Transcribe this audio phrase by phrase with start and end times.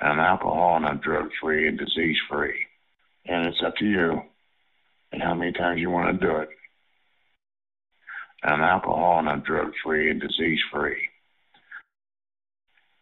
[0.00, 2.54] I'm alcohol and I'm drug free and disease free.
[3.26, 4.22] And it's up to you
[5.12, 6.48] and how many times you want to do it.
[8.42, 10.96] I'm alcohol and I'm drug free and disease free.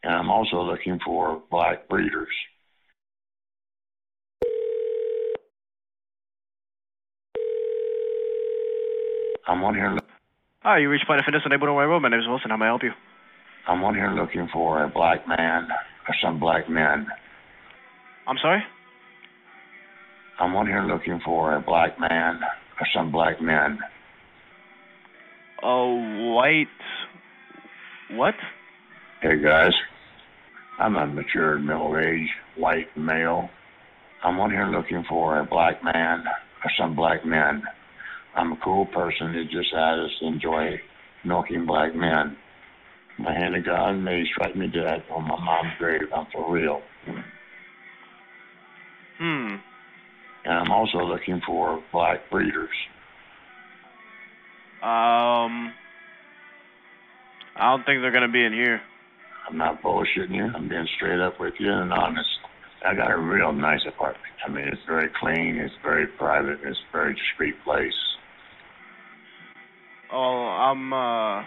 [0.02, 2.28] And I'm also looking for black breeders.
[9.46, 9.98] I'm on here.
[10.62, 12.00] Hi, you reached Planet Fitness on Way Road.
[12.00, 12.50] My name is Wilson.
[12.50, 12.90] How may I help you?
[13.68, 15.68] I'm on here looking for a black man
[16.08, 17.06] or some black men.
[18.26, 18.62] I'm sorry?
[20.40, 22.40] I'm on here looking for a black man
[22.80, 23.78] or some black men.
[25.62, 26.66] A white.
[28.12, 28.34] What?
[29.20, 29.72] Hey guys,
[30.78, 33.50] I'm a matured middle-aged white male.
[34.22, 36.24] I'm on here looking for a black man
[36.64, 37.62] or some black men.
[38.36, 40.80] I'm a cool person that just has to enjoy
[41.24, 42.36] milking black men.
[43.18, 46.02] My hand of God may strike me dead on my mom's grave.
[46.14, 46.80] I'm for real.
[49.18, 49.56] Hmm.
[50.44, 52.70] And I'm also looking for black breeders.
[54.82, 55.72] Um.
[57.60, 58.80] I don't think they're gonna be in here.
[59.48, 60.44] I'm not bullshitting you.
[60.54, 62.28] I'm being straight up with you and honest.
[62.86, 64.32] I got a real nice apartment.
[64.46, 67.92] I mean, it's very clean, it's very private, it's a very discreet place.
[70.12, 71.42] Oh, I'm uh.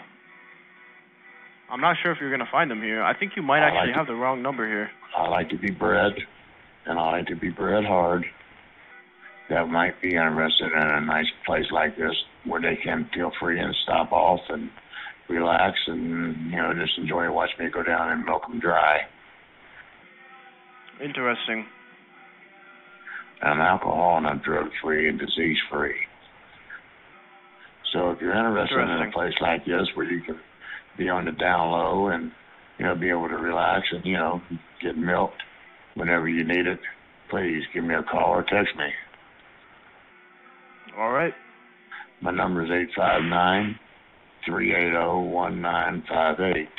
[1.71, 3.01] I'm not sure if you're gonna find them here.
[3.01, 4.91] I think you might I actually like have the wrong number here.
[5.17, 6.11] I like to be bred,
[6.85, 8.25] and I like to be bred hard.
[9.49, 12.13] That might be interested in a nice place like this
[12.45, 14.69] where they can feel free and stop off and
[15.29, 18.99] relax and, you know, just enjoy watch me go down and milk them dry.
[21.03, 21.65] Interesting.
[23.41, 25.95] I'm alcohol and I'm drug free and disease free.
[27.91, 30.39] So if you're interested in a place like this where you can
[30.97, 32.31] be on the down low and
[32.77, 34.41] you know be able to relax and you know
[34.81, 35.41] get milked
[35.95, 36.79] whenever you need it,
[37.29, 38.89] please give me a call or text me.
[40.97, 41.33] All right.
[42.21, 43.77] My number is eight five nine
[44.45, 46.69] three eight zero one nine five eight,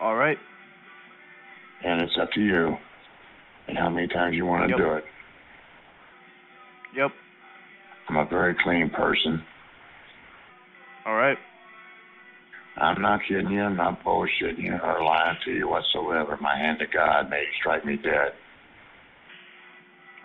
[0.00, 0.38] All right.
[1.84, 2.76] and it's up to you
[3.68, 4.78] and how many times you want to Yep.
[4.78, 5.04] do it.
[6.96, 7.10] Yep.
[8.08, 9.42] I'm a very clean person.
[11.06, 11.38] All right.
[12.76, 13.62] I'm not kidding you.
[13.62, 16.36] I'm not bullshitting you or lying to you whatsoever.
[16.40, 18.32] My hand to God may strike me dead.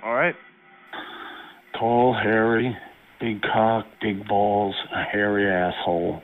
[0.03, 0.35] All right.
[1.77, 2.75] Tall, hairy,
[3.19, 6.23] big cock, big balls, a hairy asshole.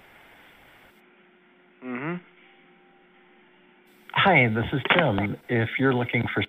[1.84, 2.20] Mhm.
[4.14, 5.38] Hi, this is Tim.
[5.50, 6.44] If you're looking for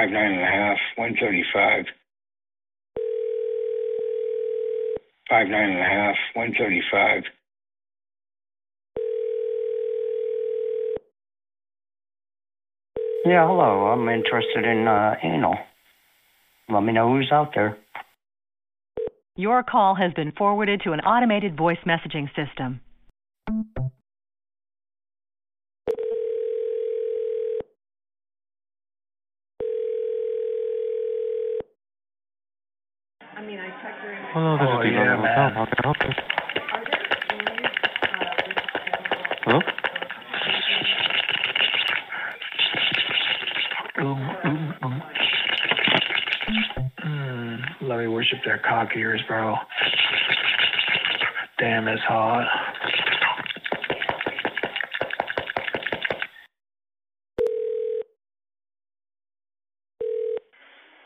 [0.00, 1.84] Five nine and a half, one thirty five.
[5.28, 7.22] Five nine and a half, one thirty five.
[13.26, 13.88] Yeah, hello.
[13.88, 15.56] I'm interested in uh, anal.
[16.70, 17.76] Let me know who's out there.
[19.36, 22.80] Your call has been forwarded to an automated voice messaging system.
[33.82, 35.22] Hello, this Oh, is yeah, Hotel.
[35.22, 35.52] man.
[35.54, 36.12] How can I help you?
[39.44, 39.60] Hello?
[44.00, 44.18] Ooh,
[44.48, 45.00] ooh, ooh.
[47.06, 49.56] Mm, let me worship their cock ears, bro.
[51.58, 52.46] Damn, it's hot.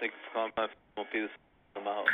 [0.00, 1.06] Thank you for calling my phone.
[1.12, 1.30] Please,
[1.76, 2.06] I'm out.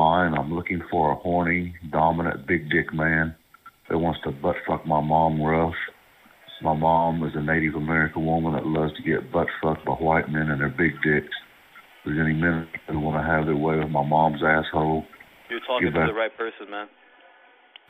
[0.00, 3.34] Yes, I'm looking for a horny, dominant, big dick man
[3.88, 5.74] that wants to butt fuck my mom rough.
[6.62, 10.30] My mom is a Native American woman that loves to get butt fucked by white
[10.30, 11.34] men and their big dicks.
[12.00, 15.04] If there's any men that want to have their way with my mom's asshole,
[15.50, 16.88] You're talking to the right person, man.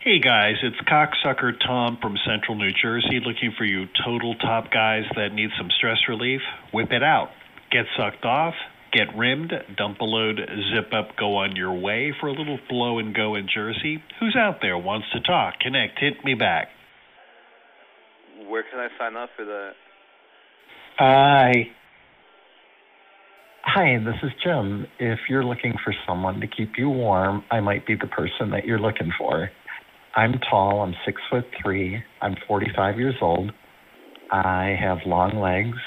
[0.01, 5.05] Hey guys, it's cocksucker Tom from Central New Jersey looking for you total top guys
[5.15, 6.41] that need some stress relief.
[6.73, 7.29] Whip it out.
[7.71, 8.55] Get sucked off,
[8.93, 10.41] get rimmed, dump a load,
[10.73, 14.03] zip up, go on your way for a little blow and go in Jersey.
[14.19, 15.61] Who's out there wants to talk?
[15.61, 16.69] Connect, hit me back.
[18.49, 19.73] Where can I sign up for that?
[20.99, 21.53] Hi.
[23.63, 24.87] Hi, this is Jim.
[24.99, 28.65] If you're looking for someone to keep you warm, I might be the person that
[28.65, 29.51] you're looking for.
[30.17, 33.53] I'm tall, I'm six foot three, I'm 45 years old.
[34.33, 35.79] I have long legs,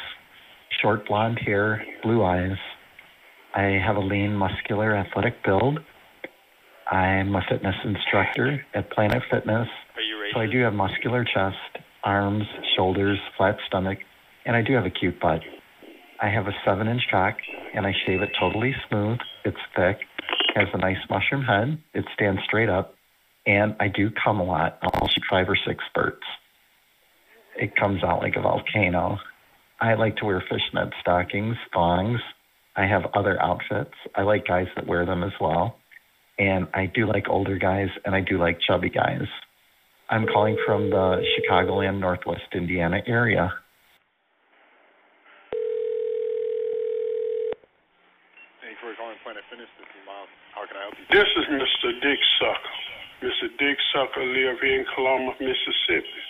[0.82, 2.58] short blonde hair, blue eyes.
[3.54, 5.80] I have a lean, muscular, athletic build.
[6.92, 9.68] I'm a fitness instructor at Planet Fitness.
[9.96, 10.34] Are you racist?
[10.34, 12.44] So I do have muscular chest, arms,
[12.76, 14.00] shoulders, flat stomach,
[14.46, 15.42] and I do have a cute butt.
[16.22, 17.36] I have a seven inch cock
[17.76, 19.20] and I shave it totally smooth.
[19.46, 19.98] It's thick,
[20.56, 22.96] has a nice mushroom head, it stands straight up,
[23.46, 24.80] and I do come a lot.
[24.82, 26.26] I'll shoot five or six spurts.
[27.56, 29.20] It comes out like a volcano.
[29.80, 32.20] I like to wear fishnet stockings, thongs.
[32.76, 33.94] I have other outfits.
[34.16, 35.78] I like guys that wear them as well.
[36.40, 39.28] And I do like older guys and I do like chubby guys.
[40.10, 43.54] I'm calling from the Chicagoland, Northwest Indiana area.
[48.62, 49.70] Thank you for calling Planet Fitness.
[49.78, 50.30] This is Miles.
[50.56, 51.06] How can I help you?
[51.14, 51.94] This is Mr.
[52.02, 52.78] Dick Sucker.
[53.24, 53.48] Mr.
[53.58, 56.24] Dick Sucker live here in Columbus, Mississippi.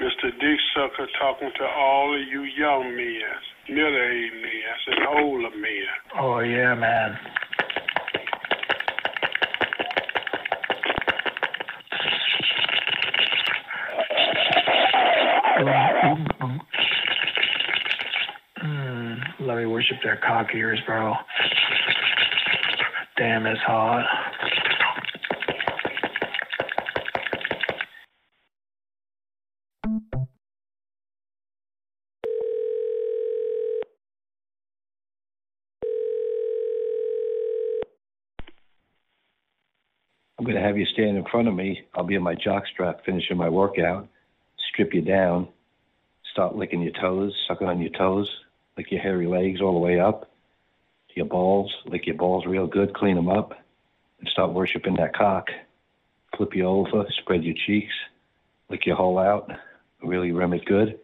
[0.00, 0.30] Mr.
[0.40, 3.38] Dick Sucker talking to all of you young men,
[3.68, 4.52] middle-aged men,
[4.86, 5.86] and older men.
[6.18, 7.18] Oh, yeah, man.
[18.64, 21.14] Mm, let me worship their cock ears, bro.
[23.16, 24.04] Damn, it's hot.
[40.42, 41.82] I'm going to have you stand in front of me.
[41.94, 44.08] I'll be in my jockstrap finishing my workout,
[44.72, 45.46] strip you down,
[46.32, 48.28] start licking your toes, sucking on your toes,
[48.76, 50.28] lick your hairy legs all the way up
[51.14, 53.52] your balls, lick your balls real good, clean them up,
[54.18, 55.46] and start worshiping that cock.
[56.36, 57.94] Flip you over, spread your cheeks,
[58.68, 59.48] lick your hole out,
[60.02, 60.98] really rim it good.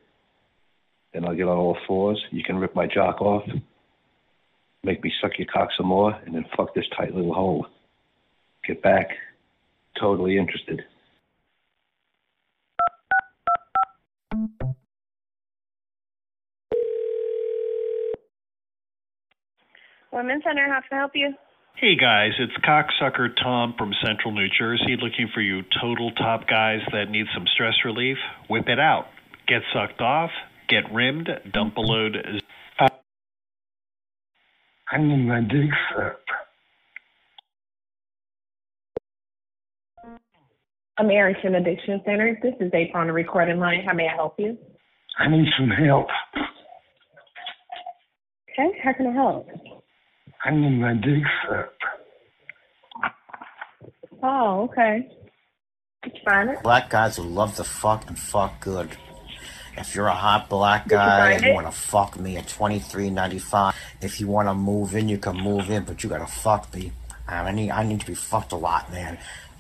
[1.14, 2.20] Then I'll get on all fours.
[2.32, 3.48] You can rip my jock off,
[4.82, 7.68] make me suck your cock some more, and then fuck this tight little hole.
[8.66, 9.10] Get back.
[10.00, 10.82] Totally interested.
[20.12, 21.34] Women's Center, how can I help you?
[21.76, 26.80] Hey guys, it's cocksucker Tom from Central New Jersey looking for you total top guys
[26.92, 28.16] that need some stress relief.
[28.50, 29.06] Whip it out.
[29.46, 30.30] Get sucked off,
[30.68, 32.16] get rimmed, dump a load.
[34.90, 36.47] I need my dick sucked.
[40.98, 42.38] American Addiction Center.
[42.42, 43.82] This is Ape on the recording line.
[43.86, 44.58] How may I help you?
[45.18, 46.08] I need some help.
[48.52, 49.48] Okay, how can I help?
[50.44, 51.72] I need my dick sucked.
[54.22, 55.08] Oh, okay.
[56.24, 56.62] Find it.
[56.62, 58.90] Black guys who love to fuck and fuck good.
[59.76, 62.36] If you're a hot black Did you guy find and you want to fuck me
[62.36, 65.84] at twenty three ninety five, if you want to move in, you can move in,
[65.84, 66.92] but you gotta fuck me.
[67.28, 69.18] I need I need to be fucked a lot, man.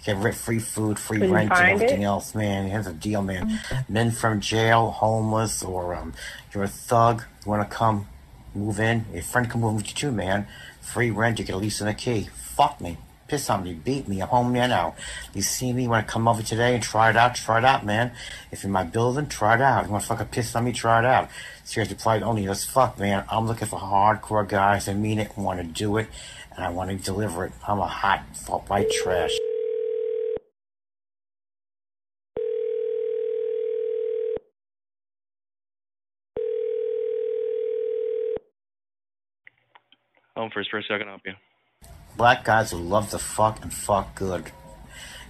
[0.08, 2.06] Get free food, free rent, and everything it?
[2.06, 2.66] else, man.
[2.66, 3.60] Here's the deal, man.
[3.90, 6.14] Men from jail, homeless, or um,
[6.54, 7.24] you're a thug.
[7.44, 8.08] You want to come
[8.54, 9.04] move in?
[9.12, 10.46] Your friend can move with you too, man.
[10.80, 12.30] Free rent, you get a lease and a key.
[12.32, 12.96] Fuck me.
[13.26, 14.22] Piss on me, beat me.
[14.22, 14.94] I'm home there now.
[15.34, 15.82] You see me?
[15.82, 17.34] You want to come over today and try it out?
[17.34, 18.12] Try it out, man.
[18.50, 19.84] If you're in my building, try it out.
[19.84, 20.72] You want to fucking piss on me?
[20.72, 21.28] Try it out.
[21.64, 23.26] Seriously, applied only as fuck, man.
[23.30, 26.08] I'm looking for hardcore guys that mean it and want to do it,
[26.56, 27.52] and I want to deliver it.
[27.66, 28.20] I'm a hot
[28.68, 29.32] white trash.
[40.38, 41.34] Home first person, I can help you.
[42.16, 44.52] Black guys who love to fuck and fuck good.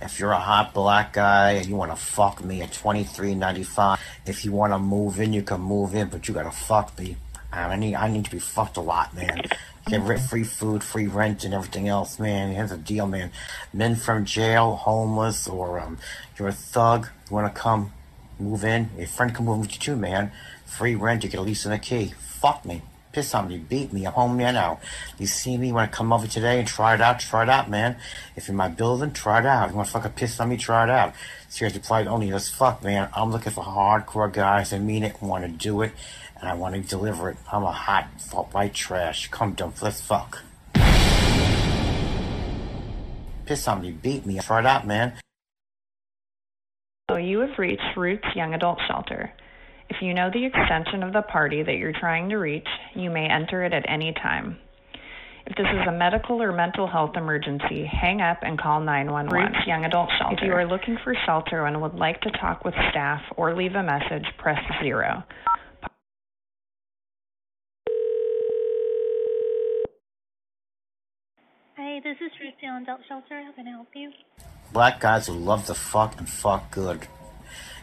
[0.02, 3.34] If you're a hot black guy and you want to fuck me at twenty three
[3.34, 6.50] ninety five, if you want to move in, you can move in, but you gotta
[6.50, 7.16] fuck me.
[7.50, 9.44] I need I need to be fucked a lot, man.
[9.86, 12.52] Get free food, free rent, and everything else, man.
[12.52, 13.32] Here's the deal, man.
[13.72, 15.96] Men from jail, homeless, or um,
[16.38, 17.08] you're a thug.
[17.30, 17.94] You want to come
[18.38, 18.90] move in?
[18.98, 20.32] Your friend can move with you too, man.
[20.66, 22.12] Free rent, you get a lease and a key.
[22.18, 22.82] Fuck me.
[23.12, 24.06] Piss on me, beat me.
[24.06, 24.80] I'm home there now.
[25.18, 25.68] You see me?
[25.68, 27.20] You want to come over today and try it out?
[27.20, 27.96] Try it out, man.
[28.36, 29.70] If you're in my building, try it out.
[29.70, 30.58] You want to fucking piss on me?
[30.58, 31.14] Try it out.
[31.48, 33.08] Seriously, applied only as fuck, man.
[33.14, 35.92] I'm looking for hardcore guys that mean it want to do it,
[36.38, 37.38] and I want to deliver it.
[37.50, 39.28] I'm a hot fuck white trash.
[39.28, 40.42] Come dump, let's fuck.
[43.46, 44.38] Piss on me, beat me.
[44.40, 45.14] Try it out, man.
[47.10, 49.32] So you have reached Roots Young Adult Shelter.
[49.90, 53.26] If you know the extension of the party that you're trying to reach, you may
[53.26, 54.58] enter it at any time.
[55.46, 59.54] If this is a medical or mental health emergency, hang up and call 911.
[59.66, 60.36] Young Adult Shelter.
[60.36, 63.74] If you are looking for shelter and would like to talk with staff or leave
[63.74, 65.24] a message, press 0.
[71.76, 73.42] Hey, this is Roots Young Adult Shelter.
[73.42, 74.12] How can I help you?
[74.74, 77.08] Black guys who love to fuck and fuck good.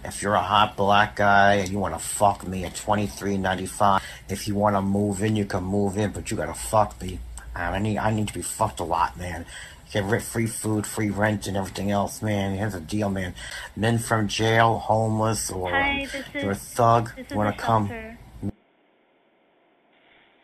[0.04, 3.38] If you're a hot black guy and you want to fuck me at twenty three
[3.38, 6.54] ninety five, if you want to move in, you can move in, but you gotta
[6.54, 7.20] fuck me.
[7.56, 9.46] I need I need to be fucked a lot, man.
[9.92, 12.58] Get rid free food, free rent, and everything else, man.
[12.58, 13.34] Here's the deal, man.
[13.76, 17.56] Men from jail, homeless, or Hi, um, this you're a thug, this is you want
[17.56, 18.18] the to come?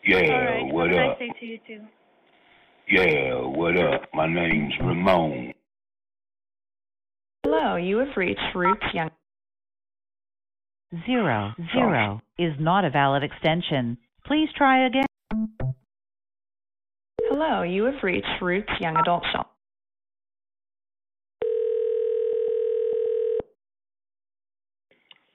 [0.03, 1.15] Yeah, Alright, what what can up?
[1.15, 1.81] I say to you too?
[2.87, 4.03] Yeah, what up?
[4.13, 5.53] My name's Ramon.
[7.63, 9.12] Hello, you have reached Roots Young.
[11.06, 14.00] Zero, zero is not a valid extension.
[14.25, 15.06] Please try again.
[17.30, 19.48] Hello, you have reached Roots Young Adult Shelter.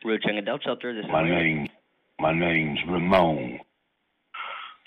[0.04, 0.94] Root Young Adult Shelter.
[0.94, 1.54] This is My Larry.
[1.54, 1.68] name,
[2.20, 3.58] my name's Ramon.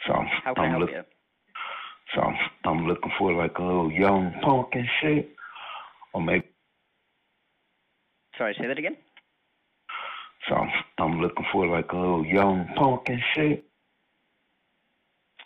[0.08, 1.04] So I'm, How can I I'm help look- you?
[2.16, 5.30] So I'm, I'm looking for like a little young punk and shit,
[6.14, 6.46] or maybe.
[8.40, 8.96] Sorry, say that again.
[10.48, 13.66] So I'm, I'm looking for like a little young punk and shit.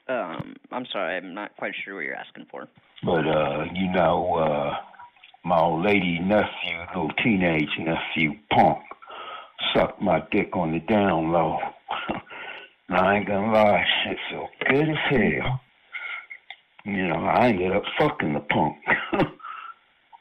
[0.08, 2.68] Um, I'm sorry, I'm not quite sure what you're asking for.
[3.04, 4.76] But uh, you know, uh,
[5.44, 8.78] my old lady nephew, little teenage nephew, punk,
[9.74, 11.58] sucked my dick on the down low.
[12.90, 15.62] and I ain't gonna lie, shit felt good as hell.
[16.86, 18.78] You know, I ended up fucking the punk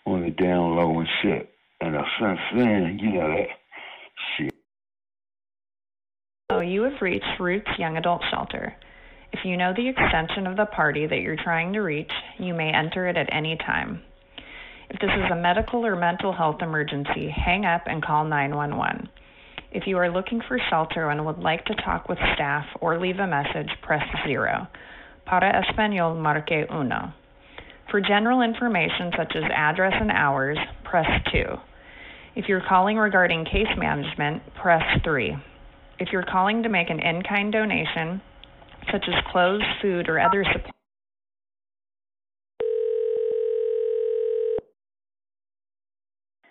[0.06, 1.51] on the down low and shit.
[1.82, 3.48] And since then, you know that.
[6.50, 8.76] Oh, you have reached Roots Young Adult Shelter.
[9.32, 12.70] If you know the extension of the party that you're trying to reach, you may
[12.70, 14.00] enter it at any time.
[14.90, 19.08] If this is a medical or mental health emergency, hang up and call 911.
[19.72, 23.18] If you are looking for shelter and would like to talk with staff or leave
[23.18, 24.68] a message, press 0.
[25.26, 27.12] Para Español, marque uno.
[27.90, 31.71] For general information such as address and hours, press 2.
[32.34, 35.36] If you're calling regarding case management, press 3.
[35.98, 38.22] If you're calling to make an in kind donation,
[38.90, 40.72] such as clothes, food, or other supplies,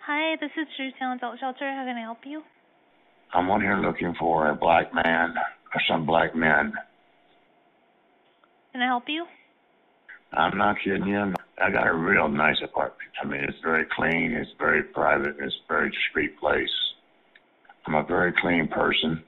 [0.06, 1.68] Hi, this is Ruth on Adult Shelter.
[1.70, 2.42] How can I help you?
[3.34, 5.34] I'm on here looking for a black man
[5.74, 6.72] or some black men.
[8.72, 9.24] Can I help you?
[10.32, 11.34] I'm not kidding you.
[11.60, 13.10] I got a real nice apartment.
[13.22, 16.68] I mean, it's very clean, it's very private, it's a very discreet place.
[17.86, 19.22] I'm a very clean person,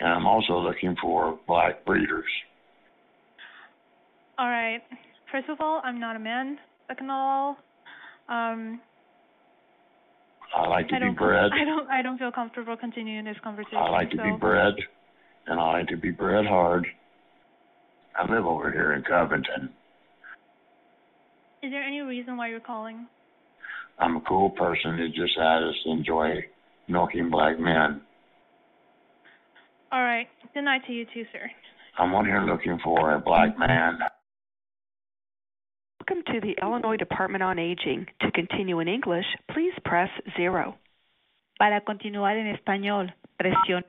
[0.00, 2.24] and I'm also looking for black breeders.
[4.38, 4.80] All right.
[5.30, 6.58] First of all, I'm not a man.
[6.86, 7.56] Second of all,
[8.28, 8.80] um,
[10.56, 11.50] I like to I be bred.
[11.52, 11.90] I don't.
[11.90, 13.76] I don't feel comfortable continuing this conversation.
[13.76, 14.22] I like to so.
[14.22, 14.74] be bred,
[15.46, 16.86] and I like to be bred hard.
[18.16, 19.70] I live over here in Covington.
[21.62, 23.06] Is there any reason why you're calling?
[23.98, 26.44] I'm a cool person who just I just enjoy
[26.86, 28.00] milking black men.
[29.90, 30.28] All right.
[30.54, 31.50] Good night to you too, sir.
[31.98, 33.98] I'm on here looking for a black man.
[36.00, 38.06] Welcome to the Illinois Department on Aging.
[38.20, 40.76] To continue in English, please press zero.
[41.58, 43.10] Para continuar en español,
[43.42, 43.82] presione.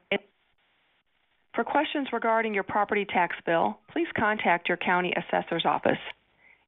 [1.54, 6.00] For questions regarding your property tax bill, please contact your county assessor's office.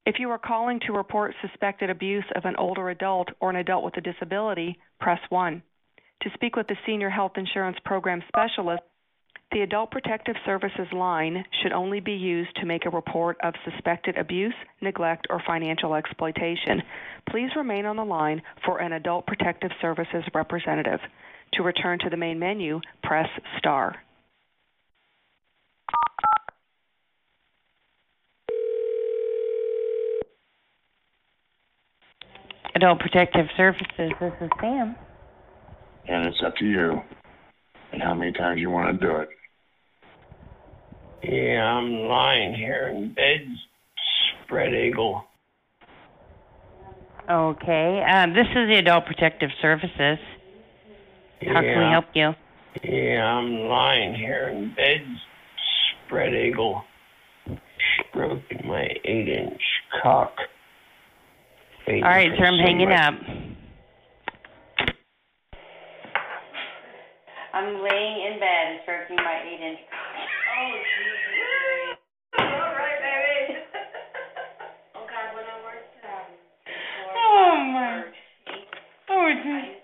[0.04, 3.84] If you are calling to report suspected abuse of an older adult or an adult
[3.84, 5.62] with a disability, press 1.
[6.24, 8.82] To speak with the Senior Health Insurance Program Specialist,
[9.52, 14.18] the Adult Protective Services line should only be used to make a report of suspected
[14.18, 16.82] abuse, neglect, or financial exploitation.
[17.30, 21.00] Please remain on the line for an Adult Protective Services representative.
[21.54, 23.30] To return to the main menu, press
[23.60, 23.98] star.
[32.76, 34.96] Adult Protective Services, this is Sam.
[36.08, 37.02] and it's up to you
[37.92, 39.30] and how many times you want to do it.
[41.24, 43.48] Yeah, I'm lying here in bed,
[44.46, 45.26] spread eagle.
[47.30, 50.18] Okay, um, this is the Adult Protective Services.
[51.42, 52.32] How can we help you?
[52.84, 55.02] Yeah, I'm lying here in bed,
[56.08, 56.84] spread eagle,
[58.10, 59.62] stroking my eight inch
[60.02, 60.34] cock.
[61.88, 63.14] All right, sir, I'm hanging up.
[67.54, 71.98] I'm laying in bed stroking my eight inch Oh, Jesus.
[72.40, 73.60] All right, baby.
[74.96, 76.30] oh, God, when I worked, um,
[77.18, 78.04] Oh, my.
[79.10, 79.82] Oh, Jesus.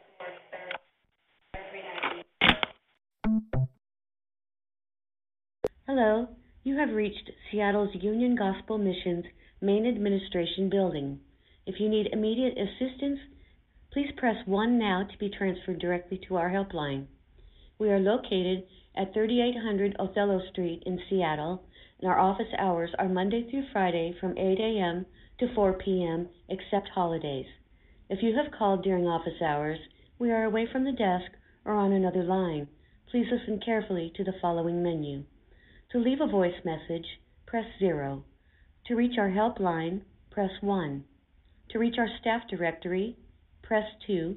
[5.88, 6.28] Hello.
[6.64, 9.26] You have reached Seattle's Union Gospel Missions
[9.62, 11.20] Main Administration Building.
[11.68, 13.20] If you need immediate assistance,
[13.92, 17.08] please press 1 now to be transferred directly to our helpline.
[17.78, 18.64] We are located
[18.96, 21.66] at 3800 Othello Street in Seattle,
[22.00, 25.06] and our office hours are Monday through Friday from 8 a.m.
[25.40, 27.48] to 4 p.m., except holidays.
[28.10, 29.80] If you have called during office hours,
[30.20, 31.34] we are away from the desk
[31.66, 32.70] or on another line.
[33.12, 35.26] Please listen carefully to the following menu.
[35.92, 38.24] To leave a voice message, press 0.
[38.86, 41.04] To reach our helpline, press 1.
[41.72, 43.18] To reach our staff directory,
[43.64, 44.36] press 2.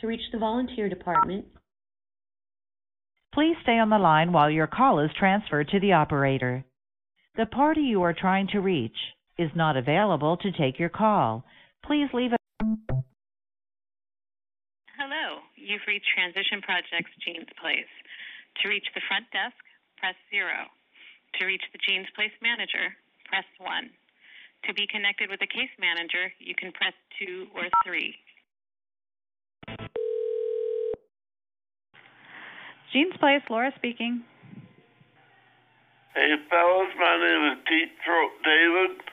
[0.00, 1.46] To reach the volunteer department,
[3.34, 6.64] Please stay on the line while your call is transferred to the operator.
[7.34, 8.94] The party you are trying to reach
[9.36, 11.42] is not available to take your call.
[11.84, 12.38] Please leave a
[14.94, 17.90] Hello, you've reached Transition Projects Jean's Place.
[18.62, 19.58] To reach the front desk,
[19.98, 20.70] press zero.
[21.40, 22.94] To reach the Jean's Place manager,
[23.26, 23.90] press one.
[24.66, 28.16] To be connected with a case manager, you can press two or three.
[32.92, 34.24] Jean's Place, Laura speaking.
[36.14, 39.04] Hey, fellas, my name is Deep Throat David.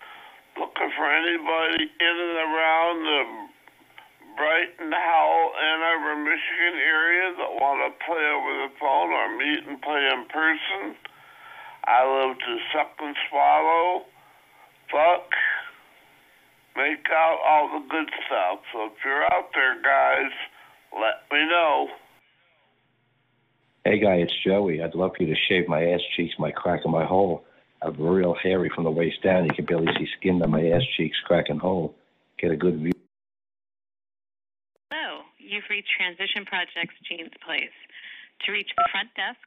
[0.56, 3.22] Looking for anybody in and around the
[4.38, 9.68] Brighton, Howell, Ann Arbor, Michigan area that want to play over the phone or meet
[9.68, 10.96] and play in person.
[11.84, 14.06] I love to suck and swallow,
[14.92, 15.32] fuck,
[16.76, 18.60] make out all the good stuff.
[18.74, 20.32] So if you're out there, guys,
[20.94, 21.88] let me know.
[23.86, 24.84] Hey, guy, it's Joey.
[24.84, 27.44] I'd love for you to shave my ass cheeks, my crack, and my hole.
[27.82, 29.46] I'm real hairy from the waist down.
[29.46, 31.96] You can barely see skin on my ass cheeks, crack, and hole.
[32.38, 32.92] Get a good view.
[34.92, 37.74] Hello, you've reached Transition Projects Jean's Place.
[38.46, 39.38] To reach the front desk,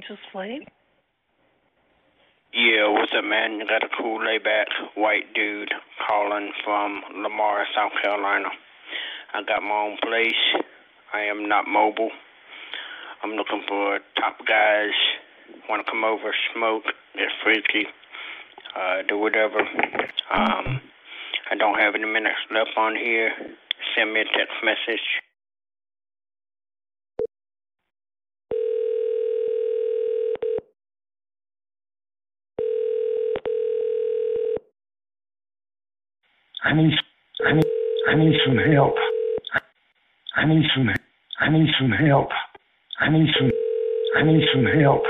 [0.00, 0.66] Angel's Flight.
[2.54, 3.60] Yeah, what's up, man?
[3.60, 5.70] You got a cool, layback white dude
[6.08, 8.48] calling from Lamar, South Carolina.
[9.34, 10.64] I got my own place.
[11.12, 12.10] I am not mobile.
[13.22, 14.96] I'm looking for top guys.
[15.68, 16.84] Want to come over, smoke,
[17.14, 17.86] get freaky,
[18.74, 19.60] uh, do whatever.
[20.32, 20.80] Um,
[21.50, 23.32] I don't have any minutes left on here.
[23.94, 25.04] Send me a text message.
[36.62, 36.92] I need,
[37.46, 37.64] I need,
[38.10, 38.94] I need some help.
[40.36, 40.88] I need some,
[41.40, 42.28] I need some help.
[43.00, 43.50] I need some,
[44.16, 45.02] I need some help.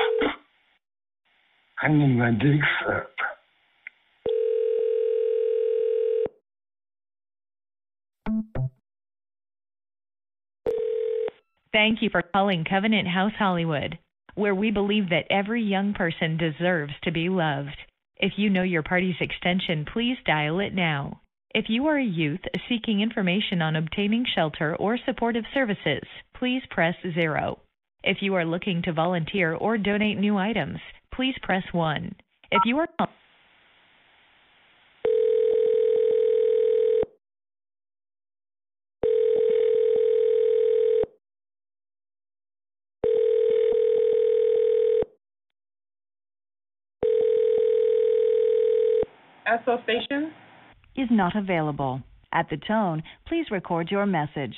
[1.83, 2.61] I need my dick.
[11.73, 13.99] Thank you for calling Covenant House Hollywood,
[14.35, 17.77] where we believe that every young person deserves to be loved.
[18.17, 21.21] If you know your party's extension, please dial it now.
[21.53, 26.03] If you are a youth seeking information on obtaining shelter or supportive services,
[26.39, 27.59] please press zero.
[28.05, 30.79] If you are looking to volunteer or donate new items,
[31.13, 32.15] please press one.
[32.53, 32.89] If you are
[49.65, 50.33] SO Station?
[50.97, 52.03] Is not available.
[52.33, 54.57] At the tone, please record your message.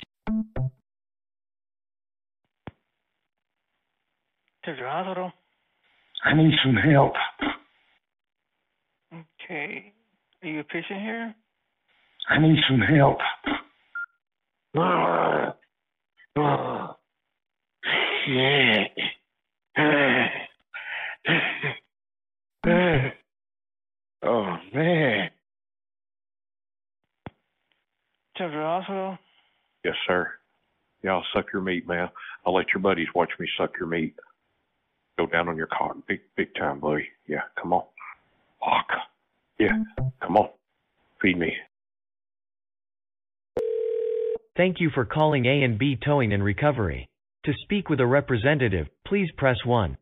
[4.64, 5.32] Central Hospital.
[6.24, 7.14] I need some help.
[9.12, 9.92] Okay.
[10.42, 11.34] Are you a patient here?
[12.28, 13.18] I need some help.
[24.22, 25.30] oh man.
[28.42, 29.18] Central Hospital.
[29.84, 30.28] Yes, sir.
[31.02, 32.08] Yeah, I'll suck your meat, man.
[32.44, 34.14] I'll let your buddies watch me suck your meat.
[35.18, 37.06] Go down on your cock, big, big time, buddy.
[37.26, 37.84] Yeah, come on.
[38.60, 38.98] Fuck.
[39.58, 39.82] Yeah,
[40.20, 40.48] come on.
[41.20, 41.52] Feed me.
[44.56, 47.08] Thank you for calling A and B Towing and Recovery.
[47.44, 49.96] To speak with a representative, please press 1.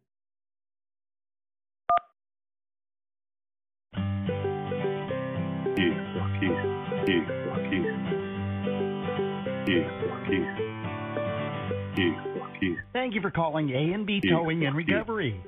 [13.11, 14.77] Thank you for calling A and B Towing and.
[14.77, 15.43] Recovery.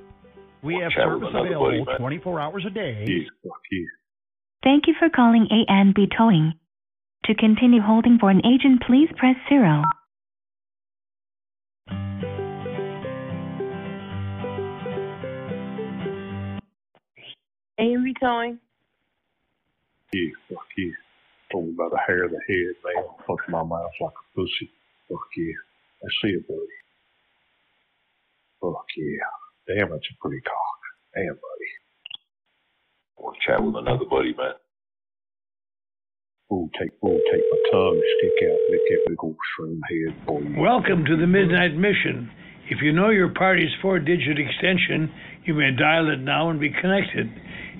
[0.64, 3.04] We have service another buddy, available 24 hours a day.
[3.06, 3.86] Yeah, fuck yeah.
[4.64, 6.54] Thank you for calling A&B Towing.
[7.26, 9.84] To continue holding for an agent, please press zero.
[17.78, 18.58] A&B Towing.
[20.12, 20.90] Yeah, fuck yeah.
[21.52, 23.04] Told me by the hair of the head, man.
[23.24, 24.68] Fuck my mouth like a pussy.
[25.08, 25.54] Fuck yeah.
[26.02, 26.81] I see it, buddy.
[28.62, 29.74] Fuck yeah.
[29.74, 30.80] Damn, that's a pretty cock.
[31.16, 31.70] Damn, buddy.
[33.18, 34.54] I want to chat with another buddy, man.
[36.52, 40.42] Ooh, take, ooh, take my tongue, stick out, lick that big old shroom head, boy.
[40.60, 42.30] Welcome to the Midnight Mission.
[42.70, 45.12] If you know your party's four digit extension,
[45.44, 47.28] you may dial it now and be connected.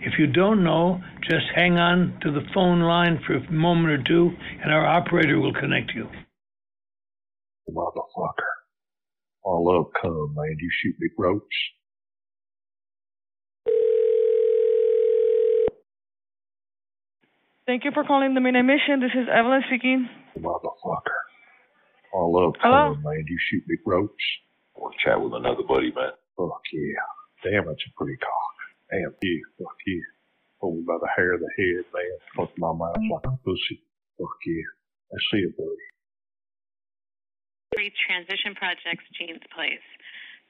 [0.03, 4.03] If you don't know, just hang on to the phone line for a moment or
[4.03, 4.31] two,
[4.63, 6.09] and our operator will connect you.
[7.71, 8.52] Motherfucker.
[9.45, 10.57] I love cum, man.
[10.59, 11.57] You shoot big ropes.
[17.67, 19.01] Thank you for calling the Midnight Mission.
[19.01, 20.09] This is Evelyn speaking.
[20.39, 21.21] Motherfucker.
[22.15, 22.95] I love Hello?
[22.95, 23.25] cum, man.
[23.27, 24.25] You shoot big ropes.
[24.77, 26.13] I want to chat with another buddy, man.
[26.37, 27.03] Fuck yeah.
[27.45, 28.55] Damn, that's a pretty cock.
[28.91, 30.07] Damn, yeah, fuck yeah.
[30.59, 32.19] Hold me by the hair of the head, man.
[32.37, 33.83] Fuck my mouth like a pussy.
[34.19, 34.69] Fuck yeah.
[35.11, 35.87] I see it, buddy.
[37.77, 39.85] Reach Transition Projects Jean's Place.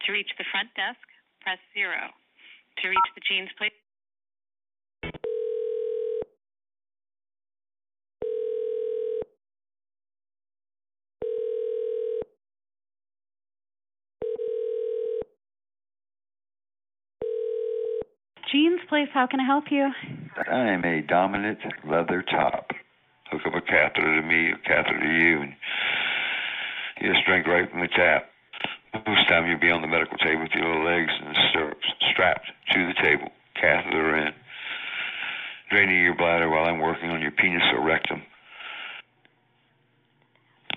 [0.07, 0.99] To reach the front desk,
[1.41, 2.11] press zero.
[2.83, 3.71] To reach the Jean's Place.
[18.51, 19.91] Jean's Place, how can I help you?
[20.51, 22.73] I'm a dominant leather top.
[23.31, 25.55] Hook up a catheter to me, a catheter to you, and
[27.03, 28.31] you just drink right from the tap.
[29.07, 32.47] Most time you'll be on the medical table with your little legs and stirrups strapped
[32.73, 33.29] to the table,
[33.61, 34.33] catheter in,
[35.71, 38.23] draining your bladder while I'm working on your penis or rectum.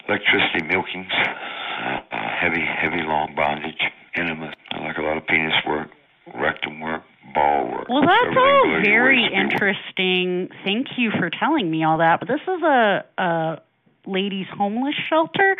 [0.07, 3.81] Electricity milkings, uh, heavy, heavy long bondage,
[4.15, 4.53] enema.
[4.71, 5.89] I like a lot of penis work,
[6.33, 7.89] rectum work, ball work.
[7.89, 10.49] Well, that's everything all very interesting.
[10.63, 12.19] Thank you for telling me all that.
[12.19, 13.61] But this is a, a
[14.07, 15.55] ladies' homeless shelter.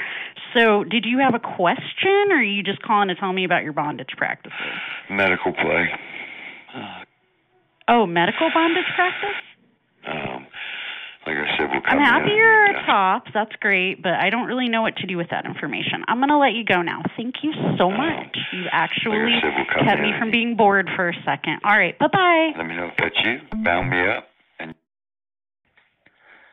[0.56, 3.64] So, did you have a question, or are you just calling to tell me about
[3.64, 4.58] your bondage practices?
[5.10, 5.90] Medical play.
[7.88, 9.42] Oh, medical bondage practice?
[10.08, 10.48] Um,
[11.26, 13.26] like I said, we'll I'm come happy you're a top.
[13.34, 16.04] That's great, but I don't really know what to do with that information.
[16.08, 17.02] I'm going to let you go now.
[17.18, 18.38] Thank you so much.
[18.54, 21.62] You actually said, we'll kept me from being bored for a second.
[21.64, 22.52] All right, bye bye.
[22.58, 23.40] Let me know if that's you.
[23.64, 24.28] Bound me up.
[24.60, 24.76] And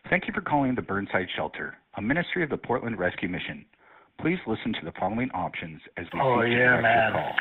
[0.08, 3.64] Thank you for calling the Burnside Shelter, a ministry of the Portland Rescue Mission.
[4.20, 7.32] Please listen to the following options as we Oh, to yeah, direct your call.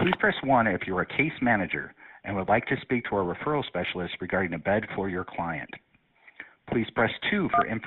[0.00, 1.92] Please press 1 if you're a case manager
[2.24, 5.70] and would like to speak to our referral specialist regarding a bed for your client.
[6.70, 7.82] Please press 2 for inf-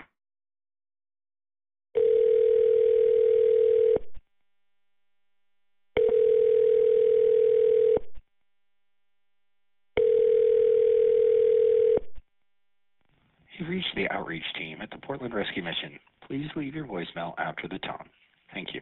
[13.57, 15.99] You've reached the outreach team at the Portland Rescue Mission.
[16.27, 18.09] Please leave your voicemail after the tone.
[18.53, 18.81] Thank you.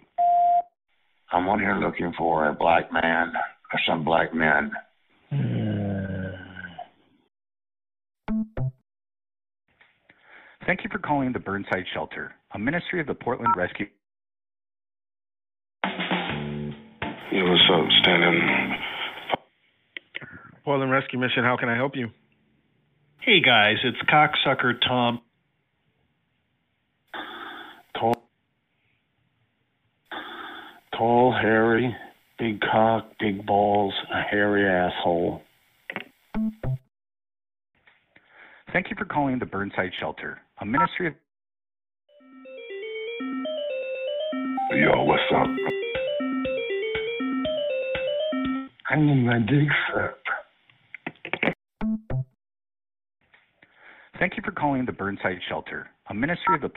[1.33, 3.33] I'm on here looking for a black man
[3.73, 4.71] or some black men.
[10.65, 13.87] Thank you for calling the Burnside Shelter, a ministry of the Portland Rescue
[17.33, 17.81] Yo, what's up?
[17.81, 18.75] Uh, standing.
[20.63, 22.09] Portland Rescue Mission, how can I help you?
[23.21, 25.21] Hey guys, it's cocksucker Tom.
[28.01, 28.15] Tall,
[31.01, 31.95] tall, hairy,
[32.37, 35.41] big cock, big balls, a hairy asshole.
[38.71, 41.13] Thank you for calling the Burnside Shelter, a ministry of
[44.73, 45.47] Yo, what's up?
[48.89, 50.27] I need my dick sucked.
[54.19, 56.69] Thank you for calling the Burnside Shelter, a ministry of the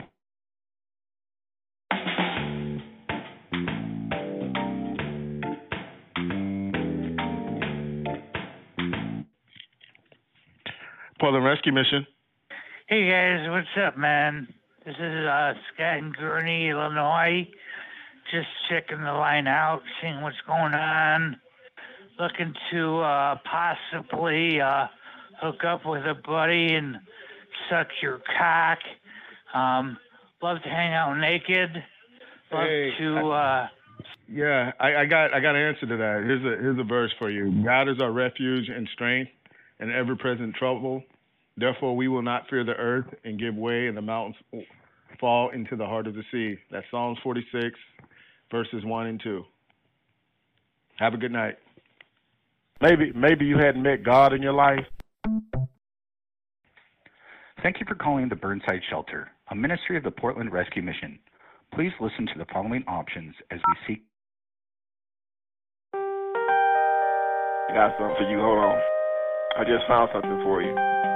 [11.25, 12.05] Portland Rescue Mission.
[12.87, 14.47] Hey guys, what's up, man?
[14.85, 17.49] This is uh, Scott in Gurnee, Illinois.
[18.31, 21.37] Just checking the line out, seeing what's going on.
[22.19, 24.85] Looking to uh, possibly uh,
[25.41, 26.97] hook up with a buddy and
[27.71, 28.77] suck your cock.
[29.55, 29.97] Um,
[30.43, 31.71] love to hang out naked.
[32.51, 33.67] Love Hey, to uh
[34.31, 36.21] Yeah, I, I got I got an answer to that.
[36.23, 37.63] Here's a here's a verse for you.
[37.63, 39.31] God is our refuge and strength
[39.79, 41.01] in ever present trouble.
[41.57, 44.35] Therefore we will not fear the earth and give way and the mountains
[45.19, 46.57] fall into the heart of the sea.
[46.71, 47.79] That's Psalms forty six,
[48.51, 49.45] verses one and two.
[50.97, 51.57] Have a good night.
[52.81, 54.85] Maybe maybe you hadn't met God in your life.
[57.63, 61.17] Thank you for calling the Burnside Shelter, a ministry of the Portland Rescue Mission.
[61.73, 64.03] Please listen to the following options as we seek.
[65.93, 68.39] I got something for you.
[68.39, 68.79] Hold on.
[69.57, 71.14] I just found something for you.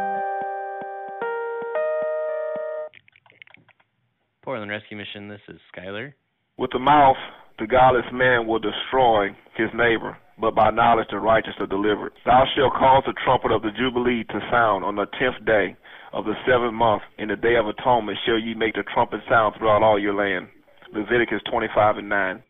[4.44, 6.14] Portland Rescue Mission, this is Skyler.
[6.58, 7.18] With the mouth,
[7.60, 12.14] the godless man will destroy his neighbor, but by knowledge the righteous are delivered.
[12.26, 15.76] Thou shalt cause the trumpet of the Jubilee to sound on the tenth day
[16.14, 17.04] of the seventh month.
[17.18, 20.48] In the day of atonement shall ye make the trumpet sound throughout all your land.
[20.94, 22.44] Leviticus 25 and 9.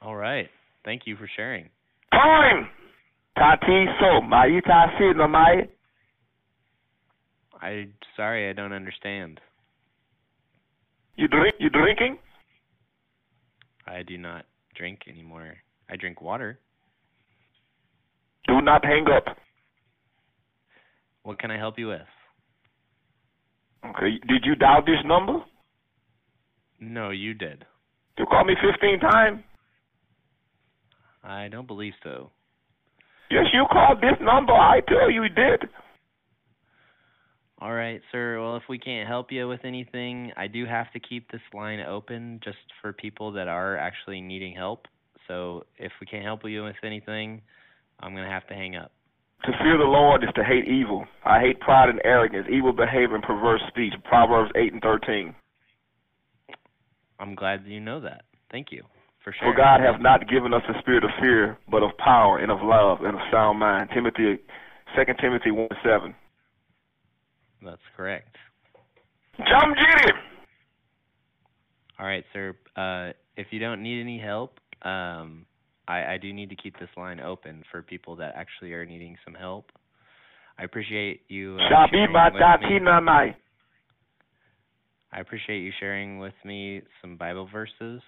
[0.00, 0.48] All right.
[0.84, 1.68] Thank you for sharing.
[2.12, 2.68] Time!
[3.36, 5.68] Tati so, maita si no mai.
[7.60, 9.40] I'm sorry, I don't understand.
[11.16, 11.54] You drink?
[11.58, 12.18] You drinking?
[13.86, 15.54] I do not drink anymore.
[15.88, 16.58] I drink water.
[18.46, 19.36] Do not hang up.
[21.22, 22.00] What can I help you with?
[23.84, 24.18] Okay.
[24.28, 25.38] Did you dial this number?
[26.80, 27.64] No, you did.
[28.18, 29.40] You called me 15 times?
[31.22, 32.30] I don't believe so.
[33.30, 34.52] Yes, you called this number.
[34.52, 35.68] I tell you you did.
[37.60, 38.40] All right, sir.
[38.40, 41.80] Well, if we can't help you with anything, I do have to keep this line
[41.80, 44.86] open just for people that are actually needing help.
[45.28, 47.40] So if we can't help you with anything,
[48.00, 48.90] I'm going to have to hang up.
[49.44, 51.04] To fear the Lord is to hate evil.
[51.24, 53.92] I hate pride and arrogance, evil behavior, and perverse speech.
[54.04, 55.34] Proverbs 8 and 13.
[57.20, 58.22] I'm glad that you know that.
[58.50, 58.82] Thank you
[59.22, 59.54] for For.
[59.54, 62.98] God hath not given us a spirit of fear, but of power and of love
[63.02, 63.90] and of sound mind.
[63.94, 64.38] Timothy,
[64.96, 66.14] 2 Timothy 1 7.
[67.64, 68.36] That's correct.
[69.38, 70.12] Jump, Jitty!
[71.98, 72.54] All right, sir.
[72.76, 75.46] Uh, if you don't need any help, um,
[75.88, 79.16] I, I do need to keep this line open for people that actually are needing
[79.24, 79.70] some help.
[80.58, 81.56] I appreciate you.
[81.56, 82.80] Uh, sharing ba with dati me.
[82.80, 83.36] na mai.
[85.12, 88.02] I appreciate you sharing with me some Bible verses.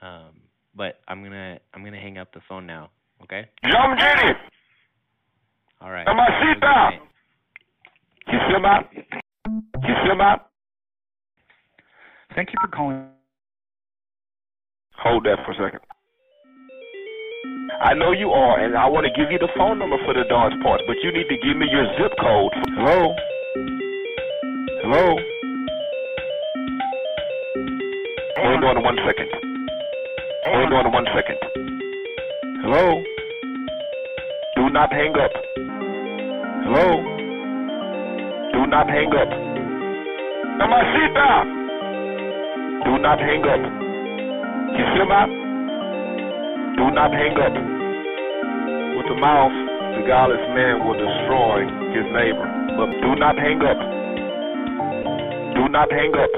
[0.00, 0.40] Um,
[0.74, 2.90] but I'm gonna I'm gonna hang up the phone now.
[3.22, 3.44] Okay.
[5.80, 6.06] All right.
[8.28, 8.88] Mamacita!
[8.88, 8.88] Kisima!
[9.78, 10.40] Kisima!
[12.34, 13.06] Thank you for calling.
[14.98, 15.80] Hold that for a second.
[17.82, 20.24] I know you are, and I want to give you the phone number for the
[20.28, 22.52] Dodge parts, but you need to give me your zip code.
[22.76, 23.14] Hello?
[24.82, 25.18] Hello?
[28.38, 29.28] Hold on one second.
[30.46, 31.38] Hold on one second.
[32.62, 33.02] Hello?
[34.56, 35.32] Do not hang up.
[36.64, 37.11] Hello?
[38.72, 39.28] Not hang up.
[40.56, 41.44] Mamacita!
[42.88, 43.60] Do not hang up.
[44.72, 45.28] Kisima?
[46.80, 47.52] Do not hang up.
[48.96, 49.52] With the mouth,
[49.92, 52.48] the godless man will destroy his neighbor.
[52.78, 53.76] But do not hang up.
[55.54, 56.32] Do not hang up.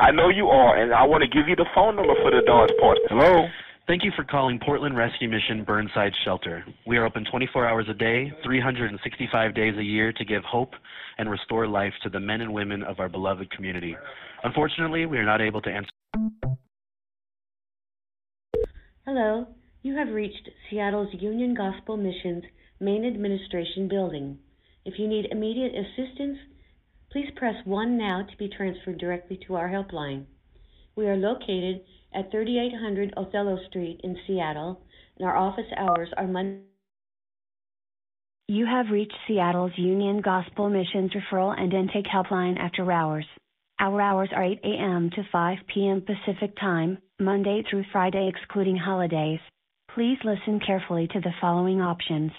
[0.00, 2.42] I know you are, and I want to give you the phone number for the
[2.46, 3.00] Dodge parts.
[3.08, 3.46] Hello?
[3.86, 6.64] Thank you for calling Portland Rescue Mission Burnside Shelter.
[6.86, 10.74] We are open 24 hours a day, 365 days a year to give hope
[11.18, 13.96] and restore life to the men and women of our beloved community.
[14.44, 15.90] Unfortunately, we are not able to answer.
[19.04, 19.48] Hello,
[19.82, 22.44] you have reached Seattle's Union Gospel Missions
[22.78, 24.38] Main Administration Building.
[24.84, 26.38] If you need immediate assistance,
[27.12, 30.24] please press 1 now to be transferred directly to our helpline.
[30.96, 31.82] We are located
[32.14, 34.80] at 3800 Othello Street in Seattle,
[35.18, 36.62] and our office hours are Monday.
[38.48, 43.26] You have reached Seattle's Union Gospel Missions Referral and Intake Helpline after hours.
[43.78, 45.10] Our hours are 8 a.m.
[45.14, 46.02] to 5 p.m.
[46.02, 49.40] Pacific Time, Monday through Friday excluding holidays.
[49.94, 52.32] Please listen carefully to the following options.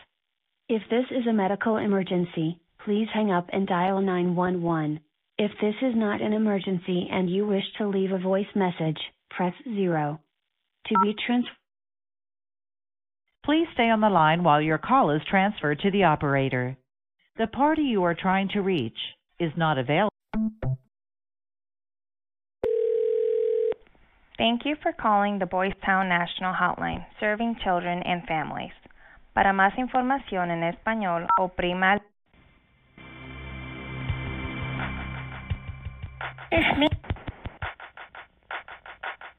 [0.70, 5.00] If this is a medical emergency, please hang up and dial 911.
[5.38, 9.54] If this is not an emergency and you wish to leave a voice message, press
[9.64, 10.20] 0.
[10.88, 11.46] To be trans-
[13.44, 16.78] Please stay on the line while your call is transferred to the operator.
[17.38, 18.98] The party you are trying to reach
[19.40, 20.12] is not available.
[24.38, 28.74] Thank you for calling the Boys Town National Hotline, serving children and families.
[29.34, 32.02] Para más información en español, oprima
[36.52, 36.88] It's me.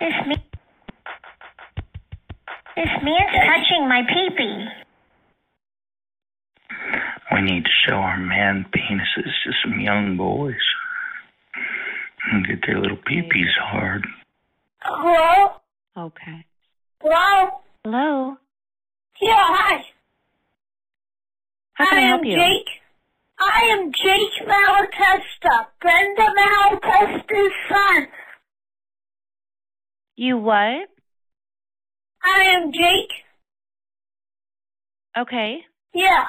[0.01, 0.37] It's me.
[2.75, 4.67] This man's touching my peepee.
[7.35, 10.55] We need to show our man penises to some young boys
[12.33, 14.07] and get their little peepees hard.
[14.81, 15.53] Hello?
[15.97, 16.47] Okay.
[17.03, 17.61] Hello?
[17.85, 18.37] Hello.
[19.21, 19.85] Yeah, hi.
[21.75, 22.37] How can I, help am you?
[22.37, 22.82] Jake.
[23.43, 28.07] I am Jake Malatesta, Brenda Malatesta's son.
[30.15, 30.89] You what?
[32.25, 33.11] I am Jake.
[35.19, 35.59] Okay.
[35.93, 36.27] Yeah.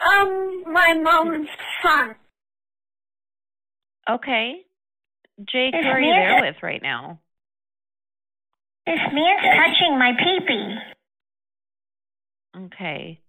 [0.00, 1.48] Um, my mom's
[1.82, 2.14] son.
[4.08, 4.60] Okay.
[5.40, 7.20] Jake, who are you there with right now?
[8.86, 10.76] This man's touching my peepee.
[12.66, 13.20] Okay.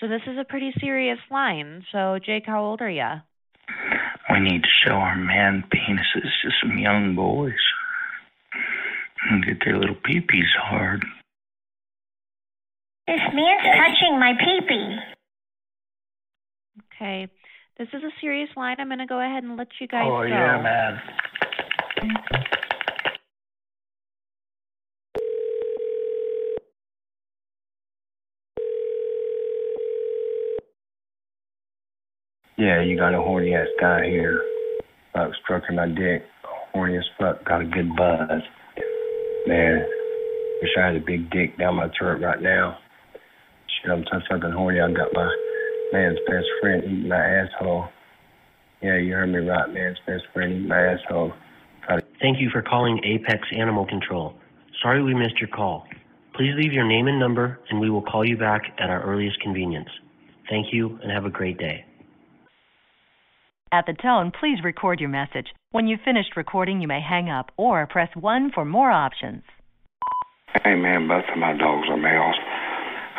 [0.00, 1.84] So this is a pretty serious line.
[1.92, 3.08] So Jake, how old are you?
[4.30, 7.52] We need to show our man penises to some young boys
[9.30, 11.04] and get their little peepees hard.
[13.06, 14.98] This man's touching my peepee.
[16.94, 17.28] Okay.
[17.78, 18.76] This is a serious line.
[18.78, 20.26] I'm going to go ahead and let you guys Oh, go.
[20.26, 21.00] yeah, man.
[32.58, 34.42] Yeah, you got a horny ass guy here.
[35.12, 36.24] Fuck stroking my dick.
[36.72, 37.44] Horny as fuck.
[37.44, 38.42] Got a good buzz.
[39.46, 39.86] Man,
[40.60, 42.76] wish I had a big dick down my throat right now.
[43.14, 44.80] Shit, I'm so fucking horny.
[44.80, 45.32] I got my
[45.92, 47.86] man's best friend eating my asshole.
[48.82, 51.32] Yeah, you heard me right, man's best friend eating my asshole.
[52.20, 54.34] Thank you for calling Apex Animal Control.
[54.82, 55.86] Sorry we missed your call.
[56.34, 59.40] Please leave your name and number, and we will call you back at our earliest
[59.40, 59.88] convenience.
[60.50, 61.84] Thank you, and have a great day.
[63.70, 65.52] At the tone, please record your message.
[65.72, 69.42] When you've finished recording, you may hang up or press 1 for more options.
[70.64, 72.36] Hey man, both of my dogs are males.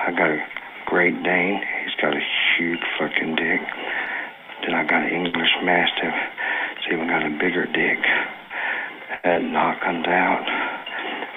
[0.02, 0.42] I got a
[0.88, 1.62] Great Dane.
[1.86, 2.26] He's got a
[2.58, 3.62] huge fucking dick.
[4.66, 6.18] Then I got an English Mastiff.
[6.78, 8.02] It's even got a bigger dick.
[9.24, 10.46] That knock comes out.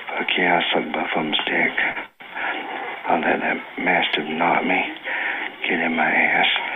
[0.08, 1.76] Fuck yeah, I suck both of them's dick.
[3.04, 4.80] I let that Mastiff knock me,
[5.68, 6.71] get in my ass.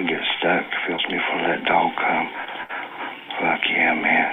[0.00, 0.64] We get stuck.
[0.88, 2.28] Feels me for that dog come.
[3.36, 4.32] Fuck yeah, man.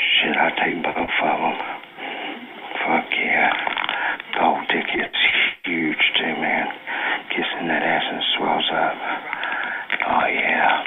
[0.00, 1.58] Shit, I take both of them.
[2.80, 3.52] Fuck yeah.
[4.40, 5.12] Dog dick is
[5.66, 6.66] huge too, man.
[7.28, 8.96] Kissing that ass and swells up.
[10.08, 10.84] Oh yeah.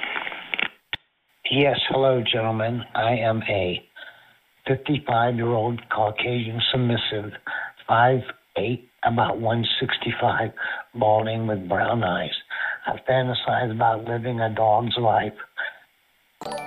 [1.51, 2.81] Yes, hello, gentlemen.
[2.95, 3.79] I am a
[4.67, 7.31] 55 year old Caucasian submissive,
[7.87, 8.23] 5'8,
[9.03, 10.49] about 165,
[10.95, 12.33] balding with brown eyes.
[12.87, 15.33] I fantasize about living a dog's life,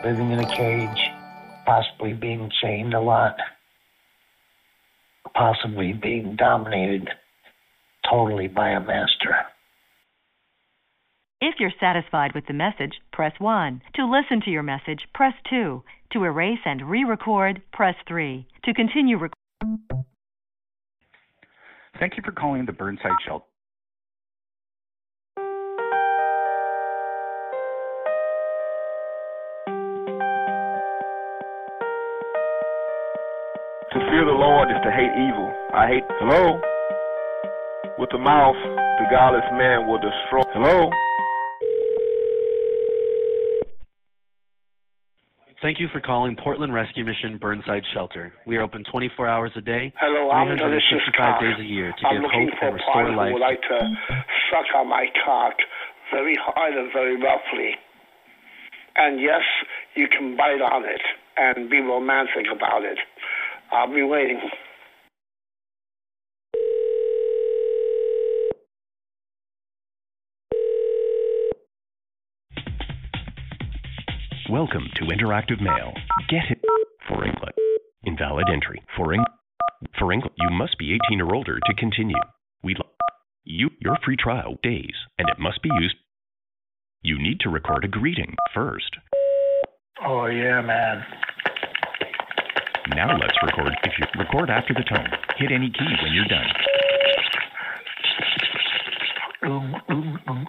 [0.04, 1.00] living in a cage,
[1.64, 3.36] possibly being chained a lot,
[5.34, 7.08] possibly being dominated
[8.08, 9.34] totally by a master.
[11.40, 13.80] If you're satisfied with the message, press 1.
[13.94, 15.82] To listen to your message, press 2.
[16.12, 18.46] To erase and re-record, press 3.
[18.64, 19.32] To continue rec-
[21.98, 23.44] Thank you for calling the Burnside Shelter.
[34.84, 35.52] To hate evil.
[35.74, 36.04] I hate.
[36.20, 36.60] Hello?
[37.98, 38.56] With the mouth,
[38.98, 40.42] the godless man will destroy.
[40.54, 40.90] Hello?
[45.62, 48.32] Thank you for calling Portland Rescue Mission Burnside Shelter.
[48.46, 52.22] We are open 24 hours a day, Hello, I'm 365 days a year to I'm
[52.22, 53.28] give hope for and a restore life.
[53.28, 53.78] who would like to
[54.48, 55.52] suck on my cock
[56.10, 57.76] very hard and very roughly.
[58.96, 59.42] And yes,
[59.96, 61.02] you can bite on it
[61.36, 62.98] and be romantic about it.
[63.70, 64.40] I'll be waiting.
[74.50, 75.92] Welcome to Interactive Mail.
[76.28, 76.58] Get it
[77.08, 77.54] for England.
[78.04, 78.82] Invalid entry.
[78.96, 79.34] For England.
[79.96, 82.18] for England, you must be 18 or older to continue.
[82.62, 82.90] We lo-
[83.44, 85.94] you your free trial days, and it must be used.
[87.02, 88.96] You need to record a greeting first.
[90.04, 91.04] Oh, yeah, man.
[92.96, 93.72] Now let's record.
[93.84, 96.46] If you record after the tone, hit any key when you're done.
[99.46, 100.44] Ooh, ooh, ooh.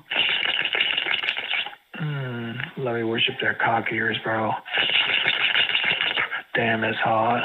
[2.84, 4.50] Let me worship their cock ears, bro.
[6.56, 7.44] Damn, it's hot.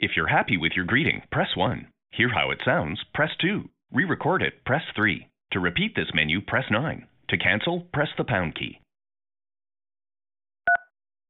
[0.00, 1.86] If you're happy with your greeting, press 1.
[2.10, 3.68] Hear how it sounds, press 2.
[3.92, 5.28] Re record it, press 3.
[5.52, 7.06] To repeat this menu, press 9.
[7.28, 8.80] To cancel, press the pound key.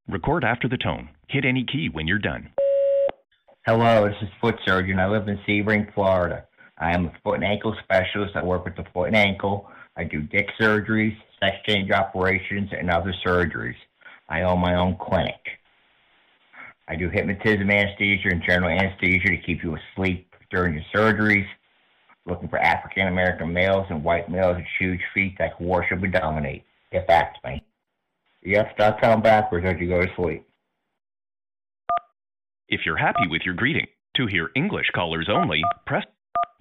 [0.08, 1.10] Record after the tone.
[1.28, 2.48] Hit any key when you're done.
[3.66, 4.98] Hello, this is Foot Surgeon.
[4.98, 6.46] I live in Sebring, Florida.
[6.82, 8.34] I am a foot and ankle specialist.
[8.34, 9.68] I work with the foot and ankle.
[9.96, 13.76] I do dick surgeries, sex change operations, and other surgeries.
[14.28, 15.40] I own my own clinic.
[16.88, 21.46] I do hypnotism anesthesia and general anesthesia to keep you asleep during your surgeries.
[22.26, 26.12] Looking for African American males and white males with huge feet that can worship and
[26.12, 26.64] dominate.
[26.90, 27.64] Get back to me.
[28.42, 30.44] You start counting backwards as you go to sleep.
[32.68, 36.04] If you're happy with your greeting, to hear English callers only, press.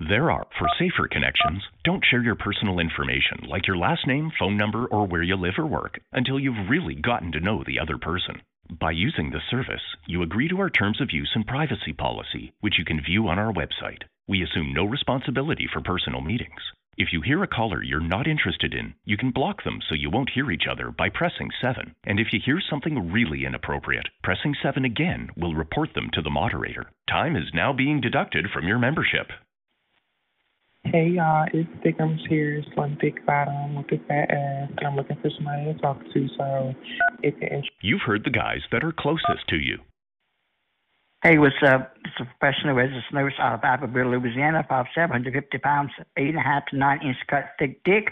[0.09, 4.57] There are, for safer connections, don't share your personal information like your last name, phone
[4.57, 7.99] number, or where you live or work until you've really gotten to know the other
[7.99, 8.41] person.
[8.79, 12.79] By using this service, you agree to our terms of use and privacy policy, which
[12.79, 14.01] you can view on our website.
[14.27, 16.61] We assume no responsibility for personal meetings.
[16.97, 20.09] If you hear a caller you're not interested in, you can block them so you
[20.09, 21.93] won't hear each other by pressing 7.
[22.05, 26.31] And if you hear something really inappropriate, pressing 7 again will report them to the
[26.31, 26.89] moderator.
[27.07, 29.27] Time is now being deducted from your membership.
[30.83, 35.15] Hey y'all, it's Thickums here, Slim Thick Bottom with a fat ass, and I'm looking
[35.21, 36.27] for somebody to talk to.
[36.37, 36.73] So,
[37.21, 39.77] if you're interested, You've heard the guys that are closest to you.
[41.23, 41.93] Hey, what's up?
[42.03, 46.99] It's a professional resident nurse out of Abbeville, Louisiana, 5'7", 150 pounds, 8.5 to 9
[47.05, 48.11] inch cut thick dick.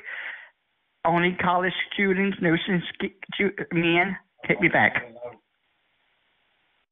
[1.05, 4.15] Only college students, nursing sk- stu- men.
[4.45, 5.11] Hit me back.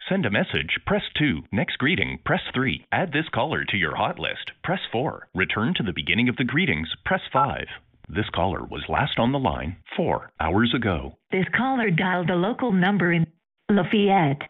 [0.10, 1.44] Send a message, press 2.
[1.52, 2.86] Next greeting, press 3.
[2.92, 5.28] Add this caller to your hot list, press 4.
[5.36, 7.66] Return to the beginning of the greetings, press 5.
[8.08, 11.18] This caller was last on the line 4 hours ago.
[11.32, 13.28] This caller dialed a local number in
[13.70, 14.44] Lafayette.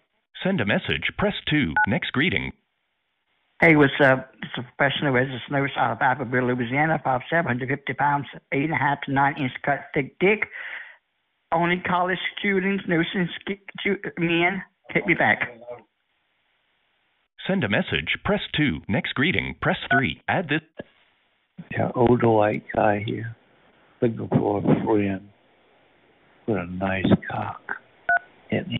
[0.44, 1.74] Send a message, press 2.
[1.88, 2.52] Next greeting,
[3.60, 4.32] Hey, what's up?
[4.44, 9.36] It's a professional resident nurse out of Abbeville, Louisiana, 5'7", 150 pounds, 8.5 to 9
[9.40, 10.48] inch cut thick dick.
[11.52, 14.62] Only college students, nursing sk- stu- men.
[14.90, 15.50] Hit me back.
[17.48, 18.82] send a message, press 2.
[18.88, 20.22] Next greeting, press 3.
[20.28, 20.62] Add this.
[21.72, 23.36] Yeah, older white guy here,
[24.02, 25.30] looking for a friend
[26.48, 27.62] with a nice cock.
[28.50, 28.80] Hit me.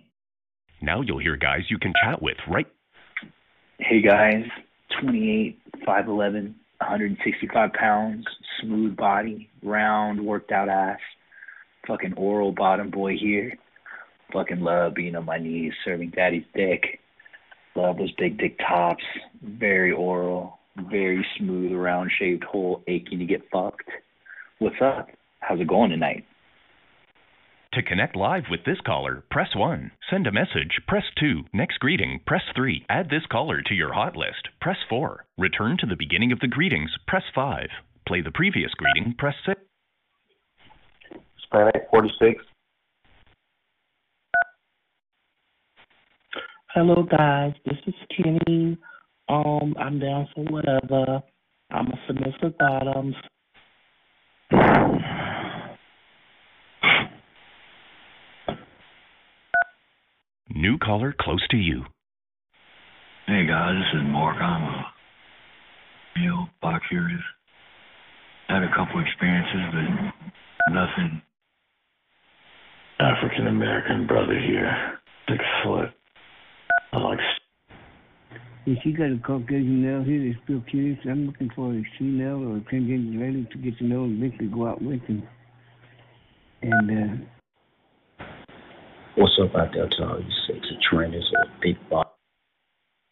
[0.82, 2.68] Now you'll hear guys you can chat with right
[3.80, 4.44] Hey guys,
[5.02, 8.26] 28, 5'11, 165 pounds,
[8.60, 10.98] smooth body, round, worked out ass,
[11.88, 13.54] fucking oral bottom boy here.
[14.34, 17.00] Fucking love being on my knees, serving daddy's dick.
[17.76, 19.04] Love those big dick tops,
[19.42, 20.58] very oral,
[20.90, 23.90] very smooth, round shaped hole, aching to get fucked.
[24.60, 25.10] What's up?
[25.40, 26.26] How's it going tonight?
[27.74, 29.92] To connect live with this caller, press 1.
[30.10, 31.44] Send a message, press 2.
[31.54, 32.86] Next greeting, press 3.
[32.90, 35.26] Add this caller to your hot list, press 4.
[35.38, 37.68] Return to the beginning of the greetings, press 5.
[38.08, 39.62] Play the previous greeting, press 6.
[41.36, 42.44] Hispanic 46.
[46.74, 48.78] Hello guys, this is Kenny.
[49.30, 51.22] Um, I'm down for whatever.
[51.72, 53.16] I'm a submissive bottoms.
[60.50, 61.84] New caller close to you.
[63.28, 64.38] Hey guys, this is Mark.
[64.38, 64.86] I'm a
[66.18, 67.22] male bi-curious.
[68.48, 71.22] Had a couple experiences, but nothing.
[73.00, 75.00] African American brother here,
[75.30, 75.97] six foot.
[76.94, 77.20] I like
[78.66, 82.44] If you got a Caucasian male here that's still curious, I'm looking for a female
[82.44, 85.24] or a transgender lady to get to know and eventually go out with and
[86.62, 88.26] and uh
[89.16, 92.10] What's up out there to all you sexy trannies or big body?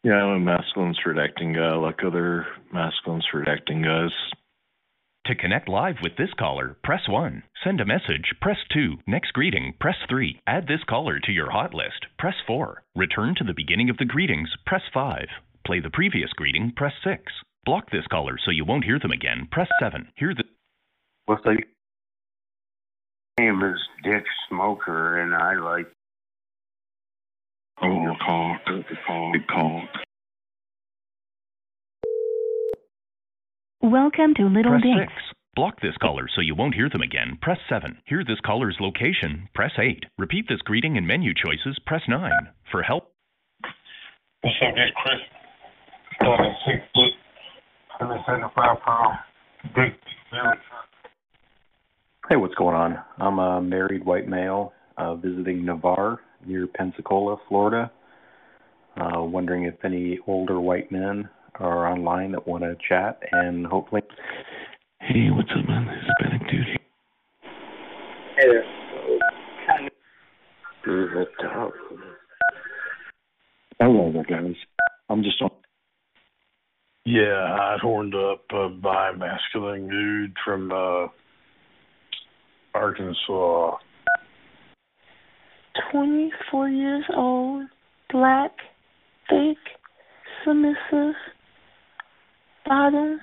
[0.03, 4.11] Yeah, I'm a masculine straight acting guy like other masculine straight acting guys.
[5.26, 7.41] To connect live with this caller, press 1.
[7.63, 8.97] Send a message, press 2.
[9.07, 10.39] Next greeting, press 3.
[10.45, 12.84] Add this caller to your hot list, press 4.
[12.95, 15.26] Return to the beginning of the greetings, press 5.
[15.65, 17.23] Play the previous greeting, press 6.
[17.65, 20.09] Block this caller so you won't hear them again, press 7.
[20.15, 20.43] Hear the.
[21.26, 21.57] What's the
[23.39, 25.91] name is Dick Smoker, and I like.
[27.82, 28.59] Overcock,
[29.34, 29.89] big cock.
[33.92, 35.14] Welcome to Little Press Dicks.
[35.14, 35.24] 6.
[35.56, 38.00] Block this caller so you won't hear them again, press 7.
[38.06, 40.06] Hear this caller's location, press 8.
[40.18, 42.32] Repeat this greeting and menu choices, press 9.
[42.72, 43.12] For help,
[44.42, 45.20] What's up, this Chris?
[46.20, 47.14] Got a six foot,
[48.00, 49.18] 175 pound,
[49.76, 49.94] big,
[50.32, 50.58] very
[52.28, 52.98] Hey, what's going on?
[53.20, 57.92] I'm a married white male uh, visiting Navarre near Pensacola, Florida.
[58.98, 61.30] Uh, wondering if any older white men
[61.60, 64.01] are online that want to chat and hopefully.
[64.99, 65.88] Hey, what's up, man?
[65.88, 66.80] Hispanic dude.
[68.38, 69.89] Hey there.
[70.84, 71.74] Who's at top?
[73.80, 74.56] Hello there, guys.
[75.10, 75.51] I'm just on.
[77.06, 81.08] Yeah, hot horned up uh, bi masculine dude from uh,
[82.74, 83.78] Arkansas.
[85.91, 87.68] 24 years old,
[88.12, 88.51] black,
[89.30, 89.58] thick,
[90.43, 91.16] submissive,
[92.66, 93.20] bottom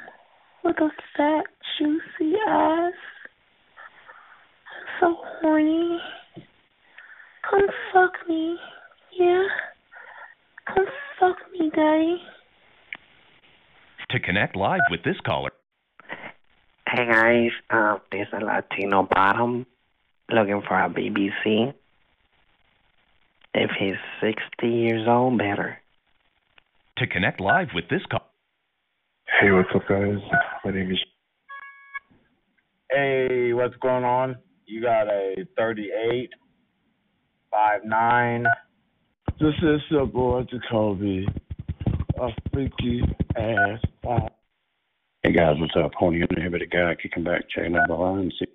[0.64, 1.45] with a fat,
[1.78, 2.93] juicy ass.
[5.01, 5.99] So horny.
[7.49, 8.57] Come fuck me.
[9.18, 9.45] Yeah?
[10.66, 10.86] Come
[11.18, 12.16] fuck me, daddy.
[14.11, 15.51] To connect live with this caller,
[16.95, 19.64] Hey guys, uh, there's a Latino bottom
[20.30, 21.72] looking for a BBC.
[23.55, 25.78] If he's 60 years old, better.
[26.99, 28.32] to connect live with this call.
[29.41, 30.18] Hey, what's up, guys?
[30.64, 30.99] My name is.
[32.91, 34.37] Hey, what's going on?
[34.66, 36.30] You got a 38,
[37.53, 38.45] 5'9.
[39.41, 41.26] This is your boy Jacoby,
[42.20, 43.03] a freaky
[43.37, 43.80] ass.
[44.05, 44.30] Five.
[45.22, 45.93] Hey guys, what's up?
[45.95, 48.30] Horny uninhibited guy kicking back, checking out the line.
[48.39, 48.47] See.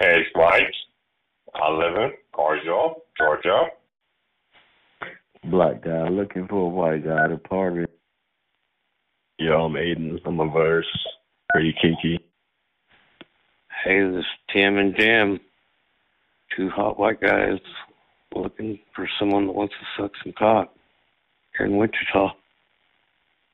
[0.00, 0.62] Hey, it's Mike.
[1.54, 3.66] I live in Carsville, Georgia.
[5.44, 7.86] Black guy looking for a white guy to party.
[9.38, 10.20] Yo, I'm Aiden.
[10.26, 10.86] I'm a verse.
[11.50, 12.20] Pretty kinky.
[13.82, 14.24] Hey, this is
[14.54, 15.40] Tim and Jim.
[16.54, 17.58] Two hot white guys
[18.34, 20.74] looking for someone that wants to suck some cock
[21.56, 22.26] here in Wichita.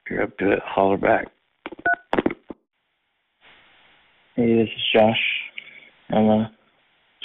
[0.05, 1.28] If you're up to it, holler back.
[4.34, 5.41] Hey, this is Josh.
[6.11, 6.53] I'm a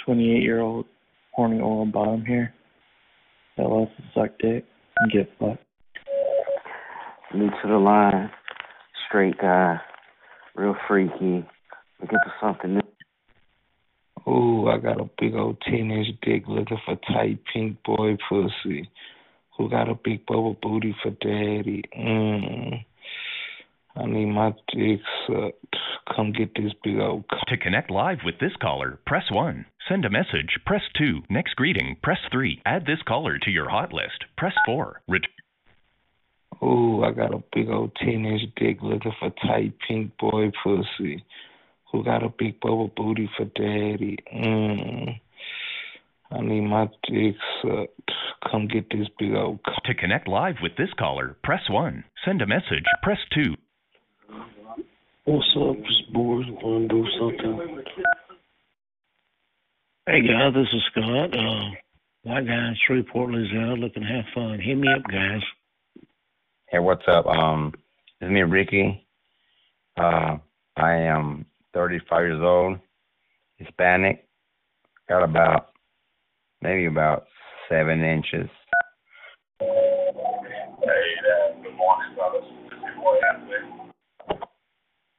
[0.05, 0.85] 28 year old
[1.31, 2.53] horny oral bottom here
[3.57, 4.65] that loves to suck dick
[4.99, 5.63] and get fucked.
[7.33, 8.29] New to the line,
[9.07, 9.79] straight guy,
[10.55, 11.45] real freaky,
[12.01, 14.31] looking for something new.
[14.31, 18.89] Ooh, I got a big old teenage dick looking for tight pink boy pussy.
[19.57, 21.83] Who got a big bubble booty for daddy?
[21.97, 22.85] Mmm.
[23.95, 25.75] I need my dick sucked.
[26.15, 27.25] Come get this big old.
[27.31, 29.65] c- To connect live with this caller, press 1.
[29.87, 31.23] Send a message, press 2.
[31.29, 32.61] Next greeting, press 3.
[32.65, 35.01] Add this caller to your hot list, press 4.
[35.07, 35.21] Ret-
[36.63, 41.23] Ooh, I got a big old teenage dick looking for tight pink boy pussy.
[41.91, 44.17] Who got a big bubble booty for daddy?
[44.33, 45.19] Mmm.
[46.31, 48.11] I need my dick sucked.
[48.49, 49.59] Come get this big old.
[49.85, 52.03] to connect live with this caller, press 1.
[52.23, 53.55] Send a message, press 2.
[55.25, 56.45] What's up, just boys?
[56.63, 57.83] Want to do something?
[60.07, 61.37] Hey guys, this is Scott.
[61.37, 61.69] Uh,
[62.23, 64.59] white guy in Shreveport, Louisiana, looking to have fun.
[64.59, 65.41] Hit me up, guys.
[66.69, 67.27] Hey, what's up?
[67.27, 67.71] Um,
[68.19, 69.05] it's me, Ricky.
[69.95, 70.37] Uh,
[70.75, 71.45] I am
[71.75, 72.79] 35 years old,
[73.57, 74.27] Hispanic.
[75.07, 75.67] Got about
[76.63, 77.27] maybe about
[77.69, 78.49] seven inches.
[79.59, 79.67] Hey,
[81.61, 82.43] good morning, fellas.
[82.63, 83.81] This is your boy Anthony.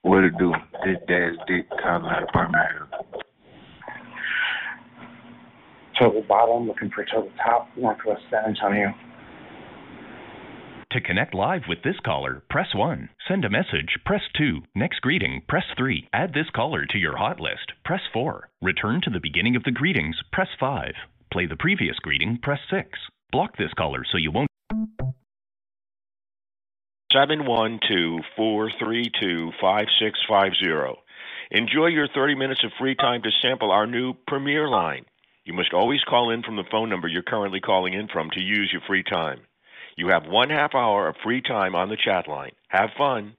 [0.02, 0.52] What it do?
[0.84, 2.88] This dad's dick Cadillac Birmingham.
[6.00, 8.92] Total bottom, looking for total top, Northwest San Antonio.
[10.90, 13.08] To connect live with this caller, press 1.
[13.28, 14.62] Send a message, press 2.
[14.74, 16.08] Next greeting, press 3.
[16.12, 18.50] Add this caller to your hot list, press 4.
[18.60, 20.92] Return to the beginning of the greetings, press 5.
[21.32, 22.88] Play the previous greeting, press 6.
[23.30, 24.48] Block this caller so you won't.
[27.12, 30.96] Seven one two four three two five six five zero.
[31.50, 35.04] Enjoy your 30 minutes of free time to sample our new Premier line.
[35.44, 38.40] You must always call in from the phone number you're currently calling in from to
[38.40, 39.40] use your free time.
[39.96, 42.52] You have one half hour of free time on the chat line.
[42.68, 43.36] Have fun.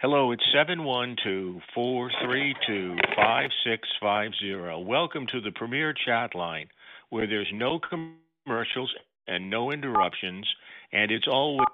[0.00, 4.80] Hello, it's seven one two four three two five six five zero.
[4.80, 6.66] Welcome to the Premier Chat Line,
[7.10, 8.92] where there's no commercials
[9.28, 10.48] and no interruptions,
[10.90, 11.68] and it's always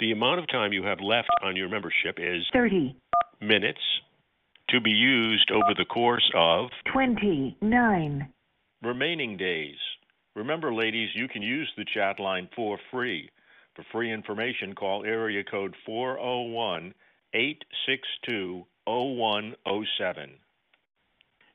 [0.00, 2.96] the amount of time you have left on your membership is 30,
[3.40, 3.80] minutes
[4.70, 8.28] to be used over the course of 29,
[8.82, 9.76] remaining days.
[10.34, 13.30] Remember, ladies, you can use the chat line for free.
[13.76, 16.94] For free information, call area code 401
[17.34, 20.30] 862 0107.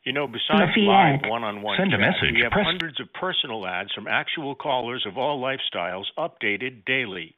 [0.05, 2.33] You know, besides live one-on-one Send a message.
[2.33, 7.35] we have Press- hundreds of personal ads from actual callers of all lifestyles updated daily.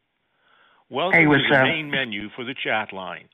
[0.92, 1.64] Welcome Hey, to the up?
[1.64, 3.30] main menu for the chat line.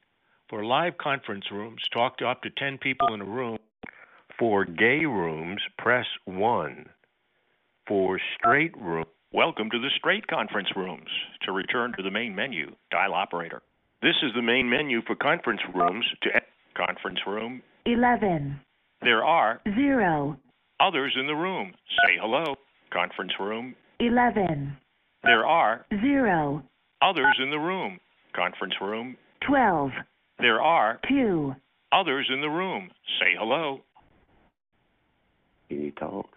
[0.48, 3.58] For live conference rooms, talk to up to 10 people in a room.
[4.38, 6.86] For gay rooms, press 1.
[7.88, 9.06] for straight room.
[9.34, 11.10] Welcome to the straight conference rooms.
[11.46, 13.64] To return to the main menu, dial operator.
[14.04, 16.06] This is the main menu for conference rooms.
[16.22, 16.46] To enter
[16.76, 18.60] conference room, 11,
[19.02, 20.38] there are 0,
[20.80, 21.74] others in the room.
[22.06, 22.54] Say hello.
[22.94, 24.78] Conference room, 11,
[25.24, 26.62] there are 0,
[27.02, 28.00] others in the room.
[28.36, 29.18] Conference room,
[29.48, 29.92] 12,
[30.40, 31.56] there are 2,
[31.92, 32.90] others in the room.
[33.20, 33.82] Say hello.
[35.70, 36.30] Can you talk?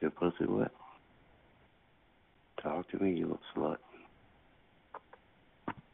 [0.00, 0.70] Your pussy wet?
[2.62, 3.76] Talk to me, you little slut.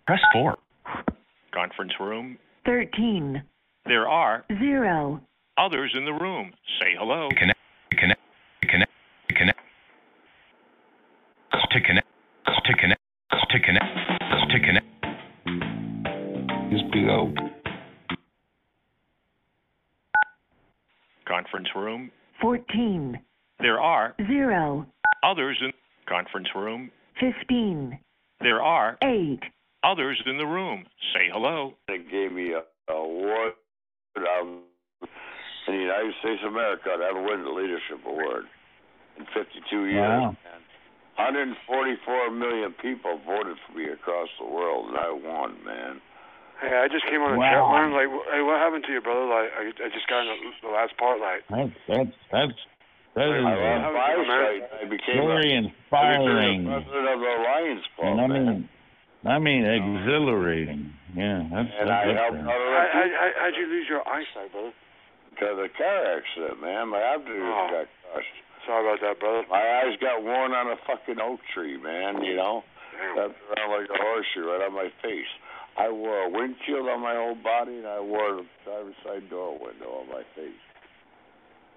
[0.07, 0.57] Press 4.
[1.55, 3.43] Conference room, 13,
[3.87, 5.21] there are 0,
[5.57, 6.53] others in the room.
[6.81, 7.29] Say hello.
[7.39, 7.59] Connect.
[7.93, 8.21] Connect.
[8.63, 8.91] Connect.
[9.29, 9.59] Connect.
[11.71, 12.06] To connect.
[12.67, 13.01] To connect.
[13.31, 13.85] To connect.
[14.51, 14.87] To connect.
[16.73, 17.39] This big old
[21.29, 22.11] Conference room,
[22.41, 23.19] 14,
[23.61, 24.87] there are 0,
[25.25, 25.73] others in
[26.09, 26.91] conference room.
[27.21, 27.99] 15,
[28.41, 29.41] There are 8,
[29.83, 30.85] others in the room.
[31.15, 31.75] Say hello.
[31.89, 33.53] They gave me a award
[34.17, 34.63] um,
[35.03, 36.91] in the United States of America.
[36.91, 38.45] I've win the leadership award
[39.19, 39.97] in 52 years.
[39.97, 40.37] Wow.
[41.19, 41.57] Man.
[41.57, 46.01] 144 million people voted for me across the world, and I won, man.
[46.61, 47.53] Hey, I just came on the Wow.
[47.53, 47.93] chat line.
[47.93, 49.27] Like, hey, what happened to you, brother?
[49.29, 51.21] Like, I, I just got in the, the last part.
[51.21, 52.59] Like, That's that's that's
[53.17, 54.61] that is I lost my.
[54.81, 56.65] I became very a, I became inspiring.
[56.65, 58.45] the president of the Lions Club, And I man.
[58.45, 58.69] mean,
[59.27, 60.93] I mean exhilarating.
[61.13, 63.87] Yeah, that's And that's I helped out how, other how, people how, how'd you lose
[63.89, 64.73] your eyesight, brother?
[65.37, 66.89] because of a car accident, man.
[66.89, 67.69] My abdomen Oh.
[67.69, 68.37] got crushed.
[68.67, 69.43] Sorry about that, brother.
[69.49, 72.65] My eyes got worn on a fucking oak tree, man, you know?
[72.93, 73.17] Damn.
[73.17, 75.31] Wrapped around like a horseshoe right on my face.
[75.79, 79.53] I wore a windshield on my whole body, and I wore the driver's side door
[79.59, 80.57] window on my face.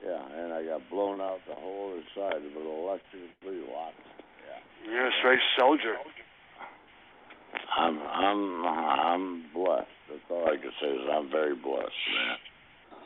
[0.01, 3.99] Yeah, and I got blown out the whole other side with electrically locked.
[4.47, 4.89] Yeah.
[4.89, 5.95] You're a straight soldier.
[7.75, 9.91] I'm I'm I'm blessed.
[10.07, 12.37] That's all I can say is I'm very blessed, man.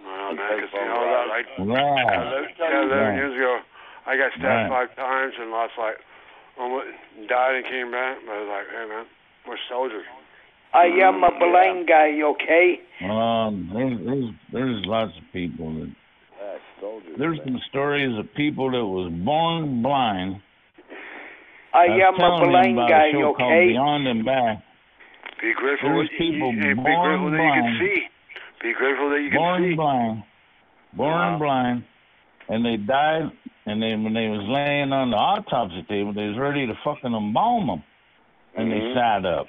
[0.06, 1.10] Well, And man, 'cause, thankful you know, God.
[1.10, 2.28] that, like, Right.
[2.28, 3.60] eleven, yeah, 11 years ago,
[4.06, 4.88] I got stabbed Right.
[4.90, 5.98] five times and lost, like,
[6.60, 6.88] almost
[7.28, 8.18] died and came back.
[8.26, 9.06] But I was like, hey, man,
[9.48, 10.06] we're soldiers.
[10.74, 12.82] I am a blind guy, okay?
[13.04, 15.90] Um, there's, there's there's lots of people that
[16.42, 17.16] Yeah, soldiers.
[17.18, 20.42] there's some stories of people that was born blind.
[21.76, 23.68] I was am a telling blind about guy, a show okay?
[23.70, 24.64] Beyond and Back.
[25.42, 25.90] Be grateful.
[25.90, 27.80] There was that- people hey, be born grateful that you can blind.
[27.80, 28.08] see.
[28.62, 29.76] Be grateful that you can born see.
[29.76, 30.24] Born blind,
[30.94, 31.38] born Wow.
[31.38, 31.84] blind,
[32.50, 33.32] and they died.
[33.66, 37.14] And then when they was laying on the autopsy table, they was ready to fucking
[37.14, 37.84] embalm them,
[38.56, 38.94] and they Mhm.
[38.94, 39.48] sat up,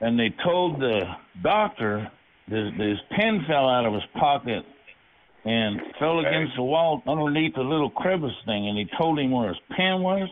[0.00, 2.10] and they told the doctor
[2.46, 4.64] this, this pen fell out of his pocket
[5.44, 9.48] and fell against the wall underneath the little crevice thing, and he told him where
[9.48, 10.28] his pen was,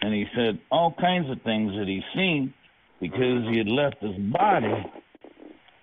[0.00, 2.54] and he said all kinds of things that he seen
[3.00, 4.84] because he had left his body,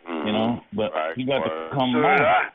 [0.08, 2.54] you know, but he got to come So back.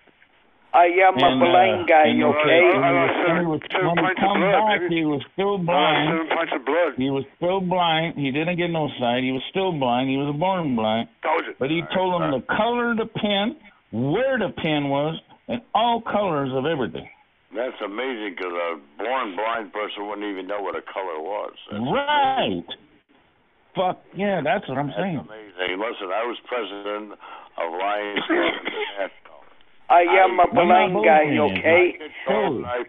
[0.86, 1.06] Did I.
[1.06, 2.70] I am a And, uh, blind guy, and okay?
[2.72, 3.60] said I lost when he was-
[3.96, 6.08] when he come back, he was still blind.
[6.10, 6.94] seven pints of blood.
[6.96, 8.14] He was still blind.
[8.16, 9.22] He didn't get no sight.
[9.24, 10.10] He was still blind.
[10.10, 11.08] He was born blind.
[11.22, 11.54] Told you.
[11.58, 13.56] But he told him the color of the pen,
[13.92, 17.08] where the pen was, and all colors of everything.
[17.52, 21.54] That's amazing because a born blind person wouldn't even know what a color was.
[21.70, 22.64] That's Right.
[23.74, 25.16] Fuck yeah, that's what I'm saying.
[25.18, 25.78] amazing.
[25.78, 27.12] Listen, I was president
[27.56, 28.24] of Lions
[29.88, 29.96] Club International.
[29.96, 31.58] I am a I'm not blind guy, bullshitting.
[31.58, 31.98] okay?
[32.26, 32.84] So I.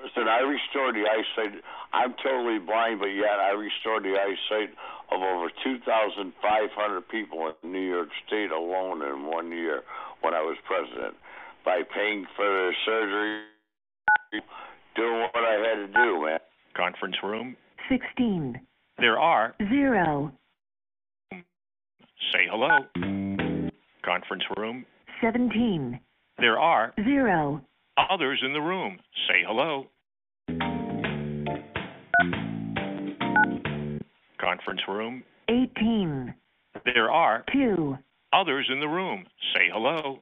[0.00, 1.60] Listen, I restored the eyesight.
[1.92, 4.70] I'm totally blind, but yet I restored the eyesight
[5.10, 9.82] of over 2,500 people in New York State alone in one year
[10.22, 11.16] when I was president
[11.64, 13.42] by paying for their surgery,
[14.94, 16.38] doing what I had to do, man.
[16.76, 17.56] Conference room,
[17.88, 18.60] 16,
[19.00, 20.30] there are 0,
[21.32, 22.78] say hello.
[24.04, 24.86] Conference room,
[25.20, 25.98] 17,
[26.38, 27.60] there are 0,
[28.10, 28.98] others in the room.
[29.28, 29.86] Say hello.
[34.40, 36.34] Conference room, 18,
[36.84, 37.98] there are 2,
[38.32, 39.24] others in the room.
[39.54, 40.20] Say hello.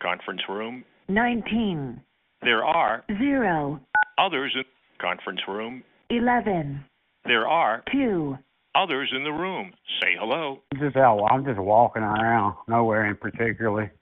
[0.00, 2.00] Conference room, 19,
[2.42, 3.80] there are 0,
[4.18, 4.64] others in
[5.00, 5.82] conference room.
[6.10, 6.84] 11,
[7.28, 8.38] There are 2,
[8.74, 9.72] others in the room.
[10.00, 10.62] Say hello.
[10.72, 11.26] I'm just out.
[11.30, 13.92] I'm just walking around, nowhere in particular.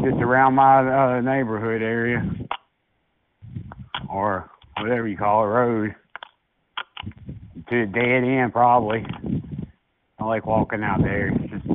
[0.00, 0.78] Just around my
[1.18, 2.22] uh, neighborhood area,
[4.08, 4.50] or
[4.80, 5.94] whatever you call a road.
[7.68, 9.04] To a dead end, probably.
[10.18, 11.28] I like walking out there.
[11.28, 11.66] It's just,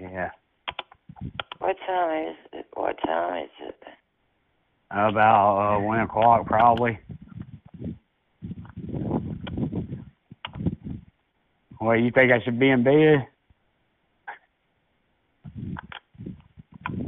[0.00, 0.30] yeah.
[1.60, 2.66] What time is it?
[2.74, 3.57] What time is it?
[4.90, 6.98] About uh, one o'clock probably.
[11.80, 13.26] Well, you think I should be in bed?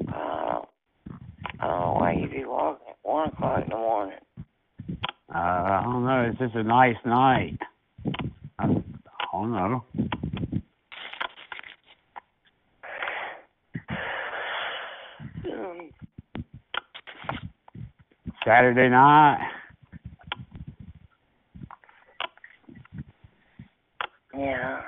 [0.08, 0.60] Uh,
[1.60, 4.18] I don't know why you'd be walking at one o'clock in the morning.
[5.34, 6.28] Uh, I don't know.
[6.28, 7.58] It's just a nice night.
[8.58, 8.66] I, I
[9.32, 9.84] don't know.
[15.52, 15.90] Um,
[18.50, 19.38] Saturday night.
[24.36, 24.80] yeah.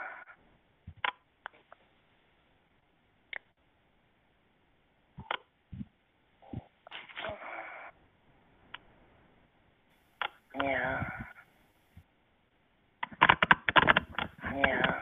[10.61, 11.05] Yeah.
[14.57, 14.95] Yeah.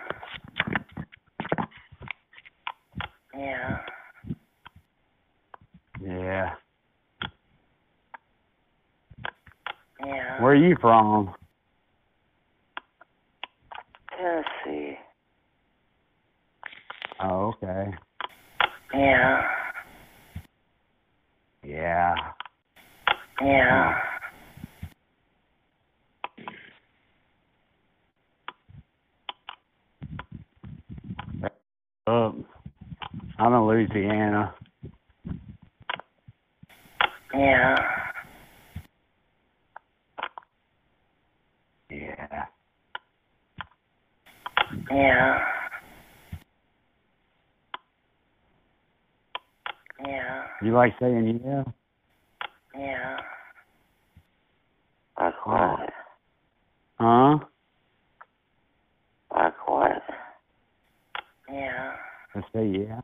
[3.35, 3.79] Yeah.
[6.05, 6.51] Yeah.
[10.05, 10.43] Yeah.
[10.43, 11.35] Where are you from?
[14.17, 14.99] Tennessee.
[17.23, 17.91] Oh, okay.
[18.95, 19.43] Yeah.
[21.67, 22.15] Yeah.
[23.43, 23.95] Yeah.
[32.09, 32.37] Up.
[33.39, 34.55] I'm in Louisiana.
[37.35, 37.77] Yeah.
[41.91, 42.45] Yeah.
[44.91, 45.39] Yeah.
[50.07, 50.43] Yeah.
[51.01, 51.65] You like saying yeah?
[52.75, 53.17] Yeah.
[55.19, 55.91] Like what?
[56.99, 57.39] Huh?
[59.35, 60.03] Like what?
[61.51, 61.93] Yeah.
[62.35, 63.01] I say yeah.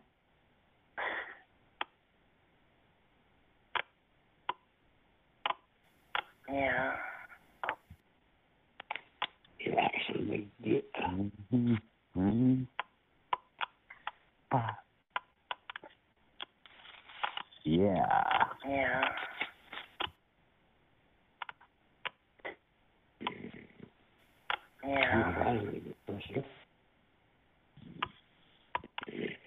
[6.52, 6.92] Yeah.
[9.60, 10.84] You actually get.
[10.94, 11.74] Mm-hmm.
[12.16, 12.62] Mm-hmm.
[14.52, 14.76] Ah.
[17.64, 18.06] Yeah.
[18.68, 19.02] Yeah.
[24.86, 25.28] Yeah.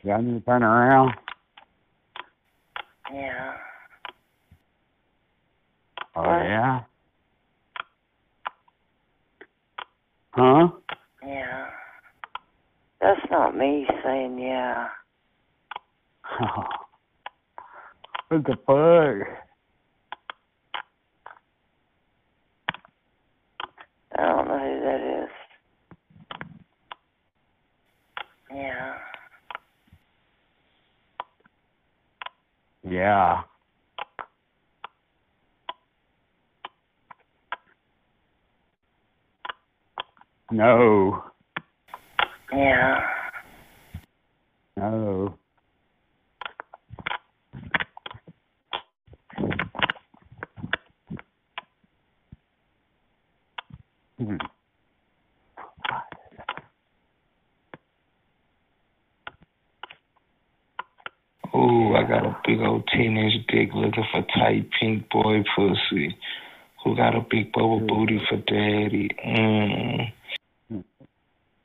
[0.03, 1.13] You got me to turn around?
[3.13, 3.53] Yeah.
[6.15, 6.79] Oh yeah.
[10.31, 10.69] Huh?
[11.23, 11.67] Yeah.
[12.99, 14.87] That's not me saying yeah.
[18.29, 19.27] what the fuck?
[24.17, 25.29] I don't know who that is.
[28.55, 28.95] Yeah.
[32.83, 33.41] Yeah.
[40.51, 41.23] No.
[42.53, 42.99] Yeah.
[44.77, 45.35] No.
[54.19, 54.37] Hmm.
[61.55, 66.17] Ooh, I got a big old teenage dick looking for tight pink boy pussy.
[66.83, 69.09] Who got a big bubble booty for daddy?
[69.25, 70.13] Mm.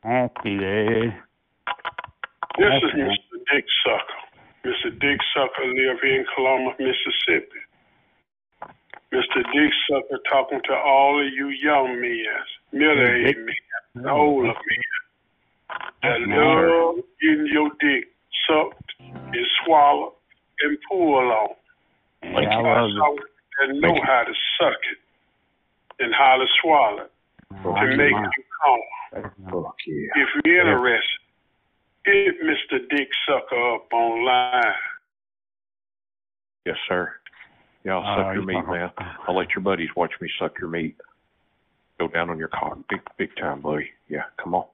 [0.02, 1.14] Happy day.
[2.58, 3.38] This is Mr.
[3.52, 4.20] Dick Sucker.
[4.64, 5.00] Mr.
[5.00, 7.60] Dick Sucker live here in Columbus, Mississippi.
[9.12, 9.42] Mr.
[9.52, 12.24] Dick Sucker talking to all of you young men,
[12.72, 13.38] middle-aged
[13.94, 14.54] men, older men
[16.02, 18.08] that love getting your dick
[18.46, 20.14] sucked and swallow
[20.62, 21.48] and pull on.
[22.22, 23.30] Yeah, I love it.
[23.60, 24.98] That know how to suck it
[26.04, 27.12] and how to swallow it
[27.64, 28.80] oh, to make you calm.
[29.14, 30.22] Yeah.
[30.22, 31.20] If you're interested,
[32.04, 32.78] hit Mr.
[32.90, 34.64] Dick Sucker up online.
[36.66, 37.12] Yes, sir.
[37.84, 38.90] Yeah, I'll Oh, suck uh, your meat, man.
[39.28, 40.96] I'll let your buddies watch me suck your meat.
[42.00, 43.90] Go down on your cock, big, big time, buddy.
[44.08, 44.64] Yeah, come on.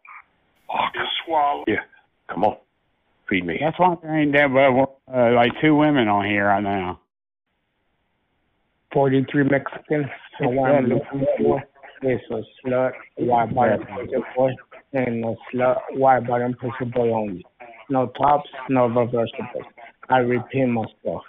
[0.70, 1.64] And swallow.
[1.66, 1.82] Yeah,
[2.28, 2.56] come on.
[3.30, 3.58] Feed me.
[3.60, 7.00] That's why there ain't that but uh, like two women on here right now.
[8.92, 10.06] 43 Mexicans.
[10.40, 11.62] So what I'm looking for
[12.02, 14.50] is a slut, wide bottom pussy boy,
[14.94, 17.46] and a slut, wide bottom pussy boy only.
[17.88, 19.64] No tops, no reversibles.
[20.08, 21.22] I repeat myself.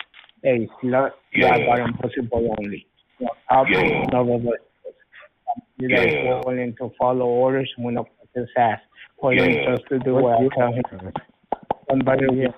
[0.43, 1.52] A slut, Yeah.
[1.52, 2.88] wide bottom pussy boy only.
[3.20, 4.06] No tops, Yeah.
[4.12, 4.56] no reversibles.
[5.78, 6.41] You guys Yeah.
[6.45, 8.80] willing to follow orders when I put this ass
[9.20, 9.76] for him Yeah.
[9.76, 11.14] just to do what I tell him.
[11.92, 12.56] Somebody with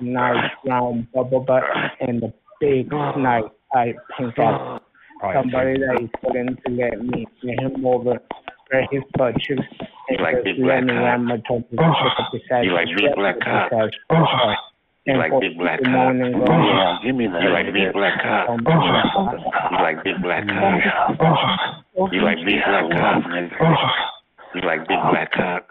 [0.00, 1.62] a nice round bubble butt
[2.00, 4.80] and a big nice tight pink ass.
[5.22, 8.18] Oh, somebody that is willing to let me get him over
[8.68, 9.62] where his butt cheeks
[10.10, 11.02] and You like just big let black me cock?
[11.06, 13.70] ram my tongue pick up beside You like his big black cock?
[13.70, 13.92] beside.
[15.06, 15.94] You like for big black the cock?
[15.94, 17.42] morning uh, Yeah, give me that.
[17.46, 18.50] You like big black cock?
[19.70, 20.82] You like big black cock?
[22.12, 23.22] You like big black cock?
[24.54, 25.62] You like big black cock?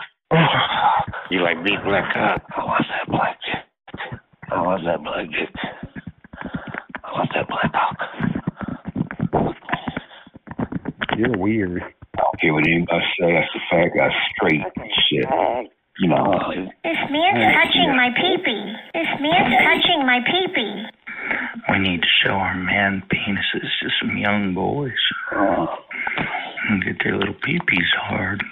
[1.31, 2.43] You like big black cock?
[2.55, 3.63] I want that black dick?
[4.51, 5.49] I want that black dick?
[7.01, 7.97] How was that black cock?
[11.17, 11.81] You're weird.
[11.81, 13.33] I don't care what anybody say.
[13.33, 13.95] That's the fact.
[13.97, 14.61] That's straight
[15.09, 15.25] shit.
[15.97, 16.39] You know.
[16.83, 18.75] This man's touching my peepee.
[18.93, 20.91] This man's touching my peepee.
[21.71, 24.91] We need to show our man penises to some young boys.
[25.31, 25.75] Uh-huh.
[26.69, 28.43] And get their little peepees hard.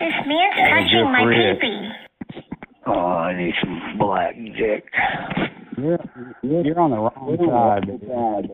[0.00, 1.90] This man's touching my peepee.
[2.86, 4.84] Oh, I need some black dick.
[5.76, 5.98] You're,
[6.42, 8.50] you're on the wrong side.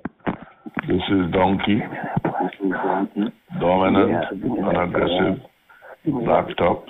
[0.88, 1.80] This is Donkey.
[3.60, 5.44] Dominant and aggressive.
[6.06, 6.86] Black top.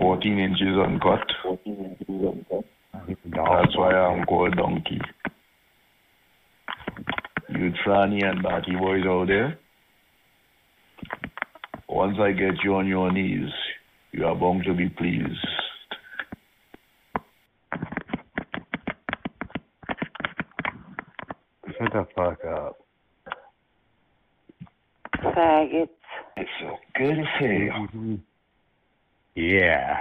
[0.00, 1.26] 14 inches uncut.
[3.24, 5.00] That's why I'm called Donkey.
[7.50, 9.58] You tranny and batty boys out there.
[11.96, 13.48] Once I get you on your knees,
[14.12, 15.30] you are bound to be pleased.
[21.78, 22.76] Shut the fuck up.
[25.22, 25.88] Faggots.
[26.36, 27.88] It's so good as hell.
[29.34, 29.96] Yeah.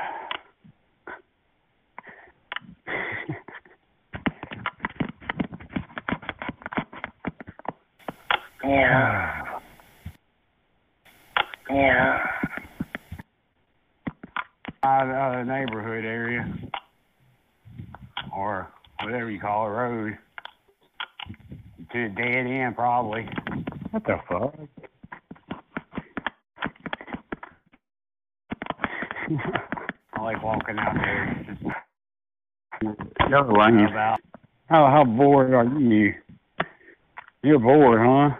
[8.66, 9.46] Yeah.
[11.70, 12.20] Yeah.
[14.84, 16.54] Out of the neighborhood area.
[18.36, 18.70] Or
[19.04, 20.18] whatever you call a road.
[21.92, 23.28] To a dead end, probably.
[23.92, 24.56] What the fuck?
[30.14, 31.58] I like walking out there.
[33.30, 33.86] Yo, Lane.
[33.86, 34.20] About
[34.68, 36.14] How how bored are you?
[37.44, 38.36] You're bored, huh?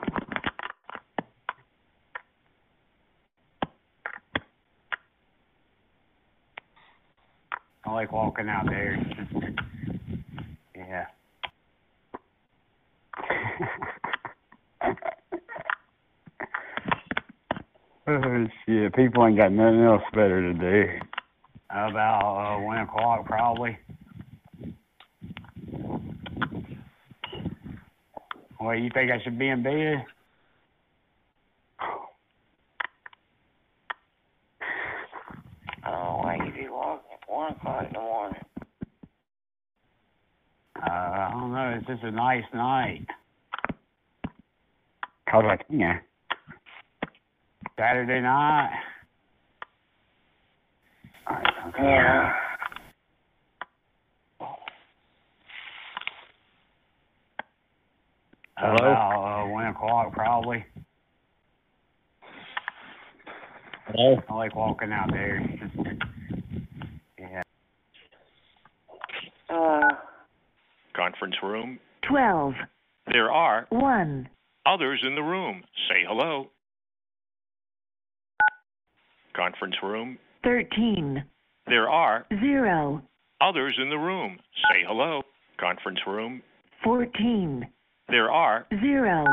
[7.86, 8.98] I like walking out there.
[10.76, 11.06] yeah.
[18.08, 20.86] Oh shit, people ain't got nothing else better to do.
[21.70, 23.78] About uh, one o'clock, probably.
[28.60, 30.04] Well, you think I should be in bed?
[35.84, 38.42] I don't know why you be walking at one o'clock in the morning.
[40.76, 41.78] Uh, I don't know.
[41.78, 43.06] It's just a nice night.
[45.30, 46.02] Cause I can.
[47.78, 48.72] Saturday night.
[51.78, 52.34] Yeah.
[58.58, 58.76] Hello?
[58.76, 60.66] About uh, one o'clock, probably.
[63.88, 64.22] Hello?
[64.30, 65.42] I like walking out there.
[67.20, 67.42] yeah.
[69.50, 69.90] Uh,
[70.96, 71.80] Conference room.
[72.08, 72.54] 12,
[73.12, 74.30] There are 1.
[74.66, 75.64] others in the room.
[75.90, 76.50] Say hello.
[79.36, 80.18] Conference room.
[80.44, 81.24] 13,
[81.68, 83.02] There are 0,
[83.42, 84.38] others in the room.
[84.72, 85.24] Say hello.
[85.60, 86.42] Conference room.
[86.84, 87.68] 14,
[88.10, 89.26] There are 0,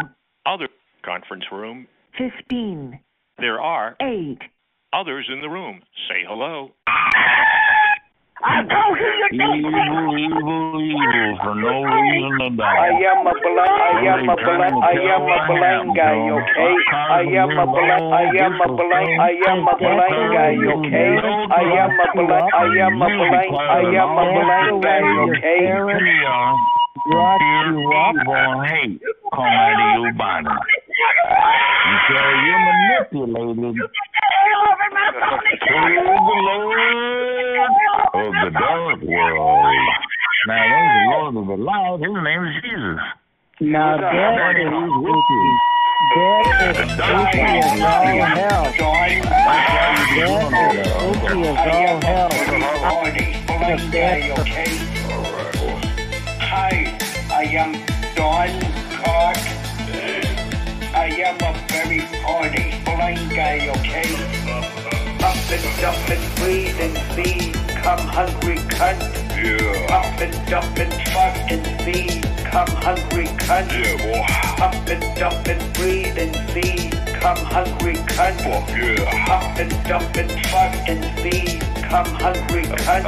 [0.46, 0.68] other
[1.04, 1.86] conference room.
[2.18, 2.98] 15,
[3.38, 4.38] There are 8.
[4.92, 5.82] others in the room.
[6.08, 6.72] Say hello.
[8.44, 12.64] I don't hear Evil, evil, evil for no reason to die.
[12.66, 16.74] I am a blind, I am a blind, I am a blind guy, okay?
[16.90, 21.22] I am a blind, I am a blind, I am a blind guy, okay?
[21.22, 25.70] I am a blind, I am a blind, I am a blind guy, okay?
[27.02, 29.00] Evil hate
[29.34, 30.46] come out of your body.
[31.92, 33.74] Because you're manipulated.
[35.62, 36.78] Praise the Lord
[38.14, 39.74] of the dark world.
[40.46, 41.98] Now, there's the Lord of the light.
[42.02, 43.21] His name is Jesus.
[43.62, 45.42] Now that is spooky.
[46.16, 48.66] That is spooky as all hell.
[48.74, 49.14] That
[50.18, 52.30] is spooky as all hell.
[52.82, 53.14] I
[53.46, 54.72] blind guy, okay?
[56.42, 56.74] Hi,
[57.30, 57.72] I am
[58.16, 58.50] Don
[58.98, 59.38] Clark.
[60.92, 64.41] I am a very horny blind guy, okay?
[65.22, 68.98] Up and up and breathe and feed, come hungry cunt.
[69.38, 69.94] Yeah.
[69.94, 73.70] Up and up and fuck and feed, come hungry cunt.
[73.70, 74.64] Yeah, boy.
[74.64, 78.36] Up and up and breathe and feed, come hungry cunt.
[78.42, 79.34] Fuck yeah.
[79.36, 83.06] Up and up and fuck and feed, come hungry cunt.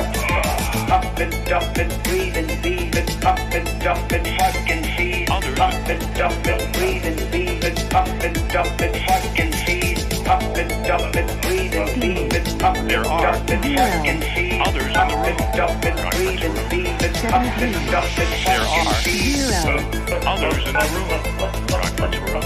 [0.90, 5.30] Up and up and breathe and feed, and up and up and fuck and feed.
[5.30, 9.83] Up and up and breathe and feed, and up and up and fuck and feed.
[10.26, 14.60] Up and up and breathe and feed, and up and up and fuck and feed.
[14.62, 18.88] Others Up and up and breathe and feed, and up and up and fuck and
[19.04, 20.26] feed.
[20.26, 21.10] Others in the room.
[22.32, 22.42] Room.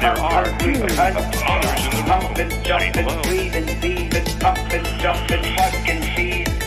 [0.00, 2.38] There are others in the room.
[2.38, 4.58] And up and breathe and feed, and up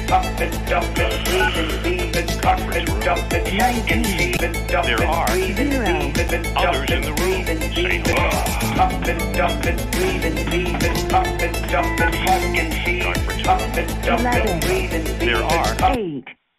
[0.09, 0.67] and up and fuck and feed.
[0.67, 4.43] Up and up and breathe and feed, and up and up and fuck and feed,
[4.43, 7.15] and up There are and breathe and feed, and up others in the room.
[7.15, 11.99] breathe and feed, and up and up and breathe and feed, and up and up
[11.99, 13.47] and fuck and feed.
[13.47, 15.75] Up and up and breathe and feed, There are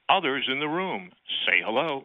[0.09, 1.11] others in the room.
[1.47, 2.05] Say hello.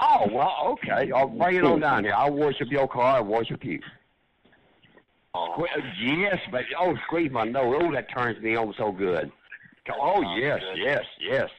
[0.00, 1.10] Oh, well, okay.
[1.12, 2.14] I'll bring it on down here.
[2.14, 3.16] I'll worship your car.
[3.16, 3.80] I'll worship you.
[5.34, 6.66] Sque- yes, baby.
[6.78, 7.76] Oh, squeeze my nose.
[7.80, 9.30] Oh, that turns me on so good.
[9.90, 11.50] Oh, oh, yes, yes, yes.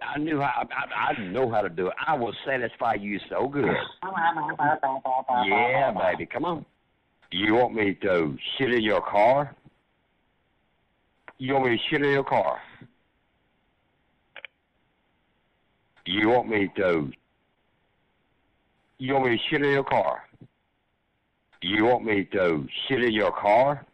[0.00, 0.68] I knew how.
[0.70, 1.94] I, I know how to do it.
[2.06, 3.74] I will satisfy you so good.
[5.46, 6.26] Yeah, baby.
[6.26, 6.66] Come on.
[7.30, 9.54] You want me to shit in your car?
[11.38, 12.60] You want me to shit in your car?
[16.04, 17.10] You want me to?
[18.98, 20.22] You want me to shit in your car?
[21.60, 23.84] You want me to shit in your car?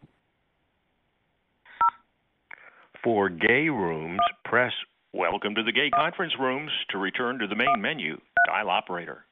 [3.03, 4.73] For gay rooms, press
[5.11, 6.71] Welcome to the gay conference rooms.
[6.91, 9.25] To return to the main menu, dial operator.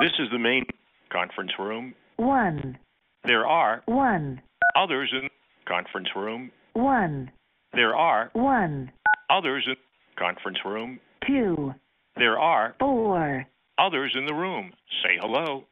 [0.00, 0.64] This is the main
[1.10, 1.94] conference room.
[2.16, 2.78] One,
[3.24, 4.40] There are one,
[4.76, 5.28] others in
[5.66, 6.52] conference room.
[6.74, 7.32] one,
[7.72, 8.92] There are one,
[9.28, 9.74] others in
[10.16, 11.00] conference room.
[11.26, 11.74] two,
[12.16, 13.46] There are four,
[13.78, 14.72] others in the room.
[15.02, 15.64] Say hello.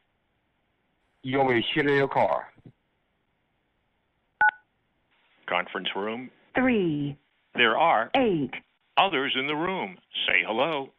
[1.23, 2.53] You want me to shit in your car?
[5.47, 6.31] Conference room.
[6.55, 7.17] three,
[7.55, 8.51] There are eight,
[8.99, 9.97] others in the room.
[10.27, 10.91] Say hello.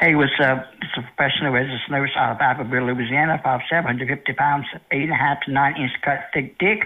[0.00, 0.66] Hey, what's up?
[0.80, 5.76] It's a professional registered nurse out of Abbeville, Louisiana, 5'7", 150 pounds, 8.5 to 9
[5.76, 6.84] inch cut, thick dick.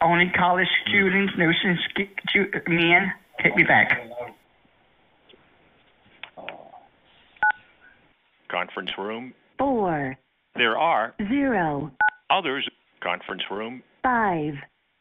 [0.00, 3.12] Only college students, no sk- stu- men.
[3.40, 4.00] Hit me back.
[8.50, 9.34] Conference room.
[9.58, 10.16] four,
[10.54, 11.90] There are zero,
[12.30, 12.68] others.
[13.00, 13.82] Conference room.
[14.02, 14.54] five,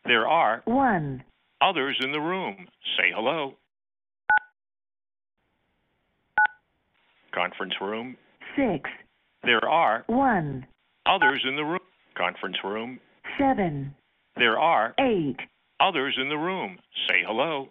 [0.05, 1.23] There are one,
[1.61, 2.67] others in the room.
[2.97, 3.53] Say hello.
[7.33, 8.17] Conference room.
[8.55, 8.89] six,
[9.43, 10.65] There are one,
[11.05, 11.79] others in the room.
[12.15, 12.99] Conference room.
[13.37, 13.95] seven,
[14.37, 15.37] There are eight,
[15.79, 16.77] others in the room.
[17.07, 17.69] Say hello.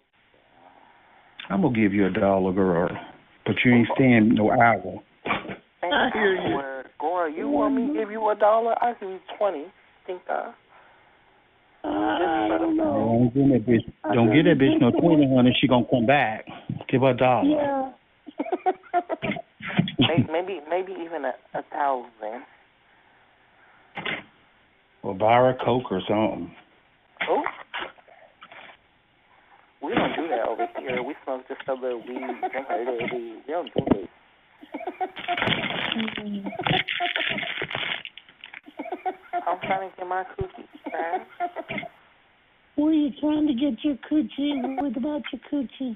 [1.49, 2.89] I'm gonna give you a dollar, girl,
[3.45, 5.01] but you ain't staying no hour.
[5.83, 6.59] I hear you.
[6.99, 8.75] Girl, you want me to give you a dollar?
[8.83, 9.65] I give you twenty.
[10.05, 10.51] Think uh
[11.83, 13.31] I don't know.
[13.33, 14.13] Don't give that bitch.
[14.13, 15.55] Don't give that bitch no twenty, honey.
[15.61, 16.45] She gonna come back.
[16.89, 17.47] Give her a dollar.
[17.47, 17.91] Yeah.
[19.99, 22.43] maybe, maybe maybe even a, a thousand.
[25.07, 26.51] Or buy her a coke or something.
[27.29, 27.41] Oh.
[29.81, 31.01] We don't do that over here.
[31.01, 33.41] We smoke just a little weed, drink a little weed.
[33.47, 34.09] We don't do this.
[39.47, 41.25] I'm trying to get my cookies, man.
[42.75, 44.61] What are you trying to get your coochie?
[44.75, 45.95] What about your coochie?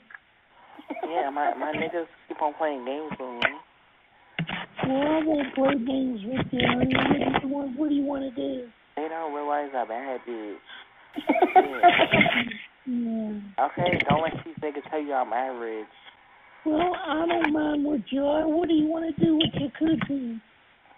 [1.04, 3.50] Yeah, my my niggas keep on playing games with me.
[4.88, 6.66] Well, I won't play games with you.
[6.78, 6.96] What do
[7.44, 8.70] you want, what do you want to do?
[8.96, 10.58] They don't realize I'm bad bitch.
[12.86, 13.66] Yeah.
[13.66, 15.86] Okay, don't let these niggas tell you I'm average.
[16.66, 18.48] Well, I don't mind what you are.
[18.48, 20.42] What do you want to do with your cookie?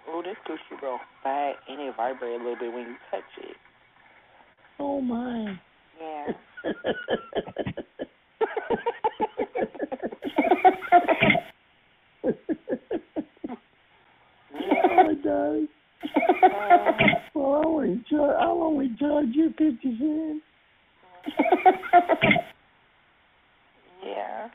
[0.07, 3.57] Oh, this cookie real fat and it vibrates a little bit when you touch it.
[4.79, 5.57] Oh my.
[5.99, 6.27] Yeah.
[6.63, 6.71] yeah.
[14.55, 15.67] Oh, it does
[17.33, 18.05] charge.
[18.13, 20.43] I'll only charge you fifty cents.
[24.05, 24.47] yeah.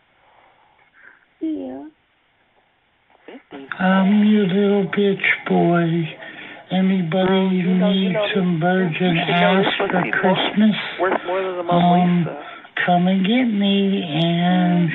[1.40, 1.84] Yeah.
[3.78, 6.08] I'm your little bitch boy.
[6.70, 10.76] Anybody need some virgin ass for Christmas?
[11.00, 12.42] Worth more than the Mona Um, Lisa.
[12.84, 14.90] come and get me, and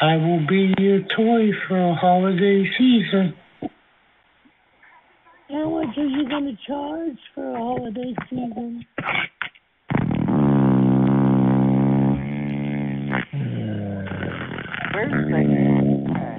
[0.00, 3.34] I will be your toy for a holiday season.
[5.48, 8.84] How much are you going to charge for a holiday season?
[14.94, 16.38] Where's the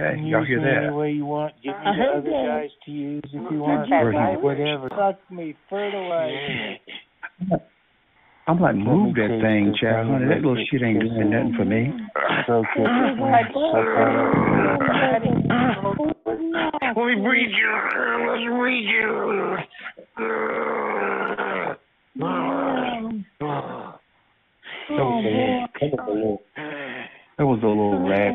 [0.00, 0.86] Okay, Use y'all hear that?
[0.86, 1.54] any way you want.
[1.62, 2.46] Give me I the heard other that.
[2.46, 3.88] guys to use if you want.
[3.90, 4.88] That's whatever.
[4.90, 6.78] Fuck me, fertilize
[7.50, 7.58] me.
[8.48, 10.08] I'm like, move that thing, this child.
[10.08, 11.92] Honey, that little shit ain't doing nothing for me.
[12.44, 12.88] Stroke it.
[16.96, 17.70] Let me breathe you.
[18.26, 19.58] Let's breathe you.
[24.90, 25.20] Oh,
[27.36, 28.34] that was a little rat.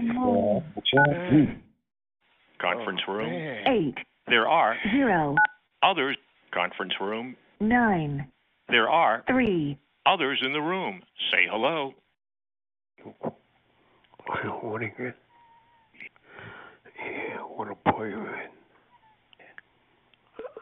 [2.62, 3.34] Conference room.
[3.68, 3.98] Oh, Eight
[4.28, 5.36] There are zero
[5.82, 6.18] others.
[6.54, 7.36] Conference room.
[7.60, 8.28] nine
[8.70, 11.02] There are three others in the room.
[11.32, 11.94] Say hello.
[13.06, 15.16] I don't want to get.
[16.98, 18.52] Yeah, I want to play with it.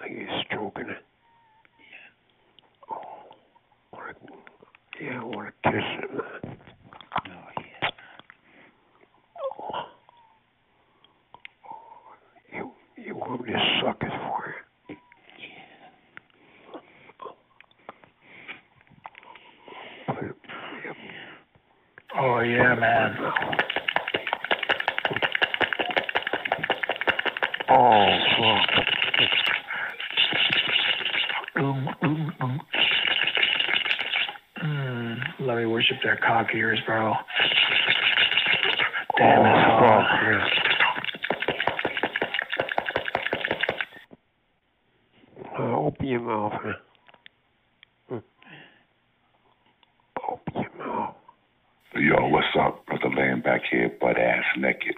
[0.01, 1.03] I get stroking it.
[1.79, 2.95] Yeah.
[2.95, 3.35] Oh,
[3.93, 4.13] wanna,
[4.99, 6.11] yeah, I want to kiss oh, it,
[6.43, 6.57] man.
[9.59, 9.85] Oh.
[12.53, 14.50] You, you want me to suck it for you?
[22.17, 23.15] Oh yeah, man.
[27.69, 29.81] Oh, fuck.
[34.63, 37.13] Mm, let me worship their cock ears, bro.
[39.17, 39.79] Damn oh, it.
[39.79, 40.47] fuck, yeah.
[45.59, 46.75] Uh, open your mouth, man.
[48.11, 48.23] Mm.
[50.29, 51.15] Open your mouth.
[51.95, 53.09] Yo, what's up, brother?
[53.15, 54.95] Laying back here, butt ass naked,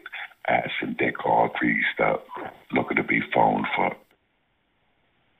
[0.47, 2.25] ass and dick all greased up,
[2.71, 3.97] looking to be phone fucked.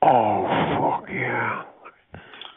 [0.02, 0.44] Oh,
[0.80, 1.64] fuck, yeah.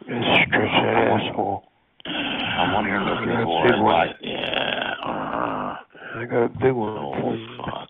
[0.08, 1.64] Just stretch that asshole.
[2.06, 3.82] I'm on here looking I got a for big it.
[3.82, 3.92] one.
[3.92, 4.94] Like, yeah.
[5.04, 5.76] Uh,
[6.18, 7.56] I got a big one oh, for you.
[7.58, 7.88] fuck.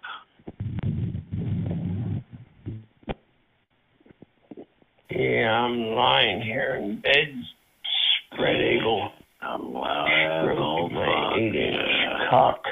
[5.10, 7.28] Yeah, I'm lying here in bed,
[8.32, 9.10] spread eagle,
[9.40, 10.08] I'm loud.
[10.42, 11.38] stroking my fuck.
[11.38, 12.26] eight inch Yeah.
[12.30, 12.62] cock,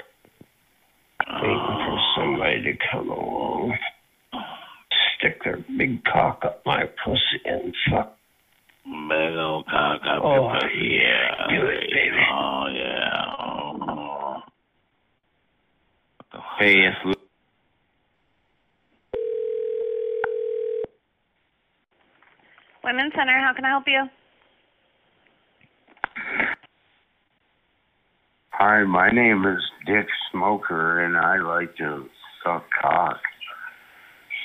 [1.41, 3.79] waiting for somebody to come along,
[5.17, 8.17] stick their big cock up my pussy and fuck.
[8.85, 11.01] Big old cock up Oh, your pussy.
[11.03, 11.47] Yeah.
[11.49, 12.27] do it, baby.
[12.31, 13.37] Oh, yeah.
[13.39, 14.43] Oh, oh.
[16.59, 17.15] Hey, yes, Lou.
[22.83, 24.03] Women's Center, how can I help you?
[28.51, 32.07] Hi, my name is Dick Smoker, and I like to
[32.45, 33.19] suck cock.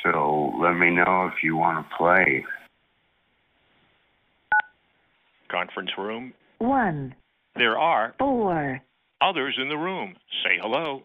[0.04, 2.46] So let me know if you want to play.
[5.52, 6.34] Conference room.
[6.60, 7.14] one
[7.56, 8.82] There are four
[9.22, 10.16] others in the room.
[10.44, 11.04] Say hello.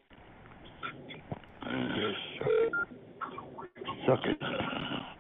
[4.06, 4.38] Suck it.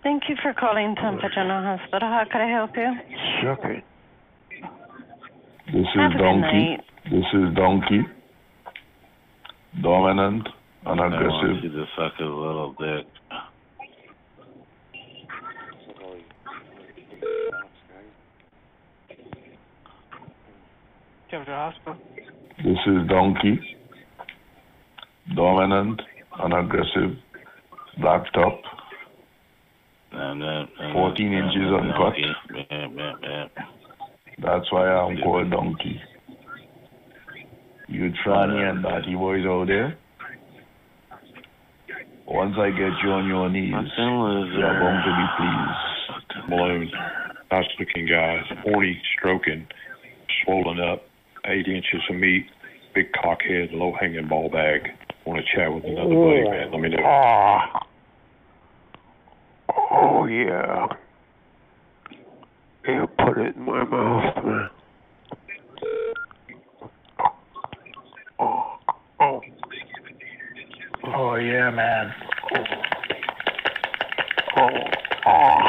[0.02, 2.08] Thank you for calling Tampa General Hospital.
[2.08, 2.90] How can I help you?
[3.42, 3.84] Suck it.
[5.66, 6.78] This is a Donkey.
[7.10, 8.00] This is Donkey.
[9.82, 10.48] Dominant
[10.86, 11.64] and I want aggressive.
[11.64, 13.06] you to suck his little dick.
[21.30, 21.96] General Hospital.
[22.56, 23.60] This is Donkey.
[25.36, 26.00] Dominant
[26.40, 27.18] and aggressive.
[28.00, 28.62] Black top.
[30.16, 32.14] And and 14 then, inches and then, uncut.
[32.18, 33.64] Yeah, yeah, yeah.
[34.42, 36.00] That's why I'm called Donkey.
[37.88, 39.98] You tranny and naughty boys out there.
[42.26, 46.48] Once I get you on your knees, you're going to be pleased.
[46.50, 46.90] Balloon.
[47.52, 48.40] Nice looking guy.
[48.64, 49.66] Horny, stroking,
[50.42, 51.02] swollen up,
[51.46, 52.46] eight inches of meat,
[52.94, 54.88] big cock head, low hanging ball bag.
[55.26, 56.72] Want to chat with another buddy, man?
[56.72, 57.04] Let me know.
[57.04, 57.83] Ah.
[59.96, 60.88] Oh, yeah.
[62.86, 64.70] Yeah, put it in my mouth, man.
[68.40, 68.76] Oh,
[69.20, 69.40] oh.
[71.04, 72.12] Oh yeah, man.
[72.54, 72.64] Oh,
[74.56, 74.68] oh,
[75.26, 75.63] oh.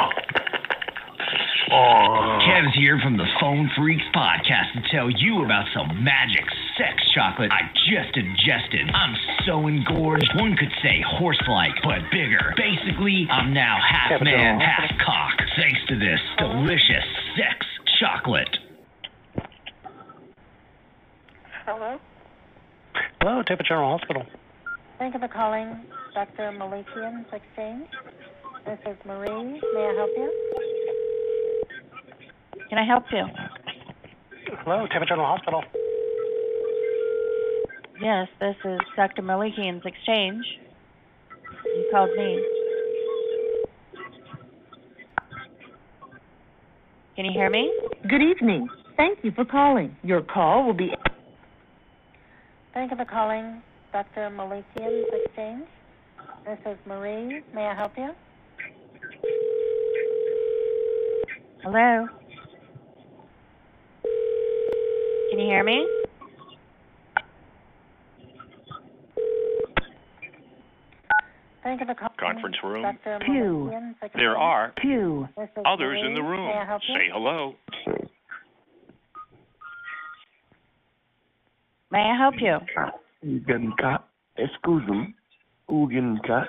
[2.56, 6.44] Kev's here from the Phone Freaks podcast to tell you about some magic
[6.78, 8.88] sex chocolate I just ingested.
[8.94, 9.14] I'm
[9.44, 12.54] so engorged, one could say horse-like, but bigger.
[12.56, 17.04] Basically, I'm now half man, half cock, thanks to this delicious
[17.36, 17.66] sex
[18.00, 18.48] chocolate.
[21.66, 21.98] Hello.
[23.20, 24.24] Hello, Tampa General Hospital.
[24.98, 25.84] Thank you for calling
[26.14, 26.52] Dr.
[26.52, 27.88] Malikian's Exchange.
[28.64, 29.60] This is Marie.
[29.74, 30.65] May I help you?
[32.68, 33.24] Can I help you?
[34.64, 35.62] Hello, Tampa General Hospital.
[38.00, 39.22] Yes, this is Dr.
[39.22, 40.44] Malikian's Exchange.
[41.64, 42.44] You called me.
[47.14, 47.72] Can you hear me?
[48.08, 48.68] Good evening.
[48.96, 49.96] Thank you for calling.
[50.02, 50.92] Your call will be.
[52.74, 53.62] Thank you for calling
[53.92, 54.28] Dr.
[54.30, 55.64] Malikian's Exchange.
[56.44, 57.42] This is Marie.
[57.54, 58.10] May I help you?
[61.62, 62.06] Hello?
[65.36, 65.86] Can you hear me?
[71.62, 72.82] Thank you for calling Conference room.
[72.82, 73.18] Dr.
[73.26, 73.70] Two.
[74.14, 75.28] There are Two.
[75.66, 76.46] Others in the room.
[76.46, 76.94] May I help you?
[76.94, 77.54] Say hello.
[81.90, 82.56] May I help you?
[83.22, 83.72] Ugen
[84.38, 85.14] excuse me.
[85.68, 86.48] Ugen kat,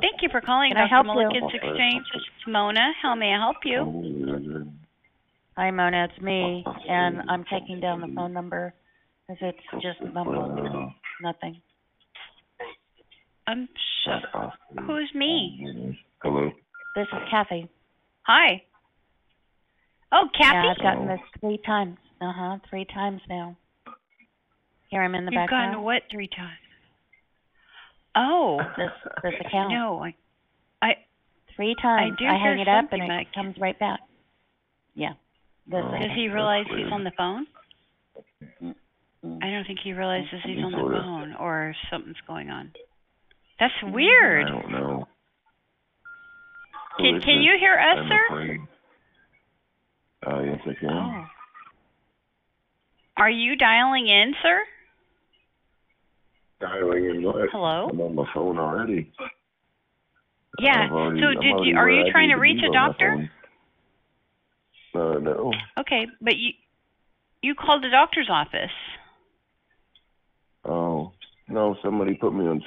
[0.00, 0.88] Thank you for calling Can I Dr.
[0.88, 1.12] help you?
[1.12, 2.04] Mulligan's Exchange.
[2.12, 2.92] This is Mona.
[3.00, 4.66] How may I help you?
[5.56, 6.08] Hi, Mona.
[6.10, 8.74] It's me, and I'm taking down the phone number
[9.28, 10.58] because it's just mumbled.
[11.22, 11.60] Nothing.
[13.46, 13.68] I'm
[14.04, 14.50] so.
[14.86, 15.96] Who's me?
[16.22, 16.50] Hello.
[16.96, 17.68] This is Kathy.
[18.22, 18.62] Hi.
[20.12, 20.56] Oh, Kathy.
[20.56, 21.96] Yeah, I've gotten this three times.
[22.20, 22.58] Uh huh.
[22.68, 23.56] Three times now.
[24.88, 25.72] Here I'm in the You've background.
[25.72, 26.58] gotten what three times?
[28.16, 28.58] Oh.
[28.76, 28.90] This
[29.22, 29.70] this account.
[29.72, 30.14] No, I.
[30.82, 30.92] I.
[31.54, 32.12] Three times.
[32.18, 34.00] I do I hang it up and something, it but- comes right back.
[34.94, 35.12] Yeah.
[35.66, 37.46] This Does he realize he's on the phone?
[39.42, 41.00] I don't think he realizes he's on the Sorta.
[41.02, 42.70] phone or something's going on.
[43.58, 44.46] That's weird.
[44.46, 45.08] I don't know.
[46.98, 48.26] Who Can can you hear us, I'm sir?
[48.30, 48.60] afraid.
[50.26, 50.88] Uh, yes, I can.
[50.90, 51.24] Oh.
[53.16, 54.60] Are you dialing in, sir?
[56.60, 57.22] Dialing in?
[57.52, 57.88] Hello?
[57.90, 59.12] I'm on the phone already.
[60.58, 60.88] Yeah.
[60.90, 63.28] Already- so did you are you trying to to reach a doctor?
[64.92, 65.16] phone.
[65.16, 65.52] Uh, no.
[65.78, 66.52] Okay, but you
[67.42, 68.70] you called the doctor's office.
[70.64, 71.12] Oh,
[71.48, 72.62] no, somebody put me on.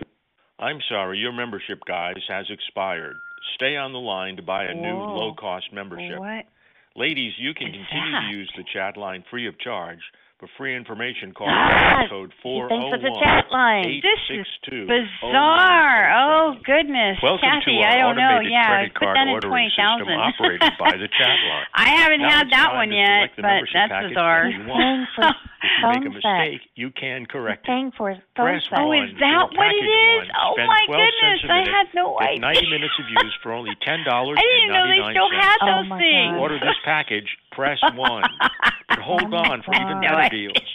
[0.59, 3.15] I'm sorry, your membership, guys, has expired.
[3.55, 6.19] Stay on the line to buy a new low cost membership.
[6.19, 6.45] What?
[6.95, 8.29] Ladies, you can is continue that?
[8.29, 9.99] to use the chat line free of charge.
[10.39, 13.99] For free information, call Ah, code he thinks it's a 401 chat line.
[13.99, 14.47] This is
[14.87, 16.15] Bizarre.
[16.15, 17.75] Oh goodness, Welcome Kathy.
[17.75, 18.39] to our I don't know.
[18.39, 21.67] Yeah, credit card ordering twenty system operated by the chat line.
[21.75, 24.47] I haven't Now had that one yet, but that's bizarre.
[25.61, 25.97] that you want.
[25.99, 26.23] If you make a phone sex.
[26.23, 27.69] mistake, you can correct it.
[27.69, 28.79] Paying for phone Press sex.
[28.79, 30.29] Oh, one is that for what it package one.
[30.39, 32.61] Oh Spend my 12 goodness, cents a I had no Get idea.
[32.63, 35.67] 90 minutes of use for only ten dollars I didn't know they still had Oh
[35.83, 36.31] those my things.
[36.35, 36.41] God.
[36.43, 37.29] Order this package.
[37.51, 38.23] Press one.
[38.87, 40.03] But hold Oh on for even God.
[40.03, 40.67] better No, deals.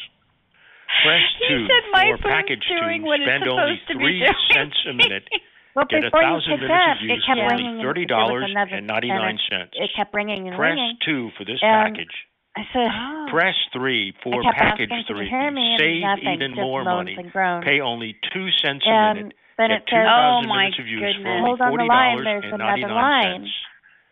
[1.02, 3.23] Press He two said my for package doing two.
[3.24, 4.47] Spend only supposed to be three doing.
[4.52, 5.28] cents a minute.
[5.74, 7.65] Well, Get a before you thousand picked minutes up, of it use kept for only
[7.66, 7.82] ringing.
[7.82, 9.66] Thirty dollars another and ninety nine tenor.
[9.74, 10.94] It kept ringing and Press ringing.
[11.05, 12.15] two for this And package.
[12.57, 13.27] I said, oh.
[13.31, 15.29] Press three for package asking, three.
[15.29, 17.17] hear me?" Save nothing, even more money.
[17.65, 19.35] Pay only two cents a And minute.
[19.59, 21.23] then it says, 2,000 Oh, my minutes of use goodness.
[21.25, 22.17] for only Hold on the forty line.
[22.23, 23.41] dollars There's another line.
[23.43, 23.51] cents.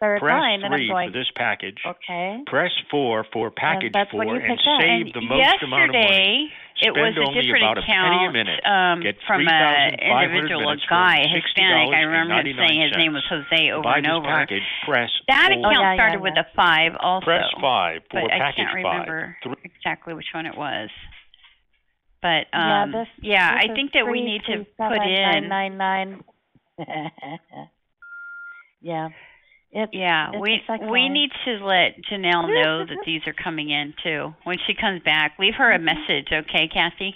[0.02, 1.78] Third Press line, and three for this package.
[1.86, 2.42] okay.
[2.46, 6.50] Press four for package four and save And the most amount of money.
[6.82, 8.60] Yesterday, it was a different about a a account minute.
[8.66, 11.94] um, from an individual, a guy, Hispanic.
[11.94, 14.26] I remember him saying his name was Jose over and over.
[14.26, 15.62] package, press That four.
[15.62, 16.42] account Oh, yeah, yeah, started with yeah.
[16.42, 17.24] a five also.
[17.24, 19.56] Press five for but I can't remember five.
[19.64, 20.90] Exactly which one it was.
[22.22, 25.02] But yeah, um, this, yeah, this I think that we three need to two put
[25.02, 25.48] in.
[25.48, 26.24] nine nine nine.
[28.80, 29.08] yeah.
[29.72, 33.94] It's, Yeah, it's we we need to let Janelle know that these are coming in
[34.02, 34.34] too.
[34.44, 35.84] When she comes back, leave her a mm-hmm.
[35.86, 37.14] message, okay, Kathy?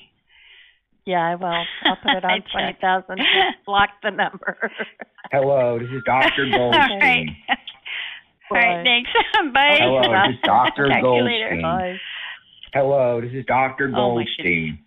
[1.04, 1.64] Yeah, I will.
[1.84, 3.20] I'll put it on twenty thousand.
[3.66, 4.70] Block the number.
[5.30, 6.46] Hello, this is Dr.
[6.52, 6.78] All right.
[6.88, 7.36] Goldstein.
[8.50, 9.10] All right, thanks.
[9.52, 9.78] Bye.
[9.80, 10.88] Hello, this is Dr.
[10.88, 11.02] Talk later.
[11.02, 11.62] Goldstein.
[11.62, 11.96] Bye.
[12.72, 13.88] Hello, this is Dr.
[13.88, 14.78] Oh, my Goldstein.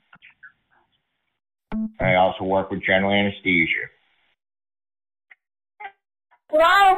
[2.00, 3.90] I also work with general anesthesia.
[6.50, 6.98] Hello?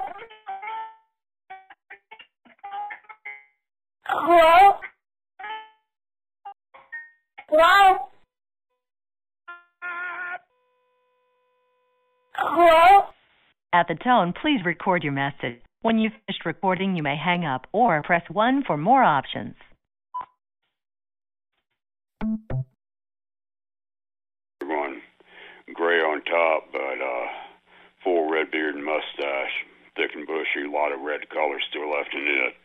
[4.14, 4.76] Hello?
[7.48, 7.98] Hello?
[12.34, 13.04] Hello?
[13.72, 15.62] At the tone, please record your message.
[15.82, 19.56] When you've finished recording, you may hang up or press 1 for more options.
[24.62, 25.02] Everyone,
[25.74, 27.28] gray on top, but uh,
[28.04, 29.54] full red beard and mustache,
[29.96, 32.61] thick and bushy, a lot of red color still left in it.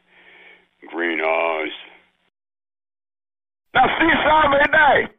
[0.88, 1.68] Green eyes.
[3.74, 5.12] Now see something today.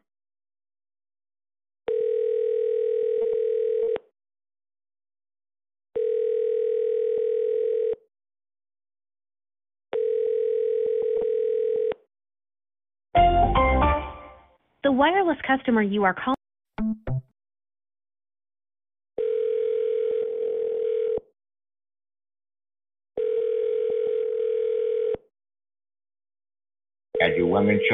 [14.84, 16.37] The wireless customer you are calling.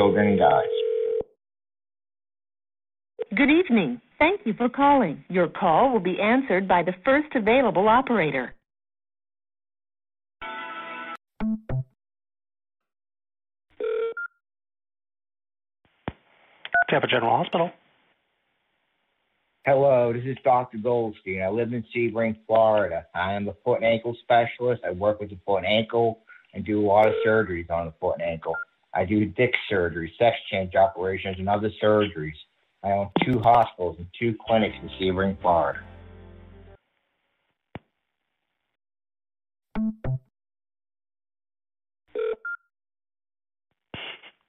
[0.04, 0.64] Do children, and guys.
[3.36, 4.00] Good evening.
[4.18, 5.24] Thank you for calling.
[5.28, 8.54] Your call will be answered by the first available operator.
[16.88, 17.70] Tampa General Hospital.
[19.66, 20.76] Hello, this is Dr.
[20.76, 21.42] Goldstein.
[21.42, 23.06] I live in Sebring, Florida.
[23.14, 24.82] I am a foot and ankle specialist.
[24.86, 26.20] I work with the foot and ankle
[26.52, 28.54] and do a lot of surgeries on the foot and ankle.
[28.94, 32.36] I do dick surgery, sex change operations, and other surgeries.
[32.82, 35.80] I own two hospitals and two clinics in Sebring, Florida.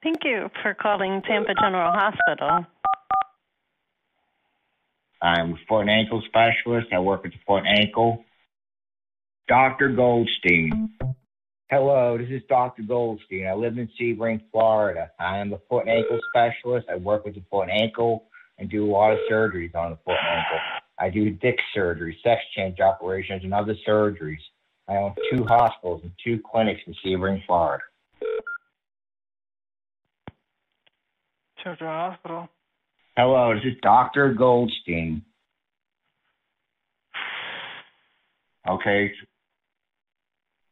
[0.04, 2.66] Thank you for calling Tampa General Hospital.
[5.22, 6.88] I'm a foot and ankle specialist.
[6.94, 8.24] I work at the foot and ankle.
[9.48, 9.90] Dr.
[9.90, 10.92] Goldstein.
[11.72, 12.84] Hello, this is Dr.
[12.84, 13.48] Goldstein.
[13.48, 15.10] I live in Sebring, Florida.
[15.20, 16.88] I am a foot and ankle specialist.
[16.92, 18.26] I work with the foot and ankle
[18.60, 20.60] and do a lot of surgeries on the foot and ankle.
[21.00, 24.38] I do dick surgery, sex change operations, and other surgeries.
[24.88, 27.84] I own two hospitals and two clinics in Sebring, Florida.
[31.64, 32.48] Children's Hospital.
[33.18, 34.36] Hello, this is Dr.
[34.36, 35.24] Goldstein.
[38.70, 39.12] Okay.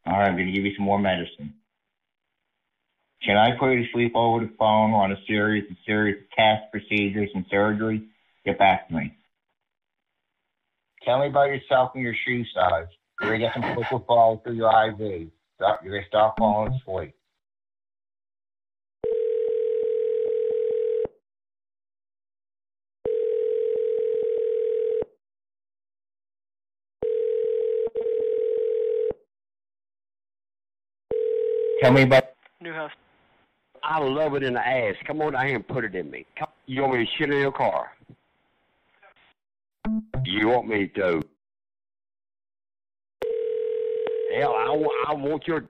[0.06, 1.54] All right, I'm going to give you some more medicine.
[3.24, 6.64] Can I put you to sleep over the phone on a series of serious test
[6.72, 8.04] procedures and surgery?
[8.46, 9.16] Get back to me.
[11.06, 12.88] Tell me about yourself and your shoe size.
[13.22, 15.30] You're going to get some fall through your IV.
[15.56, 17.16] Stop, you're going to stop falling asleep.
[31.84, 32.24] Tell me about
[32.62, 32.94] New house.
[33.84, 34.96] I love it in the ass.
[35.06, 36.26] Come on down here and put it in me.
[36.40, 37.92] Come, you want me to shit in your car?
[40.24, 41.22] You want me to?
[44.34, 45.66] Hell, I, I want your.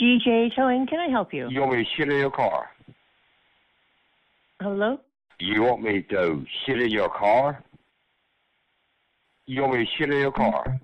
[0.00, 1.50] GJ Towing, can I help you?
[1.50, 2.70] You want me to shit in your car?
[4.62, 4.98] Hello?
[5.38, 7.62] You want me to shit in your car?
[9.44, 10.80] You want me to shit in your car?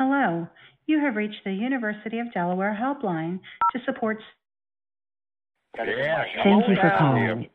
[0.00, 0.48] Hello.
[0.86, 3.38] You have reached the University of Delaware helpline
[3.72, 4.16] to support.
[5.76, 7.50] Yeah, Thank you for calling.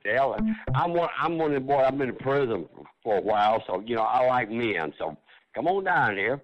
[0.75, 1.09] I'm one.
[1.19, 1.79] I'm one of the boy.
[1.79, 2.67] I've been in prison
[3.03, 4.93] for a while, so you know I like men.
[4.99, 5.17] So
[5.55, 6.39] come on down here.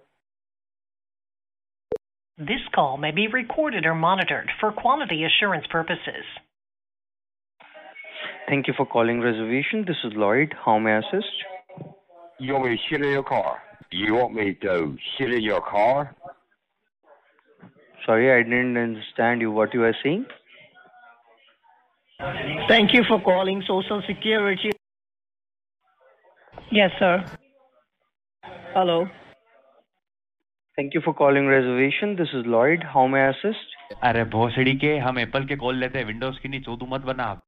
[2.36, 6.24] This call may be recorded or monitored for quality assurance purposes.
[8.48, 9.84] Thank you for calling reservation.
[9.86, 10.52] This is Lloyd.
[10.64, 11.32] How may I assist?
[12.40, 13.62] You want me to shit in your car?
[13.91, 16.15] You want me to shit in your car?
[18.05, 19.51] Sorry, I didn't understand you.
[19.51, 20.25] What you are saying?
[22.67, 24.71] Thank you for calling Social Security.
[26.71, 27.23] Yes, sir.
[28.73, 29.07] Hello.
[30.77, 32.15] Thank you for calling reservation.
[32.15, 32.83] This is Lloyd.
[32.83, 33.75] How may I assist?
[34.03, 37.23] अरे भोसड़ी के हम Apple के call लेते हैं Windows की नहीं चोदू मत बना
[37.23, 37.41] आप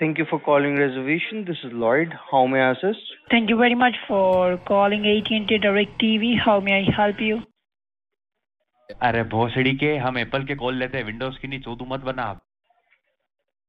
[0.00, 1.44] Thank you for calling reservation.
[1.44, 2.14] This is Lloyd.
[2.30, 3.08] How may I assist?
[3.30, 6.38] Thank you very much for calling AT&T DirecTV.
[6.38, 7.40] How may I help you?
[8.88, 12.24] अरे भोसड़ी के हम एप्पल के कॉल लेते हैं विंडोज की नहीं चौदू मत बना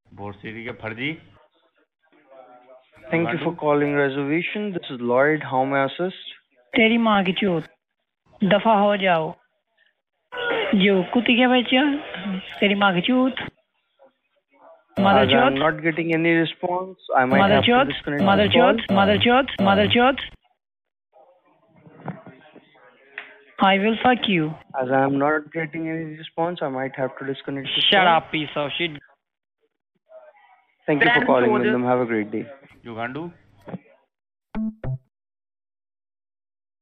[0.07, 1.11] भोसड़ी के फर्जी
[3.13, 6.33] thank you for calling reservation this is Lloyd how may assist
[6.73, 7.63] तेरी माँ की चोट
[8.41, 9.31] दफा हो जाओ
[10.83, 11.83] जो कुत्ती के बच्चा
[12.59, 13.49] तेरी माँ की चोट
[14.97, 16.97] uh, Mother As I'm not getting any response.
[17.15, 19.87] I might Mother have to disconnect Mother Jod, Mother Jod, Mother
[23.63, 24.47] I will fuck you.
[24.81, 27.67] As I'm not getting any response, I might have to disconnect.
[27.91, 28.17] Shut call.
[28.17, 28.91] up, piece of shit.
[30.87, 31.83] Thank you for calling, Wyndham.
[31.83, 32.47] Have a great day.
[32.81, 33.31] You can do.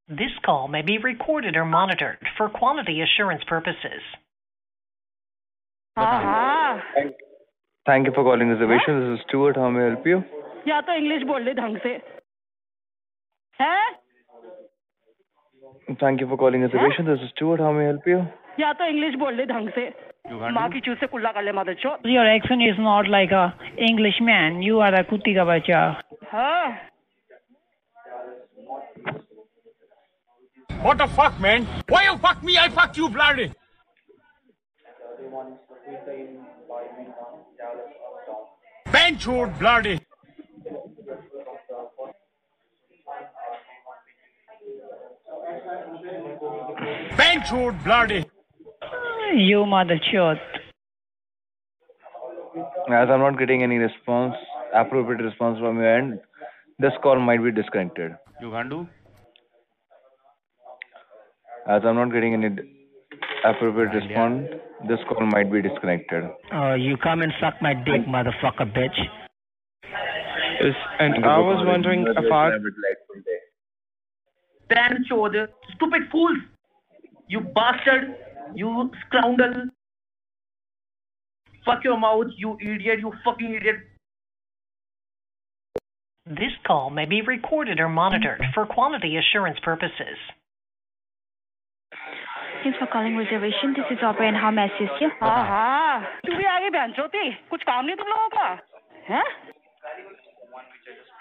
[0.07, 4.01] This call may be recorded or monitored for quality assurance purposes.
[5.97, 7.28] Uh -huh.
[7.88, 9.00] Thank you for calling reservation.
[9.00, 9.56] This is Stuart.
[9.56, 10.22] How may I help you?
[10.68, 11.90] या तो English बोल ले ढंग से
[13.60, 13.92] हैं
[16.02, 17.06] Thank you for calling reservation.
[17.10, 17.60] This is Stuart.
[17.60, 18.20] How may I help you?
[18.60, 19.88] या तो English बोल ले ढंग से
[20.56, 23.44] माँ की चूत से कुल्ला कर ले मदर चोट Your accent is not like a
[23.90, 25.80] Englishman you are a कुत्ती का बच्चा
[26.32, 26.90] हाँ
[30.84, 31.66] What the fuck, man?
[31.88, 32.58] Why you fuck me?
[32.58, 33.50] I fuck you, bloody.
[39.09, 39.25] Bench
[39.57, 39.99] bloody.
[47.17, 47.49] Bench
[47.83, 48.25] bloody.
[49.33, 50.37] You mother chot
[52.91, 54.35] As I'm not getting any response,
[54.75, 56.19] appropriate response from your end,
[56.77, 58.11] this call might be disconnected.
[58.43, 58.87] Ugandu?
[61.67, 62.49] As I'm not getting any
[63.43, 64.49] appropriate response,
[64.87, 66.23] this call might be disconnected.
[66.53, 68.97] Uh, you come and suck my dick, motherfucker, bitch.
[70.61, 71.67] Yes, and Thank I for was calling.
[71.67, 73.39] wondering Have a if I delightful day.
[74.69, 76.37] Damn chode, stupid fools!
[77.27, 78.15] You bastard!
[78.55, 79.69] You scoundrel!
[81.65, 82.99] Fuck your mouth, you idiot!
[82.99, 83.77] You fucking idiot!
[86.25, 90.17] This call may be recorded or monitored for quality assurance purposes.
[92.63, 93.73] Thanks for calling reservation.
[93.73, 95.09] This is Aubrey and how may I assist you?
[95.23, 98.47] हाँ हाँ तू भी आगे बहन चोती कुछ काम नहीं तुम लोगों का
[99.09, 99.23] हैं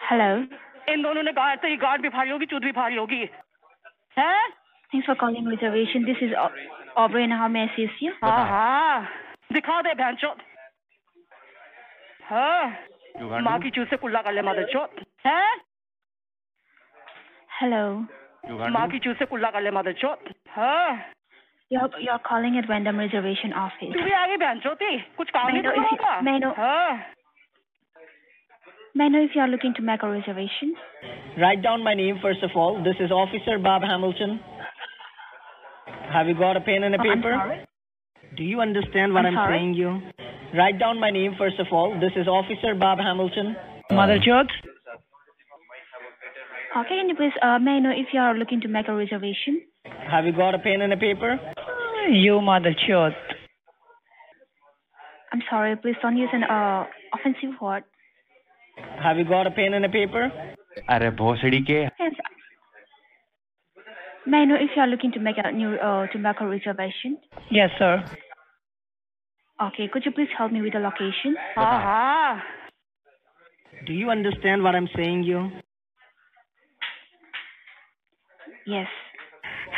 [0.09, 0.31] Hello.
[0.93, 3.21] इन दोनों ने गार्ड से ही गार्ड भी फाड़ी होगी चूत भी फाड़ी होगी
[4.19, 4.41] हैं
[4.93, 6.05] Thanks for calling reservation.
[6.09, 8.13] This is Au- Aubrey and how may I assist you?
[8.25, 9.09] हाँ हाँ
[9.53, 10.39] दिखा दे बहन चोत
[12.31, 14.97] हाँ माँ की चूत से कुल्ला कर ले मदर चोत
[15.27, 15.51] हैं
[17.61, 17.85] Hello.
[18.73, 20.25] माँ की चूत से कुल्ला कर ले मदर चोत
[20.57, 20.89] हाँ
[21.70, 23.94] You're, you're calling at Wyndham Reservation Office.
[23.94, 26.04] तू भी आगे बहन चोती कुछ काम May I नहीं know तुम if लोगों you-
[26.06, 27.12] का may I know- हाँ
[28.96, 30.74] May I know if you are looking to make a reservation?
[31.44, 32.76] Write down my name first of all.
[32.88, 34.36] This is Officer Bob Hamilton.
[36.16, 37.32] Have you got a pen and a Oh, I'm paper?
[37.38, 37.58] sorry?
[38.42, 39.58] Do you understand what I'm I'm, sorry?
[39.58, 39.96] saying you?
[40.60, 41.98] Write down my name first of all.
[42.06, 43.56] This is Officer Bob Hamilton.
[44.02, 44.54] Mother chot
[46.82, 48.94] Okay, can you please, uh, may I know if you are looking to make a
[49.00, 49.62] reservation?
[50.12, 51.34] Have you got a pen and a paper?
[52.12, 53.14] You mother chot
[55.32, 57.84] I'm sorry, please don't use an uh, offensive word.
[59.02, 60.30] Have you got a pen and a paper?
[60.90, 62.14] अरे भोसड़ी के Yes.
[64.28, 66.48] May I know if you are looking to make a new uh, to make a
[66.48, 67.18] reservation?
[67.52, 68.04] Yes sir
[69.62, 71.36] Okay, could you please help me with the location?
[71.58, 72.42] हाँ हाँ
[73.88, 75.50] Do you understand what I'm saying you?
[78.66, 78.88] Yes.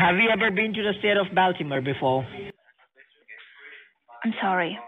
[0.00, 2.24] Have you ever been to the state of Baltimore before?
[4.24, 4.78] I'm sorry.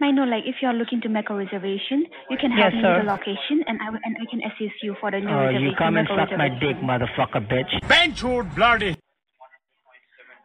[0.00, 2.72] May I know, like, if you are looking to make a reservation, you can help
[2.72, 2.96] Yes, me sir.
[2.98, 5.46] with the location, and I will, and I can assist you for the new Uh,
[5.46, 5.62] reservation.
[5.62, 7.88] you come and make suck my dick, motherfucker, bitch.
[7.88, 8.22] Bench
[8.54, 8.96] bloody.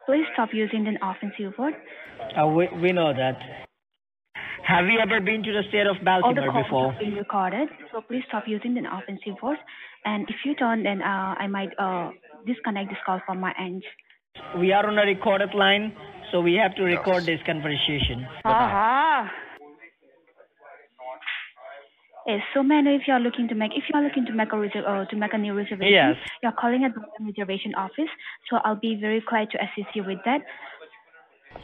[0.05, 1.73] Please stop using the offensive word.
[2.39, 3.37] Uh, we, we know that.
[4.67, 6.93] Have you ever been to the state of All the Baltimore calls before?
[6.93, 9.59] are being recorded, so please stop using the offensive words.
[10.05, 12.11] And if you don't, then uh, I might uh,
[12.45, 13.83] disconnect this call from my end.
[14.57, 15.93] We are on a recorded line,
[16.31, 18.27] so we have to record this conversation.
[18.45, 19.29] हाँ हाँ
[22.27, 22.41] Yes.
[22.53, 24.31] So, may I know if you are looking to make if you are looking to
[24.31, 25.91] make a reser- uh, to make a new reservation?
[25.91, 26.17] Yes.
[26.43, 28.13] You are calling at the reservation office,
[28.47, 30.41] so I'll be very glad to assist you with that.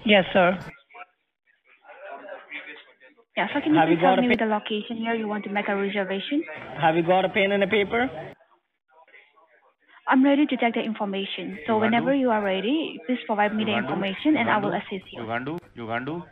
[0.03, 0.57] Yes sir
[3.37, 3.45] Yeah.
[3.53, 5.43] So, can you Have you please help me pa- with the location here you want
[5.45, 6.43] to make a reservation?
[6.81, 8.09] Have you got a pen and a paper?
[10.07, 11.59] I'm ready to take the information.
[11.67, 11.81] So, Ugandu?
[11.81, 13.89] whenever you are ready, please provide me the Ugandu?
[13.89, 15.21] information, and I will assist you.
[15.21, 15.59] Ugandu?
[15.77, 16.23] Ugandu?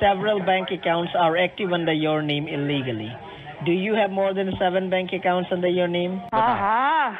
[0.00, 3.10] Several bank accounts are active under your name illegally.
[3.64, 6.20] Do you have more than seven bank accounts under your name?
[6.34, 7.16] हाँ हाँ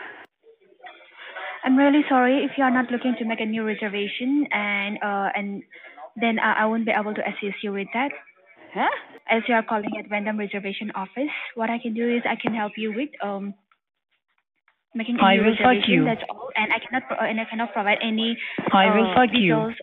[1.65, 5.28] I'm really sorry if you are not looking to make a new reservation, and uh,
[5.35, 5.62] and
[6.20, 8.12] then I, I won't be able to assist you with that.
[8.76, 8.90] Huh?
[9.30, 12.53] As you are calling at random reservation office, what I can do is I can
[12.53, 13.53] help you with um
[14.95, 15.94] making a I new will fuck reservation.
[15.94, 16.06] you.
[16.06, 18.38] That's all, and I cannot pro- and I cannot provide any
[18.72, 19.56] I will uh, fuck you.
[19.56, 19.76] details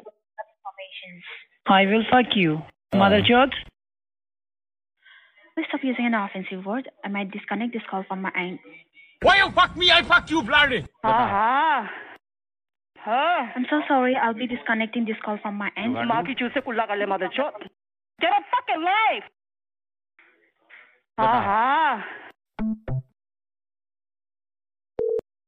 [1.67, 2.63] I will fuck you,
[2.95, 3.53] mother chode.
[5.55, 6.89] Please stop using an offensive word.
[7.05, 8.59] I might disconnect this call from my end.
[9.23, 9.91] Why you fuck me?
[9.91, 10.85] I fuck you, bloody.
[11.05, 11.89] हाँ
[13.05, 14.15] हाँ I'm so sorry.
[14.17, 15.95] I'll be disconnecting this call from my end.
[15.95, 17.69] माँ की चूत से कुल्ला कर ले mother chode.
[18.22, 19.30] Get a fucking life.
[21.20, 23.00] हाँ हाँ uh-huh.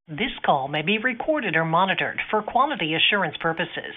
[0.07, 3.95] This call may be recorded or monitored for quality assurance purposes.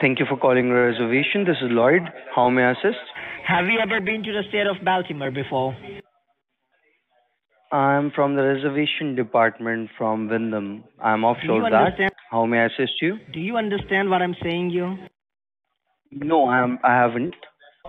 [0.00, 1.44] Thank you for calling reservation.
[1.44, 2.02] This is Lloyd.
[2.34, 3.04] How may I assist?
[3.46, 5.76] Have you ever been to the state of Baltimore before?
[7.72, 10.84] I'm from the reservation department from Wyndham.
[11.02, 11.72] I'm offshore you that.
[11.72, 13.18] understand- How may I assist you?
[13.32, 14.96] Do you understand what I'm saying, you?
[16.12, 16.78] No, I'm.
[16.84, 17.34] I haven't.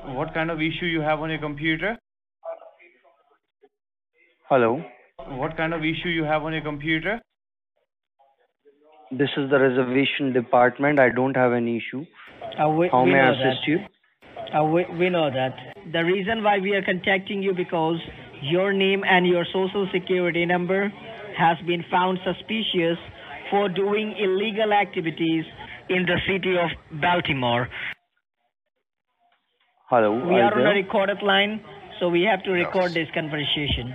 [0.05, 1.97] What kind of issue you have on your computer?
[4.49, 4.81] Hello.
[5.29, 7.19] What kind of issue you have on your computer?
[9.11, 10.99] This is the reservation department.
[10.99, 12.05] I don't have any issue.
[12.59, 13.67] Uh, we, How we may I assist that.
[13.67, 13.77] you?
[14.57, 15.55] Uh, we, we know that.
[15.91, 17.97] The reason why we are contacting you because
[18.41, 20.91] your name and your social security number
[21.37, 22.97] has been found suspicious
[23.51, 25.45] for doing illegal activities
[25.89, 26.69] in the city of
[27.01, 27.67] Baltimore.
[29.93, 30.11] Hello.
[30.27, 31.61] We are are on a recorded line,
[31.99, 33.93] so we have to record this conversation.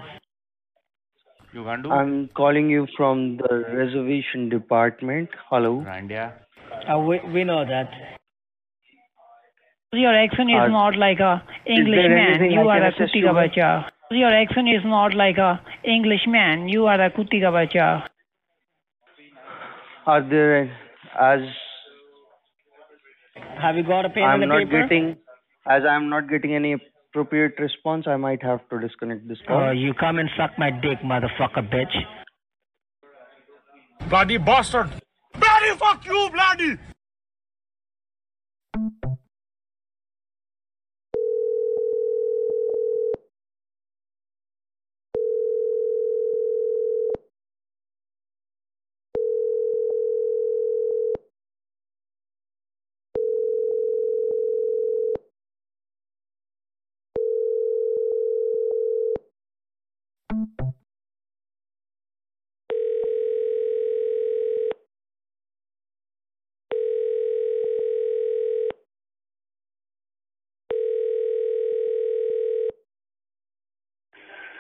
[1.52, 1.90] Ugandu?
[1.90, 5.28] I'm calling you from the reservation department.
[5.50, 5.72] Hello.
[5.88, 6.34] Randia.
[6.88, 7.90] Uh, we, we know that.
[9.92, 12.26] Your accent is Are- not like a Englishman.
[12.28, 13.90] anything You I are a kutti you ka bacha.
[14.12, 16.68] Your accent is not like a Englishman.
[16.68, 18.08] You are a kutti ka bacha.
[20.06, 20.70] Are there
[21.20, 21.40] as
[23.60, 24.82] Have you got a pen I'm and a not paper?
[24.82, 25.16] getting
[25.68, 26.76] as I'm not getting any
[27.10, 29.68] appropriate response, I might have to disconnect this call.
[29.68, 31.94] Oh, you come and suck my dick, motherfucker, bitch.
[34.08, 34.90] Bloody bastard.
[35.34, 36.78] Bloody fuck you, bloody.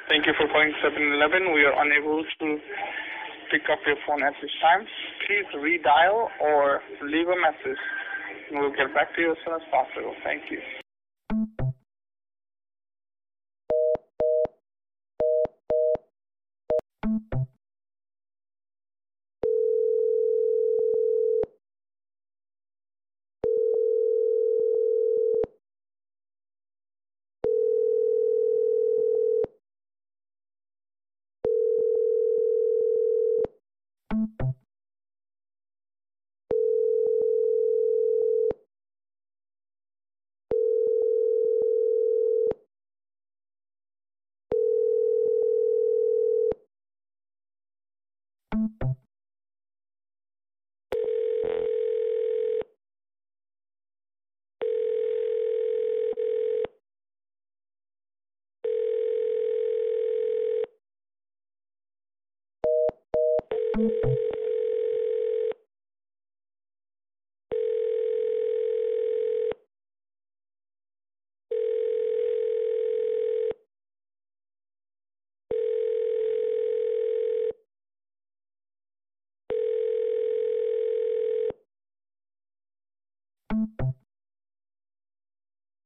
[0.08, 1.54] Thank you for calling 7-Eleven.
[1.54, 2.58] We are unable to
[3.50, 4.84] pick up your phone at this time.
[5.24, 7.80] Please redial or leave a message.
[8.52, 10.12] We'll get back to you as soon as possible.
[10.24, 10.60] Thank you.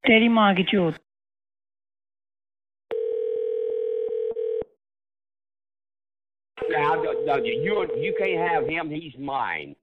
[0.08, 0.96] तेरी माँ की चोट
[6.70, 7.76] Now, no, no, you
[8.06, 8.90] you can't have him.
[8.90, 9.76] He's mine.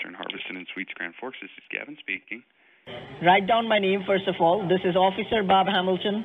[0.00, 1.36] Western Harveston and Sweets Grand Forks.
[1.42, 2.42] This is Gavin speaking.
[3.22, 4.66] Write down my name first of all.
[4.68, 6.24] This is Officer Bob Hamilton.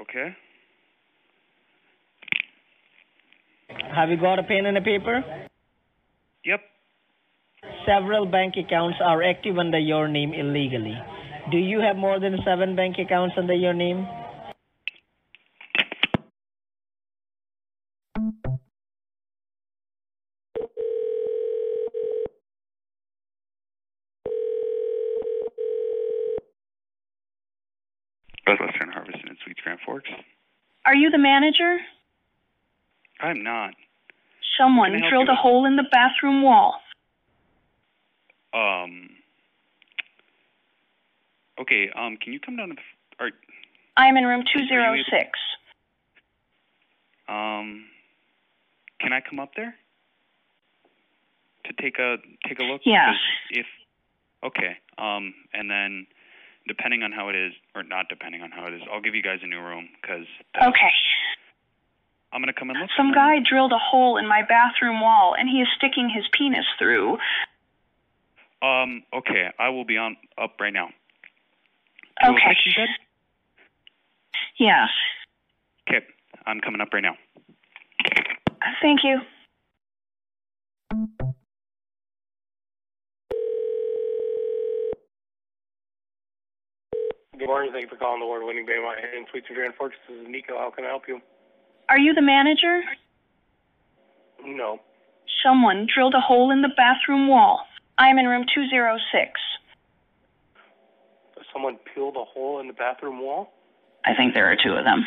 [0.00, 0.34] Okay.
[3.95, 5.23] Have you got a pen and a paper?
[6.45, 6.61] Yep.
[7.85, 10.97] Several bank accounts are active under your name illegally.
[11.51, 14.07] Do you have more than seven bank accounts under your name?
[28.81, 30.09] Western Harveston and Suites Grand Forks.
[30.85, 31.77] Are you the manager?
[33.21, 33.73] I'm not.
[34.59, 36.75] Someone Can I help drilled you a hole in the bathroom wall.
[38.53, 39.09] Um.
[41.59, 41.89] Okay.
[41.95, 42.17] Um.
[42.17, 42.81] Can you come down to the?
[42.81, 43.31] f- Or,
[43.97, 45.29] I am in room 206.
[47.29, 47.85] um.
[48.99, 49.75] Can I come up there?
[51.65, 52.17] To take a
[52.47, 52.81] take a look.
[52.85, 53.15] Yes.
[53.51, 53.65] If.
[54.43, 54.77] Okay.
[54.97, 55.33] Um.
[55.53, 56.07] And then,
[56.67, 59.23] depending on how it is, or not depending on how it is, I'll give you
[59.23, 60.25] guys a new room because
[60.57, 60.91] Okay.
[62.33, 62.89] I'm gonna come and look.
[62.95, 66.65] Some guy drilled a hole in my bathroom wall and he is sticking his penis
[66.79, 67.17] through.
[68.61, 69.03] Um.
[69.13, 69.49] Okay.
[69.59, 70.89] I will be on up right now.
[72.23, 72.57] 206, Okay.
[72.65, 72.89] you said?
[74.57, 74.89] Yes.
[75.89, 76.05] Okay.
[76.45, 77.17] I'm coming up right now.
[78.81, 79.19] Thank you.
[87.37, 87.71] Good morning.
[87.71, 88.75] Thank you for calling the award-winning Bay
[89.17, 89.95] Inn Suites and Grand Forks.
[90.07, 90.57] This is Nico.
[90.57, 91.19] How can I help you?
[91.91, 92.83] Are you the manager?
[94.45, 94.79] No.
[95.43, 97.65] Someone drilled a hole in the bathroom wall.
[97.97, 99.41] I am in room 206.
[101.51, 103.51] Someone peeled a hole in the bathroom wall?
[104.05, 105.03] I think there are two of them.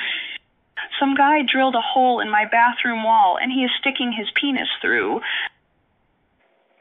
[1.00, 4.68] Some guy drilled a hole in my bathroom wall and he is sticking his penis
[4.82, 5.22] through.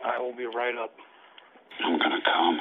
[0.04, 0.92] I will be right up.
[1.82, 2.60] I'm gonna come.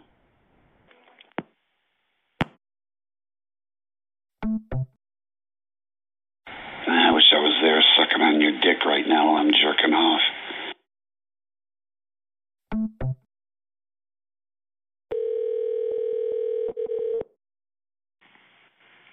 [6.88, 10.20] I wish I was there sucking on your dick right now while I'm jerking off.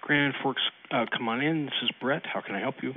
[0.02, 1.66] Grand Forks, uh, come on in.
[1.66, 2.22] This is Brett.
[2.26, 2.92] How can I help you?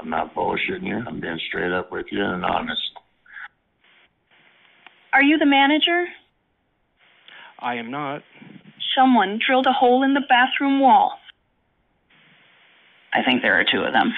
[0.00, 1.02] I'm not bullshitting you.
[1.06, 2.80] I'm being straight up with you and honest.
[5.14, 6.06] Are you the manager?
[7.58, 8.22] I am not.
[8.94, 11.18] Someone drilled a hole in the bathroom wall.
[13.14, 14.12] I think there are two of them.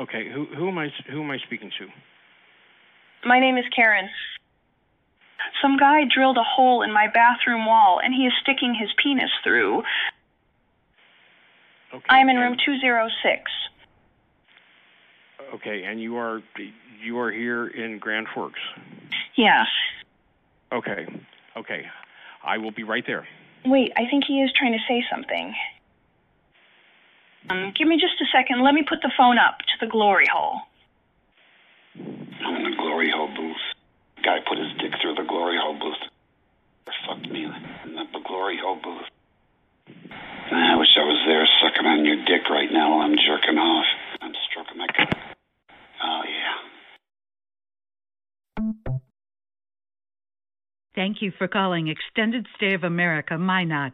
[0.00, 1.88] Okay, who who am I who am I speaking to?
[3.28, 4.08] My name is Karen.
[5.60, 9.30] Some guy drilled a hole in my bathroom wall and he is sticking his penis
[9.42, 9.82] through.
[11.92, 12.04] Okay.
[12.08, 13.50] I am in room 206.
[15.54, 16.42] Okay, and you are
[17.02, 18.60] you are here in Grand Forks.
[19.36, 19.66] Yes.
[20.72, 21.06] Okay.
[21.56, 21.86] Okay.
[22.44, 23.26] I will be right there.
[23.64, 25.54] Wait, I think he is trying to say something.
[27.50, 28.62] Um, give me just a second.
[28.62, 30.60] Let me put the phone up to the glory hole.
[31.96, 33.56] I'm in the glory hole booth.
[34.22, 36.02] Guy put his dick through the glory hole booth.
[36.86, 39.08] Or fucked me in the glory hole booth.
[40.50, 43.84] I wish I was there sucking on your dick right now while I'm jerking off.
[44.20, 45.10] I'm stroking my cock.
[46.02, 46.58] Oh, yeah.
[50.94, 53.92] Thank you for calling Extended Stay of America Minot.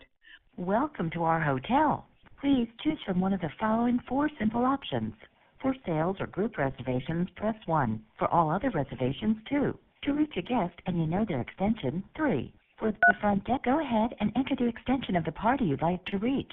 [0.57, 2.07] Welcome to our hotel.
[2.45, 5.15] Please choose from one of the following four simple options.
[5.63, 7.99] For sales or group reservations, press 1.
[8.19, 9.79] For all other reservations, 2.
[10.03, 12.53] To reach a guest and you know their extension, 3.
[12.79, 16.05] For the front desk, go ahead and enter the extension of the party you'd like
[16.05, 16.53] to reach.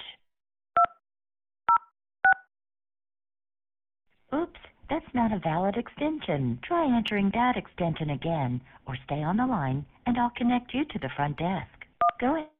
[4.34, 6.58] Oops, that's not a valid extension.
[6.64, 10.98] Try entering that extension again, or stay on the line and I'll connect you to
[10.98, 11.84] the front desk.
[12.18, 12.51] Go ahead.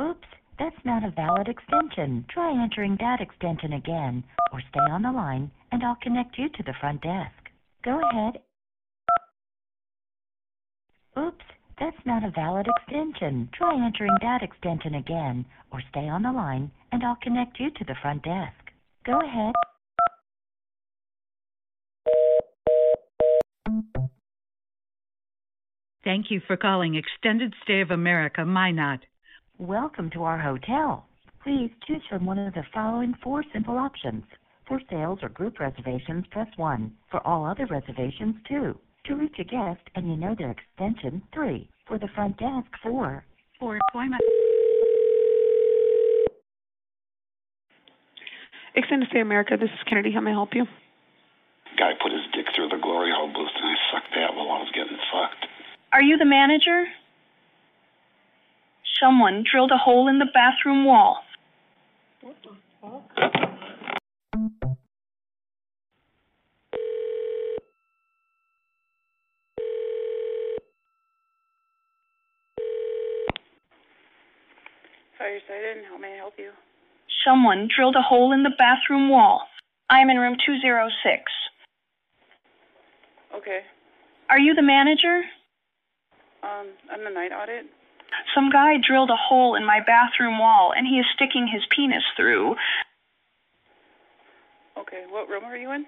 [0.00, 2.24] Oops, that's not a valid extension.
[2.30, 4.22] Try entering that extension again,
[4.52, 7.50] or stay on the line and I'll connect you to the front desk.
[7.84, 8.40] Go ahead.
[11.18, 11.44] Oops,
[11.80, 13.48] that's not a valid extension.
[13.52, 17.84] Try entering that extension again, or stay on the line and I'll connect you to
[17.84, 18.72] the front desk.
[19.04, 19.54] Go ahead.
[26.04, 29.00] Thank you for calling Extended Stay of America Minot.
[29.58, 31.04] Welcome to our hotel.
[31.42, 34.22] Please choose from one of the following four simple options.
[34.68, 36.92] For sales or group reservations, press 1.
[37.10, 38.78] For all other reservations, 2.
[39.06, 41.68] To reach a guest and you know their extension, 3.
[41.88, 43.24] For the front desk, 4.
[43.58, 44.22] For appointment.
[48.76, 50.12] Extended Stay America, this is Kennedy.
[50.12, 50.66] How may I help you?
[51.76, 54.60] Guy put his dick through the glory hole booth and I sucked that while I
[54.60, 55.46] was getting fucked.
[55.92, 56.86] Are you the manager?
[59.00, 61.18] Someone drilled a hole in the bathroom wall.
[62.20, 62.50] What the
[62.80, 63.38] fuck?
[75.16, 76.50] Fire Sidon, how may I help you?
[77.24, 79.42] Someone drilled a hole in the bathroom wall.
[79.90, 81.22] I am in room 206.
[83.36, 83.60] Okay.
[84.30, 85.22] Are you the manager?
[86.42, 87.66] Um, on the night audit?
[88.34, 92.04] Some guy drilled a hole in my bathroom wall and he is sticking his penis
[92.16, 92.56] through.
[94.78, 95.84] Okay, what room are you in?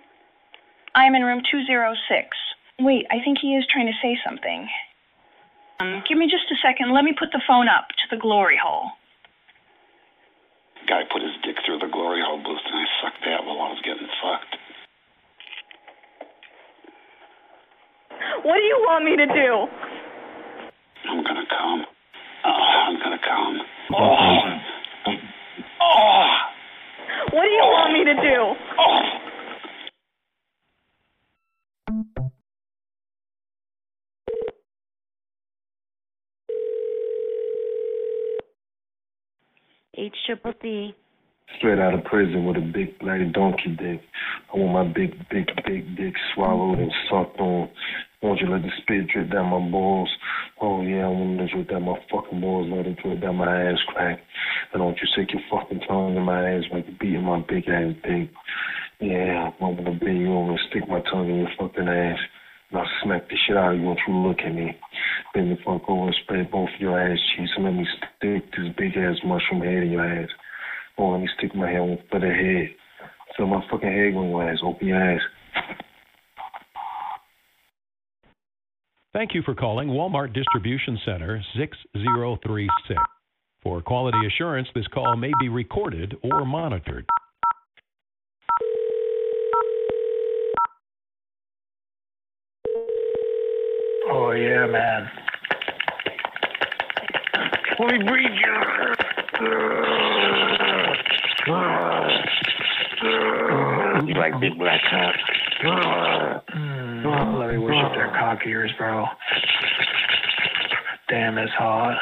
[0.94, 2.36] I am in room 206.
[2.80, 4.68] Wait, I think he is trying to say something.
[5.80, 6.92] Um, give me just a second.
[6.92, 8.90] Let me put the phone up to the glory hole.
[10.88, 13.68] Guy put his dick through the glory hole boost, and I sucked that while I
[13.70, 14.56] was getting fucked.
[18.42, 19.68] What do you want me to do?
[21.09, 21.86] I'm gonna come.
[23.31, 23.61] Oh, come.
[23.94, 25.15] Oh.
[25.82, 26.27] Oh.
[27.32, 28.55] What do you want me to do?
[28.78, 29.01] Oh.
[39.97, 40.94] H triple D.
[41.59, 44.01] Straight out of prison with a big bloody donkey dick.
[44.52, 47.69] I want my big, big, big dick swallowed and sucked on.
[48.22, 50.10] You let the spit drip down my balls.
[50.60, 53.48] Oh yeah, I want to drip down my fucking balls, let it drip down my
[53.48, 54.20] ass crack.
[54.72, 57.64] And want you stick your fucking tongue in my ass like you're beating my big
[57.66, 58.28] ass dick.
[59.01, 62.18] Yeah, I want to bend you over and stick my tongue in your fucking ass.
[62.70, 64.76] And I'll smack the shit out of you once you look at me.
[65.32, 68.68] Bend the fuck over and spread both your ass cheeks and let me stick this
[68.76, 70.28] big ass mushroom head in your ass.
[70.98, 72.68] Oh, let me stick my head on for the head.
[73.36, 74.60] Feel my fucking head going your ass.
[74.62, 75.24] Open your ass.
[79.12, 83.01] Thank you for calling Walmart Distribution Center 6036.
[83.61, 87.05] For quality assurance, this call may be recorded or monitored.
[94.12, 95.11] Oh yeah, man.
[97.81, 98.61] Me breathe you.
[103.02, 105.14] You like big black cock?
[106.55, 109.06] Mm, let me worship their cock ears, bro.
[111.09, 111.97] Damn, it's hot.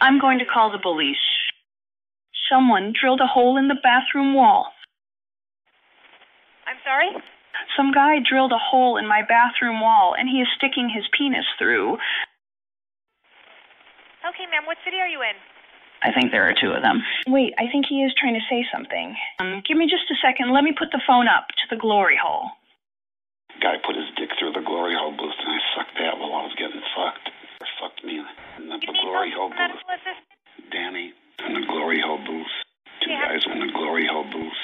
[0.00, 1.16] I'm going to call the police.
[2.50, 4.72] Someone drilled a hole in the bathroom wall.
[6.66, 7.10] I'm sorry?
[7.76, 11.46] Some guy drilled a hole in my bathroom wall and he is sticking his penis
[11.58, 11.94] through.
[14.26, 15.36] Okay, ma'am, what city are you in?
[16.02, 17.02] I think there are two of them.
[17.28, 19.14] Wait, I think he is trying to say something.
[19.38, 20.52] Um, give me just a second.
[20.52, 22.48] Let me put the phone up to the glory hole.
[23.60, 26.42] Guy put his dick through the glory hole booth and I sucked that while I
[26.48, 27.28] was getting fucked.
[27.60, 28.16] Or fucked me
[28.58, 29.84] in the, the glory hole booth.
[29.84, 30.16] Medical?
[30.72, 31.12] Danny
[31.44, 32.54] in the glory hole booth.
[33.04, 33.28] Two Yeah.
[33.28, 34.59] guys in the glory hole booth.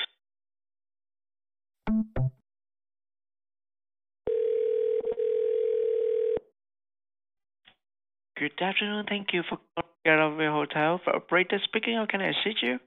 [8.39, 9.07] Good afternoon.
[9.09, 11.01] Thank you for calling Garavay Hotel.
[11.05, 12.79] For operator speaking, how can I assist you?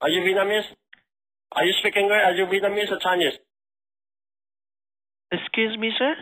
[0.00, 0.66] Are you Vietnamese?
[1.52, 2.22] Are you speaking English?
[2.24, 3.34] Are you Vietnamese or Chinese?
[5.32, 6.14] Excuse me, sir?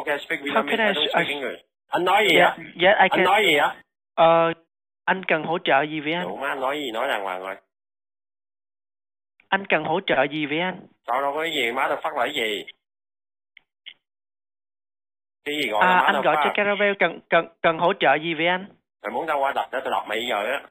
[0.00, 0.70] Okay, speak How Vietnamese.
[0.70, 1.60] can I, I don't speak I- English.
[1.94, 2.56] Anh nói gì Yeah, á?
[2.80, 3.24] yeah, I Anh can.
[3.24, 3.76] nói gì á?
[4.14, 4.52] Ờ,
[5.04, 6.40] anh cần hỗ trợ gì với anh?
[6.40, 7.56] Má anh nói gì nói đàng hoàng rồi.
[9.48, 10.86] Anh cần hỗ trợ gì với anh?
[11.06, 12.64] Tao đâu có cái gì má tao phát cái gì?
[15.44, 16.52] Cái gì gọi là À, má anh gọi cho phát?
[16.54, 18.66] Caravel cần cần cần hỗ trợ gì với anh?
[19.02, 20.62] Mày muốn tao qua đập để tao đập mày giờ á.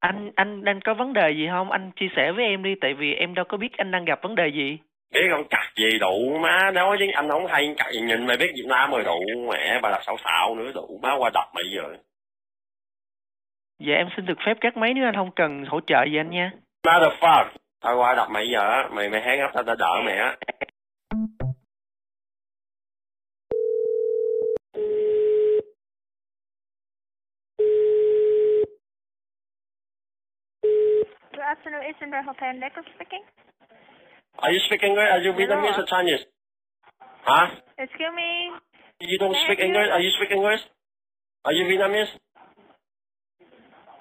[0.00, 1.70] Anh anh đang có vấn đề gì không?
[1.70, 4.22] Anh chia sẻ với em đi, tại vì em đâu có biết anh đang gặp
[4.22, 4.78] vấn đề gì.
[5.14, 8.52] Biết con cặc gì đủ má nói chứ anh không hay gì nhìn mày biết
[8.54, 9.20] Việt Nam rồi đủ
[9.52, 11.96] mẹ bà là xạo xạo nữa đủ má qua đập mày giờ.
[13.78, 16.30] Dạ em xin được phép cắt máy nếu anh không cần hỗ trợ gì anh
[16.30, 16.50] nha.
[16.86, 17.46] Motherfucker.
[17.80, 20.36] Tao qua đập mày giờ á, mày mày hang ấp tao tao đỡ mày
[31.74, 33.22] Eastern Red Hotel Necklace speaking.
[34.38, 35.10] Are you speaking English?
[35.10, 35.82] Are you Vietnamese Hello.
[35.82, 36.22] or Chinese?
[37.24, 37.46] Huh?
[37.78, 38.52] Excuse me.
[39.00, 39.64] You don't speak you?
[39.66, 39.88] English?
[39.90, 40.60] Are you speak English?
[41.44, 42.12] Are you Vietnamese?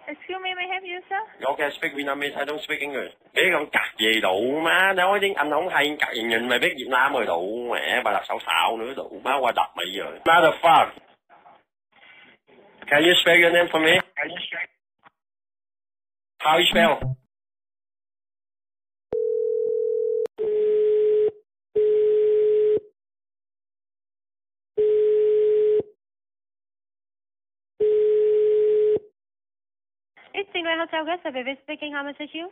[0.07, 1.21] Excuse me, may I help you, sir?
[1.53, 2.35] Okay, speak Vietnamese.
[2.37, 3.11] I don't speak English.
[3.33, 6.59] Biết con cặc gì đủ má nói chứ anh không hay cặc gì nhìn mày
[6.59, 9.69] biết Việt Nam rồi đủ mẹ bà là xạo xạo nữa đủ má qua đập
[9.75, 10.05] mày giờ.
[10.25, 10.87] Motherfucker.
[12.87, 13.99] Can you spell your name for me?
[16.39, 17.15] How you spell?
[30.55, 31.91] Eastern Red Hotel Guest Service speaking.
[31.91, 32.47] How may I assist you?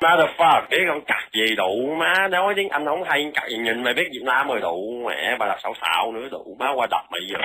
[0.00, 0.66] Motherfucker.
[0.70, 3.94] Biết con cặc gì đủ má nói tiếng anh không hay cặc gì nhìn mày
[3.94, 7.04] biết Việt Nam rồi đủ mẹ bà là xạo xạo nữa đủ má qua đập
[7.10, 7.38] mày giờ.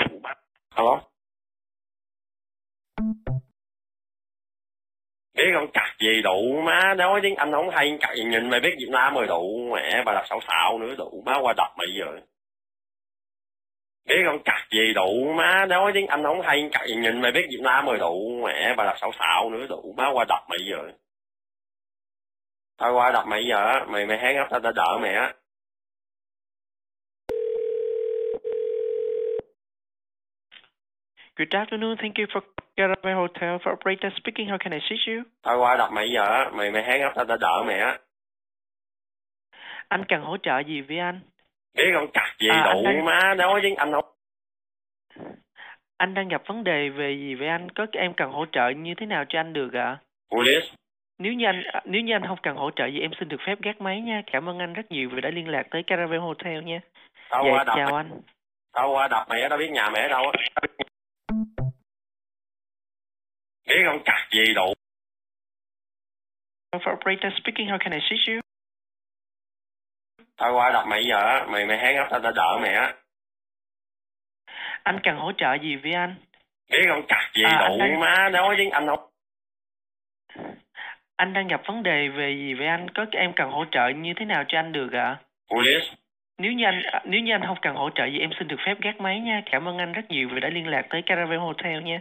[0.75, 1.01] Hello?
[5.35, 8.59] Biết con cặc gì đủ má, nói tiếng Anh không hay, cặc gì nhìn mày
[8.59, 11.71] biết Việt Nam rồi đủ, mẹ bà đập xạo xạo nữa đủ, má qua đập
[11.77, 12.05] mày giờ.
[14.07, 17.31] Biết con cặc gì đủ má, nói tiếng Anh không hay, cặc gì nhìn mày
[17.31, 20.43] biết Việt Nam rồi đủ, mẹ bà đập xạo xạo nữa đủ, má qua đập
[20.49, 20.93] mày rồi.
[22.77, 25.33] Tao qua đập mày giờ á, mày mày hang ấp tao tao đỡ mày á.
[31.35, 31.95] Good afternoon.
[31.97, 32.41] Thank you for
[32.75, 33.57] Caravan Hotel.
[33.57, 35.23] For operator speaking, how can I assist you?
[35.41, 37.99] Tao qua đập mày giờ á, mày mày hang ấp tao tao đỡ mày á.
[39.87, 41.19] Anh cần hỗ trợ gì với anh?
[41.77, 44.05] Biết con cặc gì À, anh đủ đang- má, nói tiếng Anh không
[45.97, 47.71] Anh đang gặp vấn đề về gì với anh?
[47.71, 49.97] Có em cần hỗ trợ như thế nào cho anh được ạ?
[50.31, 50.67] Police.
[51.19, 53.37] Nếu như anh à, nếu như anh không cần hỗ trợ gì em xin được
[53.47, 54.21] phép gác máy nha.
[54.31, 56.79] Cảm ơn anh rất nhiều vì đã liên lạc tới Caravan Hotel nha.
[57.29, 58.21] Tao dạ, qua đập chào anh.
[58.71, 60.61] Tao qua đập mày á, tao biết nhà ở đâu á.
[63.67, 64.73] Biết con cặc gì đủ
[66.75, 68.41] operator speaking, how can I assist you?
[70.37, 72.93] Tao qua đập mày giờ á, mày mày hang ấp tao tao đỡ mày á.
[74.83, 76.15] Anh cần hỗ trợ gì với anh?
[76.71, 79.09] Biết con cặc gì À, đủ đang- má, nói tiếng Anh không
[81.15, 82.89] Anh đang gặp vấn đề về gì với anh?
[82.89, 85.17] Có em cần hỗ trợ như thế nào cho anh được ạ?
[85.51, 85.85] Police.
[86.37, 88.59] Nếu như anh à, nếu như anh không cần hỗ trợ gì em xin được
[88.65, 89.41] phép gác máy nha.
[89.51, 91.99] Cảm ơn anh rất nhiều vì đã liên lạc tới Caravan Hotel nha.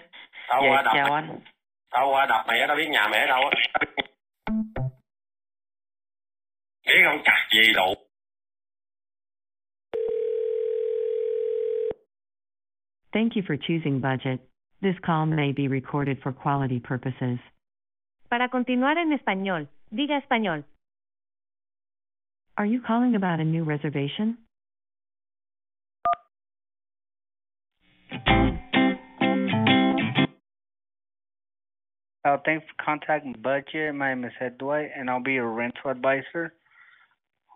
[0.48, 1.14] Tao dạ, qua đập chào mày.
[1.14, 1.38] anh.
[1.90, 3.80] Tao qua mày á, tao biết nhà ở đâu á.
[6.86, 7.94] Biết con cặc gì đủ
[13.12, 14.41] Thank you for choosing budget.
[14.83, 17.39] This call may be recorded for quality purposes.
[18.28, 20.65] Para continuar en español, diga español.
[22.59, 24.39] Are you calling about a new reservation?
[32.27, 33.95] Uh, thanks for contacting Budget.
[33.95, 36.53] My name is Ed Dwight, and I'll be your rental advisor.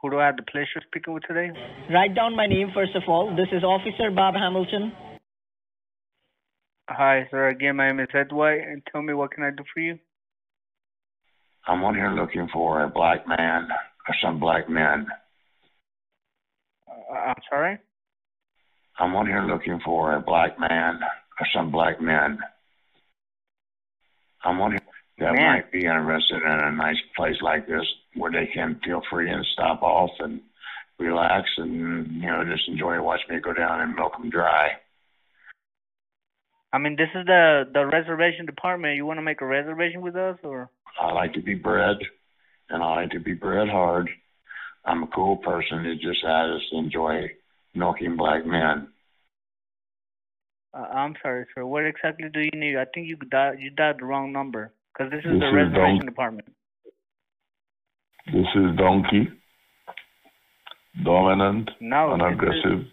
[0.00, 1.50] Who do I have the pleasure of speaking with today?
[1.92, 3.34] Write down my name first of all.
[3.34, 4.92] This is Officer Bob Hamilton.
[6.92, 7.46] Hi, sir.
[7.46, 9.96] Again, my name is Ed White, and tell me what can I do for you?
[11.68, 13.68] I'm on here looking for a black man
[14.08, 15.06] or some black men.
[16.88, 17.78] Uh, I'm sorry.
[18.98, 20.98] I'm on here looking for a black man
[21.38, 22.40] or some black men.
[24.42, 24.80] I'm on here
[25.18, 25.52] that Man.
[25.52, 27.86] might be interested in a nice place like this
[28.16, 30.40] where they can feel free and stop off and
[30.98, 34.70] relax and you know just enjoy watch me go down and milk them dry.
[36.72, 38.96] I mean, this is the the reservation department.
[38.96, 40.70] You want to make a reservation with us, or?
[41.00, 41.96] I like to be bred,
[42.68, 44.08] and I like to be bred hard.
[44.84, 47.30] I'm a cool person who just has to enjoy
[47.74, 48.88] milking black men.
[50.72, 51.66] Uh, I'm sorry, sir.
[51.66, 52.76] What exactly do you need?
[52.76, 55.54] I think you dialed you dialed the wrong number because this is This the is
[55.54, 56.48] reservation Don- department.
[58.26, 59.28] This is Donkey.
[61.04, 62.86] Dominant No, and is- aggressive.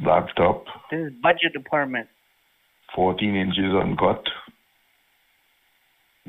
[0.00, 0.64] Black top.
[0.90, 2.08] This is budget department.
[2.94, 4.22] 14 inches uncut.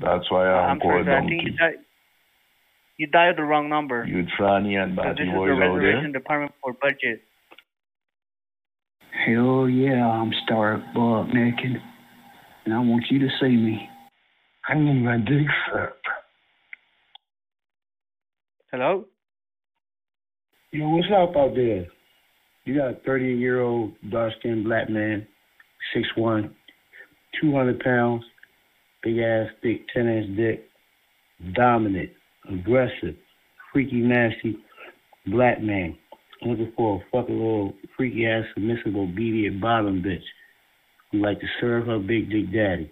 [0.02, 1.16] That's why I'm, I'm sorry, called.
[1.16, 1.58] I think you Donkey.
[1.58, 1.76] dialed,
[2.98, 4.06] you dialed the wrong number.
[4.06, 5.70] You tranny and So batty this is boys the out there.
[5.80, 7.22] reservation department for budget.
[9.26, 11.82] Hell yeah, I'm stark buck naked,
[12.66, 13.88] and I want you to see me.
[14.68, 16.06] I need my dick sucked.
[18.72, 19.06] Hello?
[20.72, 21.86] Yo, what's up out there?
[22.66, 25.26] You got a 30 year old dark skinned black man,
[25.94, 26.52] 6'1,
[27.42, 28.24] 200 pounds,
[29.04, 30.68] big ass, thick 10 inch dick,
[31.54, 32.10] dominant,
[32.52, 33.16] aggressive,
[33.72, 34.58] freaky, nasty
[35.28, 35.98] black man.
[36.42, 40.24] Looking for a fucking little freaky ass, submissive, obedient bottom bitch
[41.12, 42.92] who like to serve her big dick daddy.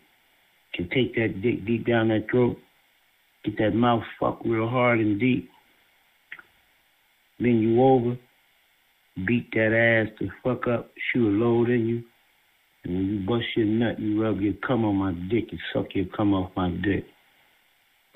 [0.74, 2.58] Can take that dick deep down that throat,
[3.46, 5.50] get that mouth fucked real hard and deep,
[7.40, 8.18] bend you over,
[9.28, 12.04] beat that ass to fuck up, shoot a load in you,
[12.84, 15.88] and when you bust your nut, you rub your cum on my dick and suck
[15.96, 17.06] your cum off my dick.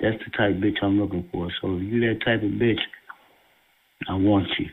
[0.00, 1.48] That's the type of bitch I'm looking for.
[1.60, 2.78] So if you that type of bitch,
[4.08, 4.66] I want you.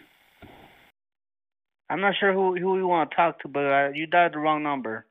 [1.90, 4.40] I'm not sure who who you want to talk to, but uh, you dialed the
[4.40, 5.06] wrong number.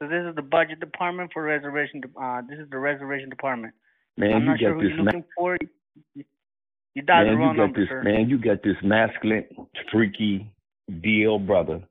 [0.00, 2.00] So this is the budget department for reservation.
[2.00, 3.74] de- Uh, this is the reservation department.
[4.16, 5.56] Man, I'm you not sure got who this you're ma- looking for.
[6.14, 6.24] You,
[6.94, 8.02] you dialed man, the wrong you got number, this sir.
[8.02, 9.44] man, you got this masculine,
[9.92, 10.50] freaky
[10.90, 11.82] DL brother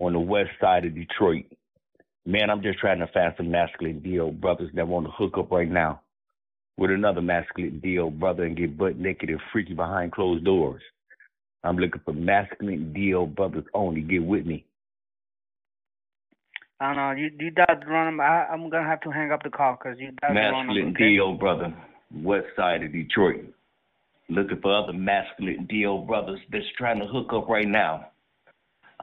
[0.00, 1.44] on the west side of Detroit.
[2.28, 5.50] Man, I'm just trying to find some masculine DL brothers that want to hook up
[5.50, 6.02] right now
[6.76, 10.82] with another masculine DL brother and get butt naked and freaky behind closed doors.
[11.64, 14.02] I'm looking for masculine DL brothers only.
[14.02, 14.66] Get with me.
[16.78, 17.10] I don't know.
[17.12, 20.10] You, you Deuteronomy, I, I'm going to have to hang up the call because you
[20.30, 21.04] Masculine okay?
[21.04, 21.74] DL brother,
[22.14, 23.54] west side of Detroit.
[24.28, 28.08] Looking for other masculine DL brothers that's trying to hook up right now.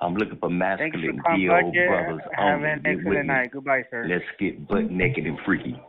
[0.02, 2.70] I'm looking for masculine DL brothers I Have only.
[2.70, 3.52] an excellent night.
[3.52, 4.06] Goodbye, sir.
[4.10, 5.80] Let's get butt naked and freaky.